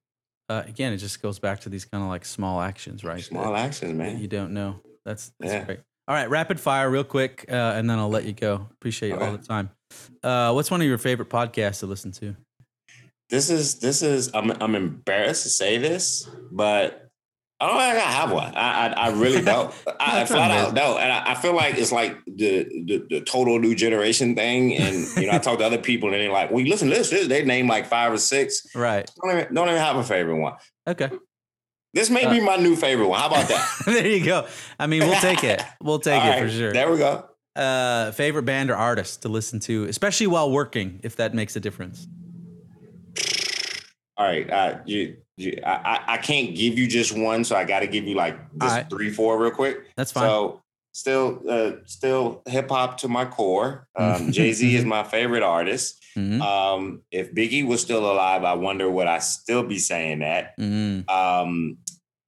Uh, 0.49 0.63
again, 0.67 0.93
it 0.93 0.99
just 0.99 1.21
goes 1.21 1.39
back 1.41 1.61
to 1.61 1.69
these 1.69 1.85
kind 1.85 2.03
of 2.03 2.09
like 2.09 2.25
small 2.25 2.61
actions, 2.61 3.03
right? 3.05 3.23
small 3.23 3.53
that- 3.53 3.67
actions 3.67 3.93
man 3.95 4.19
you 4.19 4.29
don't 4.29 4.55
know. 4.55 4.81
That's, 5.05 5.33
that's 5.41 5.53
Yeah. 5.53 5.65
great. 5.65 5.81
All 6.07 6.15
right, 6.15 6.31
rapid 6.31 6.59
fire, 6.59 6.89
real 6.89 7.05
quick, 7.05 7.45
uh, 7.51 7.75
and 7.77 7.91
then 7.91 7.99
I'll 7.99 8.09
let 8.09 8.25
you 8.25 8.33
go. 8.33 8.67
Appreciate 8.73 9.11
you 9.11 9.17
all 9.17 9.23
Okay. 9.25 9.37
the 9.43 9.47
time. 9.47 9.71
Uh, 10.23 10.53
what's 10.53 10.71
one 10.71 10.81
of 10.81 10.87
your 10.87 10.97
favorite 10.99 11.29
podcasts 11.29 11.81
to 11.81 11.87
listen 11.87 12.13
to? 12.13 12.35
This 13.31 13.51
is 13.51 13.79
this 13.81 14.03
is 14.03 14.31
I'm 14.35 14.51
I'm 14.63 14.75
embarrassed 14.75 15.43
to 15.43 15.51
say 15.51 15.79
this, 15.79 16.29
but 16.51 17.11
I 17.61 17.67
don't 17.67 17.77
think 17.77 17.97
I 17.97 18.11
have 18.11 18.33
one. 18.33 18.55
I 18.55 18.87
I, 18.87 18.93
I 18.93 19.09
really 19.11 19.43
don't. 19.43 19.75
I, 20.01 20.21
That's 20.21 20.31
flat 20.31 20.51
out 20.51 20.75
don't. 20.75 21.01
and 21.01 21.13
I, 21.13 21.33
I 21.33 21.35
feel 21.35 21.55
like 21.55 21.77
it's 21.77 21.93
like 21.93 22.17
the, 22.27 22.65
the 22.87 23.05
the 23.11 23.21
total 23.21 23.59
new 23.59 23.75
generation 23.75 24.35
thing. 24.35 24.77
And 24.77 25.07
you 25.17 25.27
know, 25.27 25.33
I 25.33 25.39
talk 25.39 25.59
to 25.59 25.65
other 25.65 25.79
people, 25.79 26.09
and 26.09 26.21
they're 26.21 26.33
like, 26.33 26.51
"Well, 26.51 26.61
you 26.61 26.71
listen 26.71 26.89
to 26.89 26.95
this. 26.95 27.11
this." 27.11 27.29
They 27.29 27.45
name 27.45 27.67
like 27.67 27.87
five 27.87 28.13
or 28.13 28.19
six. 28.19 28.63
Right. 28.75 29.11
Don't 29.23 29.39
even, 29.39 29.55
don't 29.55 29.69
even 29.69 29.81
have 29.81 29.97
a 29.97 30.05
favorite 30.05 30.41
one. 30.41 30.55
Okay. 30.87 31.11
This 31.95 32.11
may 32.11 32.31
be 32.31 32.41
my 32.41 32.57
new 32.57 32.77
favorite 32.77 33.09
one. 33.09 33.19
How 33.19 33.29
about 33.29 33.49
that? 33.49 33.69
there 33.87 34.07
you 34.07 34.25
go. 34.25 34.47
I 34.79 34.87
mean, 34.87 35.01
we'll 35.03 35.21
take 35.21 35.43
it. 35.43 35.63
We'll 35.83 35.99
take 35.99 36.23
it 36.23 36.39
for 36.39 36.49
sure. 36.49 36.73
There 36.73 36.91
we 36.91 36.99
go. 36.99 37.29
Uh, 37.57 38.13
favorite 38.13 38.45
band 38.45 38.71
or 38.71 38.77
artist 38.77 39.23
to 39.23 39.29
listen 39.29 39.59
to, 39.61 39.85
especially 39.85 40.27
while 40.27 40.51
working, 40.51 41.01
if 41.03 41.17
that 41.17 41.35
makes 41.35 41.57
a 41.57 41.61
difference. 41.61 42.07
All 44.19 44.27
right, 44.27 44.51
uh, 44.51 44.79
you, 44.85 45.17
you 45.37 45.61
I, 45.65 45.71
I- 46.09 46.15
I 46.15 46.17
can't 46.19 46.55
give 46.55 46.77
you 46.77 46.89
just 46.89 47.17
one, 47.17 47.45
so 47.45 47.55
I 47.57 47.65
got 47.65 47.81
to 47.81 47.87
give 47.87 48.05
you 48.05 48.17
like 48.17 48.37
just 48.61 48.73
All 48.73 48.77
right. 48.79 48.91
three, 48.91 49.11
four, 49.11 49.39
real 49.41 49.53
quick. 49.53 49.95
That's 49.97 50.11
fine. 50.13 50.25
So 50.25 50.63
still, 50.93 51.41
uh, 51.49 51.73
still 51.87 52.43
hip 52.47 52.69
hop 52.69 52.99
to 52.99 53.09
my 53.09 53.25
core. 53.25 53.87
Um, 53.99 54.33
Jay 54.33 54.53
Z 54.53 54.75
is 54.77 54.85
my 54.85 55.05
favorite 55.05 55.43
artist. 55.45 56.03
Mhm. 56.17 56.41
Um, 56.41 57.03
if 57.13 57.33
Biggie 57.33 57.65
was 57.67 57.81
still 57.81 58.11
alive, 58.11 58.43
I 58.45 58.55
wonder 58.55 58.91
would 58.91 59.07
I 59.07 59.19
still 59.21 59.63
be 59.63 59.79
saying 59.79 60.19
that. 60.21 60.57
Mhm. 60.59 61.09
Um, 61.09 61.79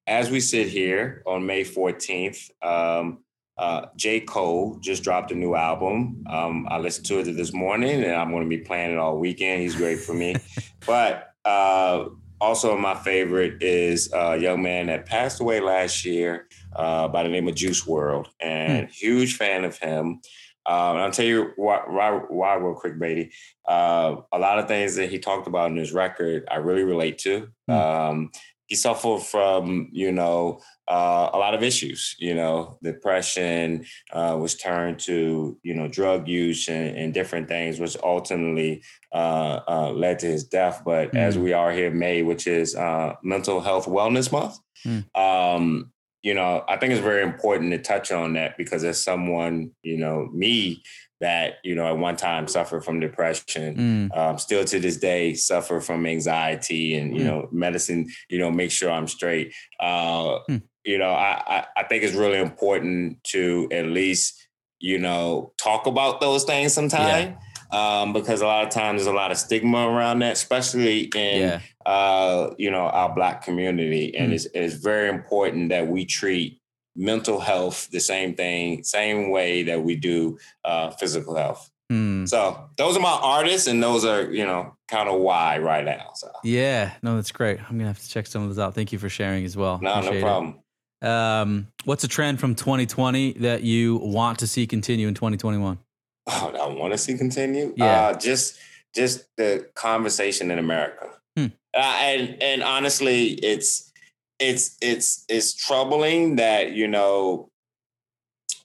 as 0.07 0.31
we 0.31 0.41
sit 0.41 0.69
here 0.69 1.23
on 1.27 1.47
May 1.47 1.63
14th, 1.65 2.51
um, 2.63 3.19
uh, 3.59 3.87
J. 3.97 4.21
Cole 4.21 4.79
just 4.81 5.03
dropped 5.05 5.31
a 5.33 5.35
new 5.35 5.55
album. 5.55 6.25
Um, 6.29 6.67
I 6.71 6.79
listened 6.79 7.07
to 7.07 7.19
it 7.21 7.25
this 7.37 7.53
morning 7.53 8.03
and 8.03 8.15
I'm 8.15 8.31
going 8.31 8.43
to 8.45 8.49
be 8.49 8.59
playing 8.59 8.93
it 8.93 8.99
all 8.99 9.19
weekend. 9.19 9.61
He's 9.63 9.77
great 9.77 10.01
for 10.01 10.15
me. 10.15 10.35
but 10.87 11.30
uh, 11.51 12.09
also, 12.41 12.77
my 12.77 12.95
favorite 12.95 13.63
is 13.63 14.11
a 14.15 14.37
young 14.39 14.63
man 14.63 14.87
that 14.87 15.05
passed 15.05 15.41
away 15.41 15.61
last 15.61 16.05
year 16.05 16.49
uh, 16.75 17.07
by 17.09 17.23
the 17.23 17.29
name 17.29 17.49
of 17.49 17.55
Juice 17.55 17.85
WRLD, 17.85 18.29
and 18.41 18.89
huge 18.89 19.37
fan 19.37 19.65
of 19.65 19.77
him. 19.77 20.21
Um, 20.67 20.97
I'll 20.97 21.11
tell 21.11 21.27
you 21.27 21.53
why, 21.57 21.83
why, 21.87 22.11
why 22.29 22.55
real 22.55 22.75
quick, 22.75 22.99
Brady. 22.99 23.33
Uh, 23.67 24.17
a 24.33 24.39
lot 24.39 24.59
of 24.59 24.69
things 24.69 24.97
that 24.97 25.11
he 25.11 25.19
talked 25.19 25.49
about 25.49 25.71
in 25.71 25.77
his 25.77 25.93
record, 25.93 26.47
I 26.51 26.57
really 26.57 26.85
relate 26.85 27.19
to. 27.19 27.49
Hmm. 27.69 27.75
Um, 27.75 28.31
he 28.67 28.77
suffered 28.77 29.21
from, 29.21 29.89
you 29.91 30.13
know, 30.13 30.61
uh, 30.91 31.31
a 31.33 31.39
lot 31.39 31.55
of 31.55 31.63
issues. 31.63 32.17
You 32.19 32.35
know, 32.35 32.79
depression 32.83 33.85
uh, 34.13 34.37
was 34.41 34.55
turned 34.57 34.99
to, 35.01 35.57
you 35.63 35.75
know, 35.75 35.89
drug 35.89 36.29
use 36.29 36.69
and, 36.69 36.97
and 36.97 37.15
different 37.15 37.49
things, 37.49 37.79
which 37.81 37.97
ultimately 38.03 38.83
uh, 39.15 39.61
uh, 39.69 39.91
led 39.93 40.19
to 40.21 40.27
his 40.27 40.45
death. 40.45 40.83
But 40.85 41.15
as 41.17 41.39
we 41.39 41.53
are 41.53 41.71
here, 41.73 41.91
May, 41.91 42.23
which 42.23 42.47
is 42.47 42.75
uh, 42.75 43.15
Mental 43.23 43.61
Health 43.61 43.87
Wellness 43.87 44.31
Month, 44.33 44.57
Mm. 44.87 45.05
um, 45.15 45.93
you 46.23 46.33
know, 46.33 46.65
I 46.67 46.79
think 46.79 46.93
it's 46.93 47.03
very 47.03 47.23
important 47.23 47.71
to 47.73 47.79
touch 47.79 48.11
on 48.13 48.33
that 48.33 48.57
because 48.57 48.83
as 48.83 49.05
someone, 49.05 49.73
you 49.83 49.99
know, 49.99 50.29
me 50.33 50.83
that, 51.21 51.57
you 51.65 51.75
know, 51.75 51.87
at 51.87 51.99
one 51.99 52.17
time 52.17 52.49
suffered 52.49 52.83
from 52.83 52.99
depression, 52.99 53.77
Mm. 53.77 54.17
um, 54.17 54.39
still 54.39 54.65
to 54.65 54.81
this 54.81 54.97
day 54.97 55.35
suffer 55.35 55.81
from 55.83 56.07
anxiety 56.07 56.95
and, 56.95 57.15
you 57.15 57.23
Mm. 57.25 57.27
know, 57.27 57.49
medicine, 57.53 58.09
you 58.31 58.39
know, 58.39 58.51
make 58.51 58.71
sure 58.71 58.91
I'm 58.91 59.07
straight. 59.07 59.53
Uh, 59.79 60.39
Mm. 60.49 60.63
You 60.85 60.99
know, 60.99 61.11
I, 61.11 61.43
I, 61.47 61.67
I 61.79 61.83
think 61.85 62.03
it's 62.05 62.15
really 62.15 62.39
important 62.39 63.23
to 63.25 63.69
at 63.71 63.87
least, 63.87 64.35
you 64.79 64.99
know, 64.99 65.53
talk 65.59 65.87
about 65.87 66.21
those 66.21 66.45
things 66.45 66.73
sometime. 66.73 67.37
Um, 67.71 68.13
because 68.13 68.41
a 68.41 68.47
lot 68.47 68.65
of 68.65 68.71
times 68.71 69.01
there's 69.05 69.07
a 69.07 69.17
lot 69.17 69.31
of 69.31 69.37
stigma 69.39 69.89
around 69.89 70.19
that, 70.21 70.33
especially 70.33 71.03
in 71.15 71.41
Yeah. 71.43 71.61
uh, 71.87 72.51
you 72.59 72.69
know, 72.71 72.87
our 72.89 73.15
black 73.15 73.45
community. 73.45 74.17
And 74.17 74.33
Mm. 74.33 74.35
it's, 74.35 74.47
it's 74.55 74.75
very 74.75 75.09
important 75.09 75.69
that 75.69 75.87
we 75.87 76.05
treat 76.05 76.61
mental 76.97 77.39
health 77.39 77.89
the 77.93 78.01
same 78.01 78.35
thing, 78.35 78.83
same 78.83 79.31
way 79.31 79.63
that 79.63 79.85
we 79.85 79.95
do 79.95 80.37
uh, 80.65 80.91
physical 80.91 81.37
health. 81.37 81.71
Mm. 81.93 82.29
So 82.29 82.69
those 82.77 82.97
are 82.97 83.01
my 83.01 83.19
artists, 83.23 83.69
and 83.69 83.81
those 83.83 84.05
are, 84.05 84.23
you 84.33 84.45
know, 84.45 84.77
kind 84.89 85.09
of 85.09 85.21
why 85.21 85.59
right 85.59 85.85
now. 85.85 86.11
So 86.15 86.29
Yeah. 86.43 86.93
No, 87.03 87.15
that's 87.15 87.31
great. 87.31 87.61
I'm 87.61 87.79
gonna 87.79 87.87
have 87.89 88.01
to 88.01 88.09
check 88.09 88.27
some 88.27 88.43
of 88.43 88.49
those 88.49 88.59
out. 88.59 88.75
Thank 88.75 88.91
you 88.93 88.99
for 88.99 89.09
sharing 89.09 89.45
as 89.45 89.57
well. 89.57 89.79
no, 89.81 89.91
no 89.95 89.99
Appreciate 90.09 90.23
it. 90.27 90.55
Um, 91.03 91.69
what's 91.85 92.05
a 92.05 92.09
trend 92.09 92.41
from 92.41 92.55
2020 92.55 93.35
that 93.35 93.63
you 93.63 93.97
want 93.97 94.39
to 94.41 94.47
see 94.47 94.67
continue 94.67 95.09
in 95.09 95.15
2021? 95.15 95.79
Oh, 96.27 96.55
I 96.61 96.67
want 96.75 96.93
to 96.93 96.99
see 96.99 97.17
continue. 97.17 97.73
Yeah. 97.77 98.09
Uh, 98.09 98.19
just 98.19 98.59
just 98.95 99.25
the 99.37 99.69
conversation 99.75 100.51
in 100.51 100.59
America. 100.59 101.11
Hmm. 101.37 101.47
Uh, 101.75 101.97
and 102.01 102.43
and 102.43 102.63
honestly, 102.63 103.29
it's 103.35 103.91
it's 104.39 104.77
it's 104.81 105.25
it's 105.29 105.55
troubling 105.55 106.37
that 106.37 106.73
you 106.73 106.89
know 106.89 107.51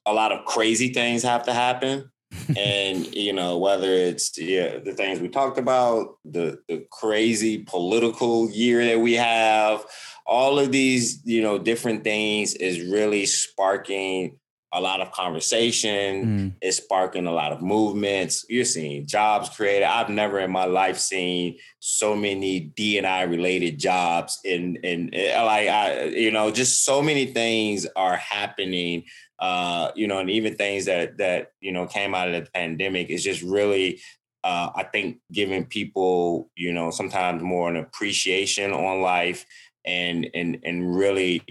a 0.05 0.13
lot 0.13 0.31
of 0.31 0.45
crazy 0.45 0.93
things 0.93 1.23
have 1.23 1.43
to 1.43 1.53
happen. 1.53 2.11
and 2.57 3.15
you 3.15 3.31
know 3.31 3.57
whether 3.57 3.89
it's 3.89 4.37
yeah 4.37 4.77
the 4.79 4.93
things 4.93 5.21
we 5.21 5.29
talked 5.29 5.57
about 5.57 6.17
the 6.25 6.59
the 6.67 6.85
crazy 6.91 7.59
political 7.59 8.49
year 8.49 8.83
that 8.83 8.99
we 8.99 9.13
have 9.13 9.85
all 10.25 10.57
of 10.59 10.71
these 10.71 11.21
you 11.23 11.41
know 11.41 11.57
different 11.57 12.03
things 12.03 12.53
is 12.55 12.81
really 12.91 13.25
sparking 13.25 14.37
a 14.73 14.81
lot 14.81 14.99
of 14.99 15.11
conversation 15.11 16.25
Mm. 16.25 16.53
it's 16.61 16.77
sparking 16.77 17.27
a 17.27 17.31
lot 17.31 17.51
of 17.53 17.61
movements. 17.61 18.45
You're 18.49 18.65
seeing 18.65 19.05
jobs 19.07 19.47
created. 19.49 19.83
I've 19.85 20.09
never 20.09 20.39
in 20.39 20.51
my 20.51 20.65
life 20.65 20.97
seen 20.97 21.57
so 21.79 22.15
many 22.15 22.59
D 22.59 22.97
and 22.97 23.07
I 23.07 23.21
related 23.23 23.79
jobs 23.79 24.39
in 24.43 24.77
in 24.77 25.13
eh, 25.13 25.39
like 25.41 25.69
I 25.69 26.05
you 26.05 26.31
know 26.31 26.51
just 26.51 26.83
so 26.83 27.01
many 27.01 27.27
things 27.27 27.87
are 27.95 28.17
happening. 28.17 29.03
Uh, 29.39 29.91
you 29.95 30.07
know, 30.07 30.19
and 30.19 30.29
even 30.29 30.55
things 30.55 30.85
that 30.85 31.17
that 31.17 31.51
you 31.61 31.71
know 31.71 31.85
came 31.85 32.15
out 32.15 32.27
of 32.29 32.33
the 32.33 32.49
pandemic 32.51 33.09
is 33.09 33.23
just 33.23 33.41
really. 33.43 34.01
Uh, 34.43 34.69
I 34.75 34.83
think 34.83 35.17
giving 35.31 35.65
people, 35.65 36.51
you 36.55 36.71
know, 36.71 36.91
sometimes 36.91 37.41
more 37.41 37.67
an 37.67 37.77
appreciation 37.77 38.71
on 38.73 39.01
life 39.01 39.43
and 39.85 40.27
and 40.33 40.59
and 40.63 40.95
really 40.95 41.41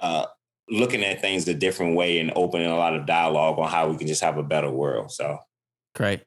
uh, 0.00 0.26
looking 0.68 1.04
at 1.04 1.20
things 1.20 1.46
a 1.48 1.54
different 1.54 1.96
way 1.96 2.18
and 2.18 2.32
opening 2.36 2.68
a 2.68 2.76
lot 2.76 2.94
of 2.94 3.06
dialogue 3.06 3.58
on 3.58 3.68
how 3.68 3.88
we 3.88 3.96
can 3.96 4.06
just 4.06 4.22
have 4.22 4.38
a 4.38 4.42
better 4.42 4.70
world. 4.70 5.10
So 5.10 5.38
Great. 5.94 6.22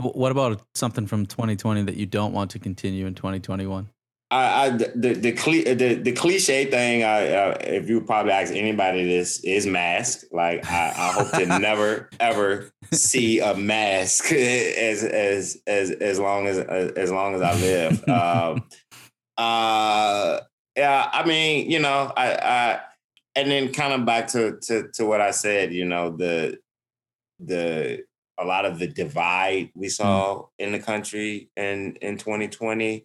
What 0.00 0.30
about 0.30 0.62
something 0.76 1.08
from 1.08 1.26
2020 1.26 1.82
that 1.82 1.96
you 1.96 2.06
don't 2.06 2.32
want 2.32 2.52
to 2.52 2.60
continue 2.60 3.06
in 3.06 3.14
2021? 3.14 3.88
I, 4.30 4.66
I 4.66 4.70
the 4.70 5.14
the 5.14 5.32
cli- 5.32 5.64
the, 5.64 5.94
the 5.94 6.12
cliche 6.12 6.66
thing. 6.66 7.02
I, 7.02 7.32
uh, 7.32 7.58
if 7.60 7.88
you 7.88 8.02
probably 8.02 8.32
ask 8.32 8.52
anybody 8.52 9.06
this 9.06 9.40
is 9.42 9.66
mask. 9.66 10.24
Like 10.30 10.70
I, 10.70 10.88
I 10.88 11.12
hope 11.12 11.30
to 11.30 11.46
never 11.58 12.10
ever 12.20 12.70
see 12.92 13.40
a 13.40 13.54
mask 13.54 14.30
as 14.32 15.02
as 15.02 15.62
as 15.66 15.90
as 15.92 16.18
long 16.18 16.46
as 16.46 16.58
as 16.58 17.10
long 17.10 17.34
as 17.34 17.42
I 17.42 17.54
live. 17.54 18.04
Um, 18.18 18.64
uh, 19.36 20.40
yeah, 20.78 21.10
I 21.12 21.26
mean, 21.26 21.68
you 21.68 21.80
know, 21.80 22.12
I, 22.16 22.34
I 22.34 22.80
and 23.34 23.50
then 23.50 23.72
kind 23.72 23.92
of 23.92 24.06
back 24.06 24.28
to 24.28 24.58
to 24.62 24.88
to 24.94 25.04
what 25.04 25.20
I 25.20 25.32
said. 25.32 25.74
You 25.74 25.84
know, 25.84 26.16
the 26.16 26.58
the 27.40 28.04
a 28.38 28.44
lot 28.44 28.64
of 28.64 28.78
the 28.78 28.86
divide 28.86 29.70
we 29.74 29.88
saw 29.88 30.46
in 30.58 30.70
the 30.70 30.78
country 30.78 31.50
in 31.56 31.96
in 31.96 32.16
2020 32.16 33.04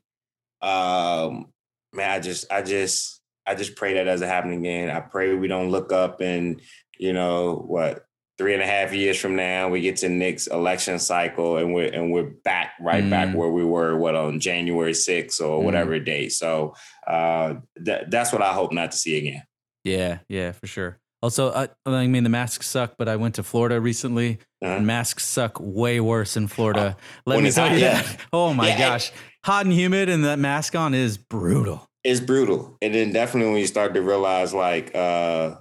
um 0.62 1.48
man 1.92 2.12
i 2.12 2.20
just 2.20 2.52
i 2.52 2.62
just 2.62 3.22
i 3.48 3.56
just 3.56 3.76
pray 3.76 3.96
that 3.96 4.04
doesn't 4.04 4.30
happen 4.30 4.54
again 4.54 4.92
i 4.92 5.00
pray 5.00 5.34
we 5.34 5.48
don't 5.48 5.72
look 5.72 5.92
up 5.92 6.22
and 6.22 6.62
you 7.00 7.14
know 7.14 7.56
what 7.68 8.06
three 8.38 8.54
and 8.54 8.64
a 8.64 8.66
half 8.66 8.94
years 8.94 9.20
from 9.20 9.36
now 9.36 9.70
we 9.70 9.80
get 9.82 9.98
to 9.98 10.10
next 10.10 10.48
election 10.48 10.98
cycle 11.00 11.58
and 11.58 11.74
we're 11.74 11.88
and 11.94 12.12
we're 12.12 12.32
back 12.44 12.72
right 12.82 13.08
back 13.10 13.28
Mm. 13.30 13.36
where 13.36 13.50
we 13.50 13.64
were 13.64 13.96
what 13.98 14.16
on 14.16 14.40
january 14.40 14.94
6th 14.94 15.40
or 15.42 15.60
Mm. 15.62 15.64
whatever 15.64 16.00
date 16.00 16.32
so 16.32 16.74
uh 17.08 17.56
that, 17.78 18.10
that's 18.10 18.32
what 18.34 18.42
i 18.42 18.52
hope 18.54 18.72
not 18.74 18.92
to 18.92 18.98
see 18.98 19.18
again 19.18 19.44
Yeah, 19.84 20.20
yeah, 20.30 20.52
for 20.54 20.66
sure. 20.68 20.98
Also, 21.22 21.52
I, 21.54 21.70
I 21.86 22.08
mean, 22.08 22.24
the 22.24 22.30
masks 22.30 22.68
suck, 22.68 22.96
but 22.98 23.08
I 23.08 23.16
went 23.16 23.36
to 23.36 23.44
Florida 23.44 23.80
recently, 23.80 24.40
Uh-huh. 24.62 24.76
and 24.76 24.86
masks 24.88 25.24
suck 25.26 25.58
way 25.60 26.00
worse 26.02 26.36
in 26.36 26.48
Florida. 26.50 26.98
Let 27.26 27.42
me 27.44 27.50
tell 27.52 27.68
hot, 27.70 27.76
you 27.78 27.84
yeah. 27.84 28.02
that. 28.02 28.20
Oh 28.34 28.54
my 28.54 28.68
Yeah, 28.70 28.78
gosh, 28.78 29.12
hot 29.46 29.66
and 29.66 29.74
humid, 29.74 30.10
and 30.10 30.24
that 30.26 30.38
mask 30.40 30.76
on 30.76 30.94
is 30.94 31.18
brutal. 31.18 31.88
it's 32.04 32.20
brutal. 32.20 32.78
And 32.82 32.94
then 32.94 33.14
definitely 33.14 33.52
when 33.54 33.62
you 33.62 33.68
start 33.68 33.94
to 33.94 34.02
realize 34.02 34.54
like 34.54 34.94
uh, 34.96 35.56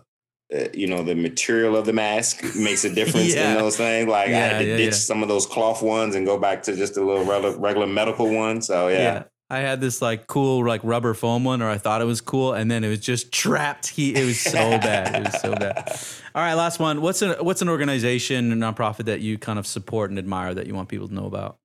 uh 0.55 0.69
you 0.75 0.87
know 0.87 1.03
the 1.03 1.15
material 1.15 1.77
of 1.77 1.87
the 1.87 1.93
mask 1.93 2.43
makes 2.57 2.85
a 2.85 2.95
difference 2.95 3.35
Yeah. 3.35 3.53
in 3.53 3.59
those 3.59 3.77
things. 3.77 4.09
Like 4.09 4.29
I 4.29 4.33
had 4.33 4.59
to 4.61 4.65
yeah, 4.67 4.77
ditch 4.77 4.87
yeah. 4.87 4.91
some 4.93 5.23
of 5.23 5.29
those 5.29 5.47
cloth 5.47 5.83
ones 5.83 6.15
and 6.15 6.27
go 6.27 6.39
back 6.39 6.63
to 6.65 6.77
just 6.77 6.97
a 6.97 7.03
little 7.05 7.25
regular, 7.25 7.57
regular 7.59 7.87
medical 7.87 8.33
one. 8.35 8.63
So 8.63 8.89
yeah. 8.89 9.25
I 9.51 9.59
had 9.59 9.83
this 9.83 10.01
like 10.01 10.29
cool 10.29 10.67
like 10.67 10.81
rubber 10.83 11.13
foam 11.13 11.45
one, 11.45 11.61
or 11.61 11.69
I 11.69 11.77
thought 11.77 12.01
it 12.01 12.07
was 12.07 12.23
cool, 12.23 12.55
and 12.55 12.71
then 12.71 12.85
it 12.85 12.89
was 12.89 13.01
just 13.01 13.31
trapped. 13.33 13.87
He 13.89 14.15
it 14.15 14.25
was 14.25 14.41
so 14.41 14.53
bad. 14.79 15.15
It 15.15 15.25
was 15.31 15.41
so 15.43 15.53
bad. 15.55 15.95
All 16.35 16.43
right, 16.43 16.55
last 16.55 16.79
one. 16.79 17.03
What's 17.03 17.21
an 17.21 17.33
what's 17.45 17.61
an 17.61 17.69
organization, 17.69 18.51
a 18.51 18.57
nonprofit 18.57 19.05
that 19.05 19.21
you 19.21 19.37
kind 19.37 19.59
of 19.59 19.67
support 19.67 20.09
and 20.09 20.19
admire 20.19 20.55
that 20.55 20.67
you 20.67 20.75
want 20.75 20.89
people 20.89 21.07
to 21.07 21.13
know 21.15 21.27
about? 21.27 21.59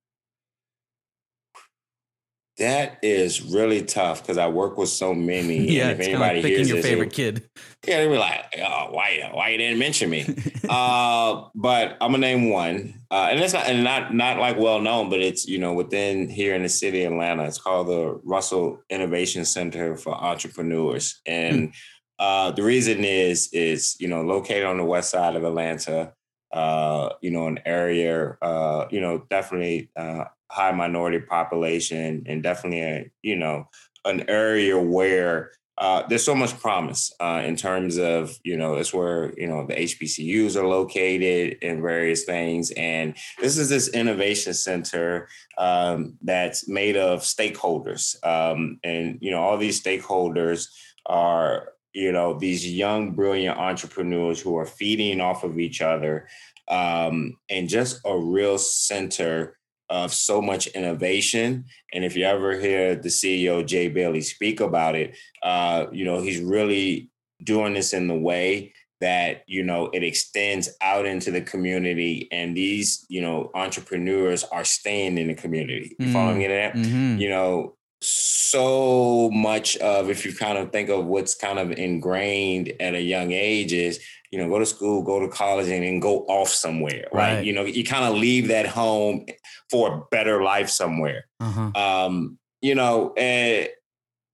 That 2.58 2.98
is 3.02 3.40
really 3.42 3.82
tough 3.82 4.22
because 4.22 4.36
I 4.36 4.48
work 4.48 4.76
with 4.78 4.88
so 4.88 5.14
many. 5.14 5.70
yeah, 5.70 5.90
and 5.90 5.92
if 5.92 5.98
it's 6.00 6.08
kind 6.08 6.14
of 6.14 6.20
like 6.20 6.30
anybody 6.30 6.42
picking 6.42 6.56
hears 6.56 6.68
your 6.68 6.76
this, 6.78 6.86
favorite 6.86 7.06
it- 7.08 7.12
kid. 7.12 7.50
Yeah, 7.86 7.98
they 7.98 8.08
were 8.08 8.18
like, 8.18 8.44
"Oh, 8.58 8.88
why, 8.90 9.30
why 9.32 9.50
you 9.50 9.58
didn't 9.58 9.78
mention 9.78 10.10
me?" 10.10 10.26
uh, 10.68 11.44
but 11.54 11.96
I'm 12.00 12.10
gonna 12.10 12.18
name 12.18 12.50
one, 12.50 12.94
uh, 13.10 13.28
and 13.30 13.38
it's 13.38 13.52
not, 13.54 13.66
and 13.66 13.84
not, 13.84 14.12
not 14.12 14.38
like 14.38 14.58
well 14.58 14.80
known, 14.80 15.08
but 15.10 15.20
it's 15.20 15.46
you 15.46 15.58
know 15.58 15.72
within 15.74 16.28
here 16.28 16.54
in 16.56 16.64
the 16.64 16.68
city 16.68 17.04
of 17.04 17.12
Atlanta. 17.12 17.44
It's 17.44 17.58
called 17.60 17.86
the 17.86 18.20
Russell 18.24 18.80
Innovation 18.90 19.44
Center 19.44 19.96
for 19.96 20.12
Entrepreneurs, 20.12 21.20
and 21.24 21.72
uh, 22.18 22.50
the 22.50 22.64
reason 22.64 23.04
is 23.04 23.48
is 23.52 23.96
you 24.00 24.08
know 24.08 24.22
located 24.22 24.64
on 24.64 24.76
the 24.76 24.84
west 24.84 25.10
side 25.10 25.36
of 25.36 25.44
Atlanta. 25.44 26.12
Uh, 26.52 27.10
you 27.20 27.30
know, 27.30 27.46
an 27.46 27.60
area, 27.66 28.36
uh, 28.40 28.86
you 28.90 29.02
know, 29.02 29.22
definitely 29.28 29.90
uh, 29.96 30.24
high 30.50 30.72
minority 30.72 31.20
population, 31.20 32.24
and 32.26 32.42
definitely 32.42 32.82
a 32.82 33.10
you 33.22 33.36
know 33.36 33.68
an 34.04 34.28
area 34.28 34.78
where 34.78 35.50
uh, 35.78 36.04
there's 36.08 36.24
so 36.24 36.34
much 36.34 36.58
promise 36.58 37.12
uh, 37.20 37.40
in 37.44 37.54
terms 37.54 37.98
of 37.98 38.36
you 38.42 38.56
know 38.56 38.74
it's 38.74 38.92
where 38.92 39.32
you 39.36 39.46
know 39.46 39.64
the 39.64 39.74
HBCUs 39.74 40.56
are 40.56 40.66
located 40.66 41.56
and 41.62 41.80
various 41.80 42.24
things, 42.24 42.72
and 42.72 43.16
this 43.40 43.56
is 43.56 43.68
this 43.68 43.88
innovation 43.88 44.54
center 44.54 45.28
um, 45.56 46.18
that's 46.20 46.68
made 46.68 46.96
of 46.96 47.20
stakeholders, 47.20 48.16
um, 48.26 48.80
and 48.82 49.18
you 49.20 49.30
know 49.30 49.40
all 49.40 49.56
these 49.56 49.80
stakeholders 49.80 50.66
are 51.06 51.68
you 51.92 52.10
know 52.10 52.36
these 52.36 52.68
young 52.68 53.12
brilliant 53.12 53.56
entrepreneurs 53.56 54.40
who 54.40 54.56
are 54.56 54.66
feeding 54.66 55.20
off 55.20 55.44
of 55.44 55.60
each 55.60 55.80
other, 55.80 56.26
um, 56.66 57.36
and 57.48 57.68
just 57.68 58.00
a 58.04 58.18
real 58.18 58.58
center 58.58 59.57
of 59.90 60.12
so 60.12 60.42
much 60.42 60.66
innovation. 60.68 61.64
And 61.92 62.04
if 62.04 62.16
you 62.16 62.24
ever 62.24 62.58
hear 62.58 62.94
the 62.94 63.08
CEO 63.08 63.64
Jay 63.64 63.88
Bailey 63.88 64.20
speak 64.20 64.60
about 64.60 64.94
it, 64.94 65.16
uh, 65.42 65.86
you 65.92 66.04
know, 66.04 66.20
he's 66.20 66.40
really 66.40 67.10
doing 67.42 67.74
this 67.74 67.92
in 67.92 68.08
the 68.08 68.18
way 68.18 68.72
that, 69.00 69.44
you 69.46 69.62
know, 69.62 69.90
it 69.92 70.02
extends 70.02 70.68
out 70.80 71.06
into 71.06 71.30
the 71.30 71.40
community 71.40 72.28
and 72.32 72.56
these, 72.56 73.06
you 73.08 73.20
know, 73.20 73.50
entrepreneurs 73.54 74.42
are 74.44 74.64
staying 74.64 75.18
in 75.18 75.28
the 75.28 75.34
community. 75.34 75.94
You 75.98 76.12
follow 76.12 76.34
me 76.34 76.48
there? 76.48 76.72
Mhm. 76.72 77.20
You 77.20 77.28
know, 77.28 77.76
so 78.00 79.30
much 79.30 79.76
of 79.78 80.10
if 80.10 80.24
you 80.24 80.32
kind 80.32 80.58
of 80.58 80.70
think 80.70 80.88
of 80.88 81.06
what's 81.06 81.34
kind 81.34 81.58
of 81.58 81.72
ingrained 81.72 82.72
at 82.80 82.94
a 82.94 83.00
young 83.00 83.32
age 83.32 83.72
is 83.72 84.00
you 84.30 84.38
know 84.38 84.48
go 84.48 84.58
to 84.58 84.66
school 84.66 85.02
go 85.02 85.20
to 85.20 85.28
college 85.28 85.68
and 85.68 85.82
then 85.82 86.00
go 86.00 86.20
off 86.26 86.48
somewhere 86.48 87.06
right, 87.12 87.36
Right. 87.36 87.44
you 87.44 87.52
know 87.52 87.64
you 87.64 87.84
kind 87.84 88.04
of 88.04 88.14
leave 88.16 88.48
that 88.48 88.66
home 88.66 89.26
for 89.70 89.92
a 89.94 90.02
better 90.10 90.42
life 90.42 90.68
somewhere 90.68 91.26
Uh-huh. 91.40 91.70
um 91.80 92.38
you 92.60 92.74
know 92.74 93.12
eh, 93.16 93.68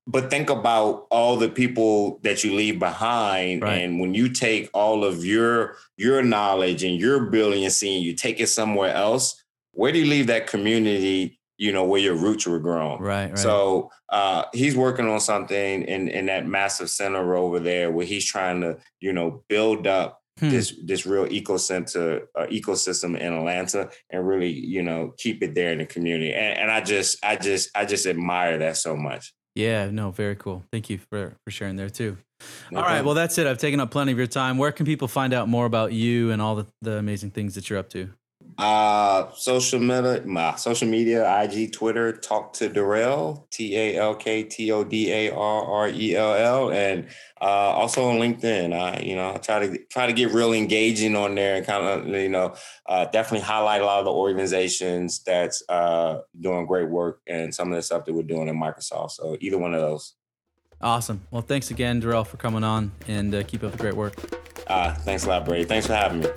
but 0.07 0.29
think 0.31 0.51
about 0.51 1.07
all 1.11 1.37
the 1.37 1.49
people 1.49 2.19
that 2.23 2.45
you 2.45 2.55
leave 2.55 2.79
behind 2.79 3.63
Right. 3.63 3.79
and 3.83 4.01
when 4.01 4.15
you 4.15 4.29
take 4.29 4.69
all 4.75 5.05
of 5.05 5.25
your 5.25 5.77
your 5.97 6.23
knowledge 6.23 6.83
and 6.85 6.99
your 7.01 7.31
brilliancy 7.31 7.95
and 7.97 8.05
you 8.05 8.15
take 8.15 8.41
it 8.41 8.49
somewhere 8.49 8.93
else 8.95 9.41
where 9.73 9.93
do 9.93 9.99
you 9.99 10.07
leave 10.11 10.27
that 10.29 10.47
community 10.47 11.39
you 11.59 11.73
know 11.73 11.85
where 11.85 12.01
your 12.01 12.15
roots 12.17 12.47
were 12.47 12.59
grown 12.59 13.01
Right, 13.01 13.31
right. 13.31 13.39
so 13.39 13.91
uh, 14.09 14.45
he's 14.53 14.77
working 14.77 15.07
on 15.09 15.21
something 15.21 15.83
in 15.83 16.09
in 16.09 16.27
that 16.27 16.47
massive 16.47 16.91
center 16.91 17.37
over 17.37 17.61
there 17.61 17.91
where 17.91 18.07
he's 18.07 18.25
trying 18.25 18.61
to 18.63 18.79
you 19.01 19.13
know 19.13 19.43
build 19.49 19.87
up 19.87 20.21
Hmm. 20.41 20.51
this 20.51 20.75
this 20.85 21.07
real 21.07 21.29
eco 21.31 21.57
center 21.59 22.23
uh, 22.37 22.47
ecosystem 22.51 23.17
in 23.17 23.33
Atlanta 23.33 23.89
and 24.11 24.27
really 24.27 24.51
you 24.51 24.83
know 24.83 25.15
keep 25.17 25.45
it 25.45 25.55
there 25.55 25.71
in 25.71 25.79
the 25.79 25.87
community 25.87 26.33
and, 26.35 26.59
and 26.59 26.71
I 26.73 26.81
just 26.81 27.25
I 27.25 27.37
just 27.37 27.71
I 27.77 27.85
just 27.85 28.05
admire 28.05 28.59
that 28.59 28.77
so 28.77 28.97
much. 28.97 29.33
yeah, 29.55 29.89
no, 29.91 30.11
very 30.11 30.35
cool. 30.35 30.65
Thank 30.73 30.91
you 30.91 30.99
for 30.99 31.37
for 31.45 31.51
sharing 31.53 31.77
there 31.77 31.89
too. 31.89 32.19
No 32.73 32.79
all 32.79 32.83
right, 32.83 32.89
problem. 32.89 33.07
well 33.07 33.15
that's 33.15 33.39
it. 33.39 33.47
I've 33.47 33.59
taken 33.59 33.79
up 33.79 33.93
plenty 33.93 34.11
of 34.11 34.19
your 34.19 34.27
time. 34.27 34.59
Where 34.59 34.73
can 34.73 34.87
people 34.87 35.07
find 35.07 35.33
out 35.33 35.49
more 35.49 35.67
about 35.67 35.93
you 35.93 36.33
and 36.33 36.43
all 36.43 36.57
the, 36.57 36.67
the 36.83 36.99
amazing 36.99 37.31
things 37.31 37.55
that 37.55 37.71
you're 37.71 37.79
up 37.79 37.91
to? 37.91 38.11
Uh, 38.57 39.33
social 39.35 39.81
media, 39.81 40.23
my 40.25 40.55
social 40.55 40.87
media, 40.87 41.43
IG, 41.43 41.73
Twitter, 41.73 42.13
talk 42.13 42.53
to 42.53 42.69
Darrell, 42.69 43.49
T 43.51 43.77
A 43.77 43.97
L 43.97 44.15
K 44.15 44.45
T 44.45 44.71
O 44.71 44.85
D 44.85 45.11
A 45.13 45.35
R 45.35 45.65
R 45.65 45.89
E 45.89 46.15
L 46.15 46.35
L, 46.35 46.71
and 46.71 47.09
uh, 47.41 47.45
also 47.45 48.09
on 48.09 48.19
LinkedIn. 48.19 48.73
I, 48.73 49.01
you 49.01 49.17
know, 49.17 49.35
I 49.35 49.39
try 49.39 49.67
to 49.67 49.79
try 49.91 50.07
to 50.07 50.13
get 50.13 50.33
real 50.33 50.53
engaging 50.53 51.17
on 51.17 51.35
there 51.35 51.57
and 51.57 51.67
kind 51.67 51.85
of, 51.85 52.07
you 52.07 52.29
know, 52.29 52.55
uh, 52.87 53.07
definitely 53.07 53.45
highlight 53.45 53.83
a 53.83 53.87
lot 53.87 53.99
of 53.99 54.05
the 54.05 54.13
organizations 54.13 55.23
that's 55.25 55.63
uh, 55.69 56.21
doing 56.41 56.67
great 56.67 56.89
work 56.89 57.23
and 57.27 57.53
some 57.53 57.73
of 57.73 57.77
the 57.77 57.83
stuff 57.83 58.05
that 58.05 58.15
we're 58.15 58.23
doing 58.23 58.49
in 58.49 58.57
Microsoft. 58.57 59.13
So 59.13 59.37
either 59.41 59.59
one 59.59 59.75
of 59.75 59.81
those. 59.81 60.15
Awesome. 60.81 61.27
Well, 61.31 61.43
thanks 61.43 61.71
again, 61.71 61.99
Darrell, 61.99 62.25
for 62.25 62.37
coming 62.37 62.63
on 62.63 62.93
and 63.09 63.35
uh, 63.35 63.43
keep 63.43 63.65
up 63.65 63.73
the 63.73 63.79
great 63.79 63.95
work. 63.95 64.15
Uh, 64.67 64.95
thanks 64.95 65.25
a 65.25 65.29
lot, 65.29 65.45
Brady. 65.45 65.65
Thanks 65.65 65.87
for 65.87 65.95
having 65.95 66.21
me. 66.21 66.29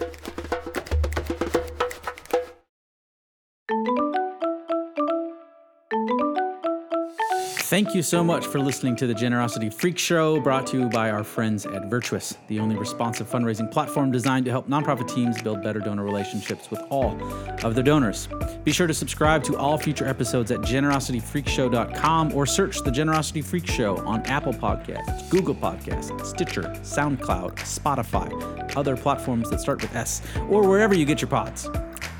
Thank 7.67 7.93
you 7.93 8.01
so 8.01 8.23
much 8.23 8.47
for 8.47 8.61
listening 8.61 8.95
to 8.95 9.07
the 9.07 9.13
Generosity 9.13 9.69
Freak 9.69 9.97
Show, 9.97 10.39
brought 10.39 10.65
to 10.67 10.79
you 10.79 10.85
by 10.87 11.11
our 11.11 11.21
friends 11.21 11.65
at 11.65 11.87
Virtuous, 11.87 12.37
the 12.47 12.59
only 12.61 12.77
responsive 12.77 13.29
fundraising 13.29 13.69
platform 13.69 14.09
designed 14.09 14.45
to 14.45 14.51
help 14.51 14.69
nonprofit 14.69 15.13
teams 15.13 15.41
build 15.41 15.61
better 15.61 15.81
donor 15.81 16.05
relationships 16.05 16.71
with 16.71 16.79
all 16.89 17.21
of 17.65 17.75
their 17.75 17.83
donors. 17.83 18.29
Be 18.63 18.71
sure 18.71 18.87
to 18.87 18.93
subscribe 18.93 19.43
to 19.43 19.57
all 19.57 19.77
future 19.77 20.07
episodes 20.07 20.49
at 20.49 20.61
generosityfreakshow.com 20.61 22.33
or 22.33 22.45
search 22.45 22.83
the 22.83 22.91
Generosity 22.91 23.41
Freak 23.41 23.67
Show 23.67 23.97
on 24.05 24.21
Apple 24.27 24.53
Podcasts, 24.53 25.29
Google 25.29 25.55
Podcasts, 25.55 26.25
Stitcher, 26.25 26.63
SoundCloud, 26.83 27.55
Spotify, 27.57 28.77
other 28.77 28.95
platforms 28.95 29.49
that 29.49 29.59
start 29.59 29.81
with 29.81 29.93
S, 29.93 30.21
or 30.49 30.65
wherever 30.65 30.95
you 30.95 31.03
get 31.03 31.19
your 31.19 31.29
pods. 31.29 31.69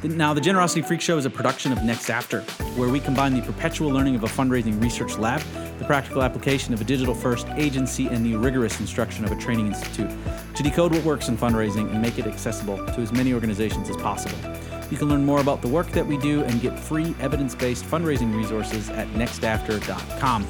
Now, 0.04 0.32
the 0.32 0.42
Generosity 0.42 0.84
Freak 0.84 1.02
Show 1.02 1.18
is 1.18 1.26
a 1.26 1.30
production 1.30 1.72
of 1.72 1.80
NextAfter, 1.80 2.44
where 2.78 2.88
we 2.88 3.00
combine 3.00 3.34
the 3.34 3.42
perpetual 3.42 3.90
learning 3.90 4.16
of 4.16 4.24
a 4.24 4.28
fundraising 4.28 4.80
research 4.80 5.18
lab, 5.18 5.42
the 5.80 5.86
practical 5.86 6.22
application 6.22 6.72
of 6.72 6.80
a 6.80 6.84
digital 6.84 7.16
first 7.16 7.48
agency, 7.56 8.06
and 8.06 8.24
the 8.24 8.36
rigorous 8.36 8.80
instruction 8.80 9.26
of 9.26 9.32
a 9.32 9.36
training 9.36 9.66
institute 9.66 10.12
to 10.54 10.62
decode 10.62 10.92
what 10.92 11.04
works 11.04 11.30
in 11.30 11.38
fundraising 11.38 11.90
and 11.92 12.00
make 12.00 12.20
it 12.20 12.28
accessible 12.28 12.78
to 12.78 13.02
as 13.02 13.12
many 13.12 13.34
organizations 13.34 13.90
as 13.90 13.98
possible. 13.98 14.38
You 14.92 14.98
can 14.98 15.10
learn 15.10 15.26
more 15.26 15.42
about 15.42 15.64
the 15.64 15.68
work 15.68 15.92
that 15.94 16.06
we 16.06 16.18
do 16.20 16.44
and 16.44 16.62
get 16.62 16.78
free 16.78 17.16
evidence 17.20 17.56
based 17.56 17.84
fundraising 17.84 18.36
resources 18.36 18.90
at 18.92 19.08
nextafter.com. 19.10 20.48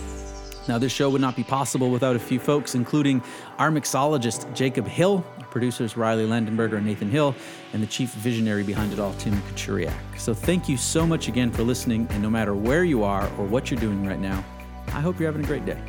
Now, 0.68 0.78
this 0.78 0.92
show 0.92 1.10
would 1.10 1.22
not 1.22 1.38
be 1.38 1.44
possible 1.44 1.90
without 1.90 2.18
a 2.18 2.20
few 2.20 2.40
folks, 2.40 2.76
including 2.76 3.24
our 3.58 3.72
mixologist, 3.72 4.54
Jacob 4.54 4.88
Hill, 4.88 5.26
producers 5.58 5.98
Riley 5.98 6.28
Landenberger 6.28 6.78
and 6.78 6.86
Nathan 6.86 7.10
Hill, 7.10 7.34
and 7.74 7.82
the 7.82 7.88
chief 7.88 8.14
visionary 8.14 8.62
behind 8.62 8.94
it 8.94 9.00
all, 9.00 9.14
Tim 9.14 9.34
Kachuriak. 9.42 9.92
So, 10.16 10.36
thank 10.36 10.70
you 10.70 10.78
so 10.78 11.04
much 11.08 11.28
again 11.28 11.50
for 11.50 11.64
listening. 11.64 12.08
And 12.12 12.22
no 12.22 12.30
matter 12.30 12.54
where 12.54 12.84
you 12.84 13.04
are 13.04 13.28
or 13.40 13.46
what 13.46 13.72
you're 13.72 13.80
doing 13.80 14.06
right 14.06 14.20
now, 14.20 14.46
I 14.90 15.02
hope 15.02 15.20
you're 15.20 15.32
having 15.32 15.44
a 15.44 15.48
great 15.48 15.66
day. 15.66 15.82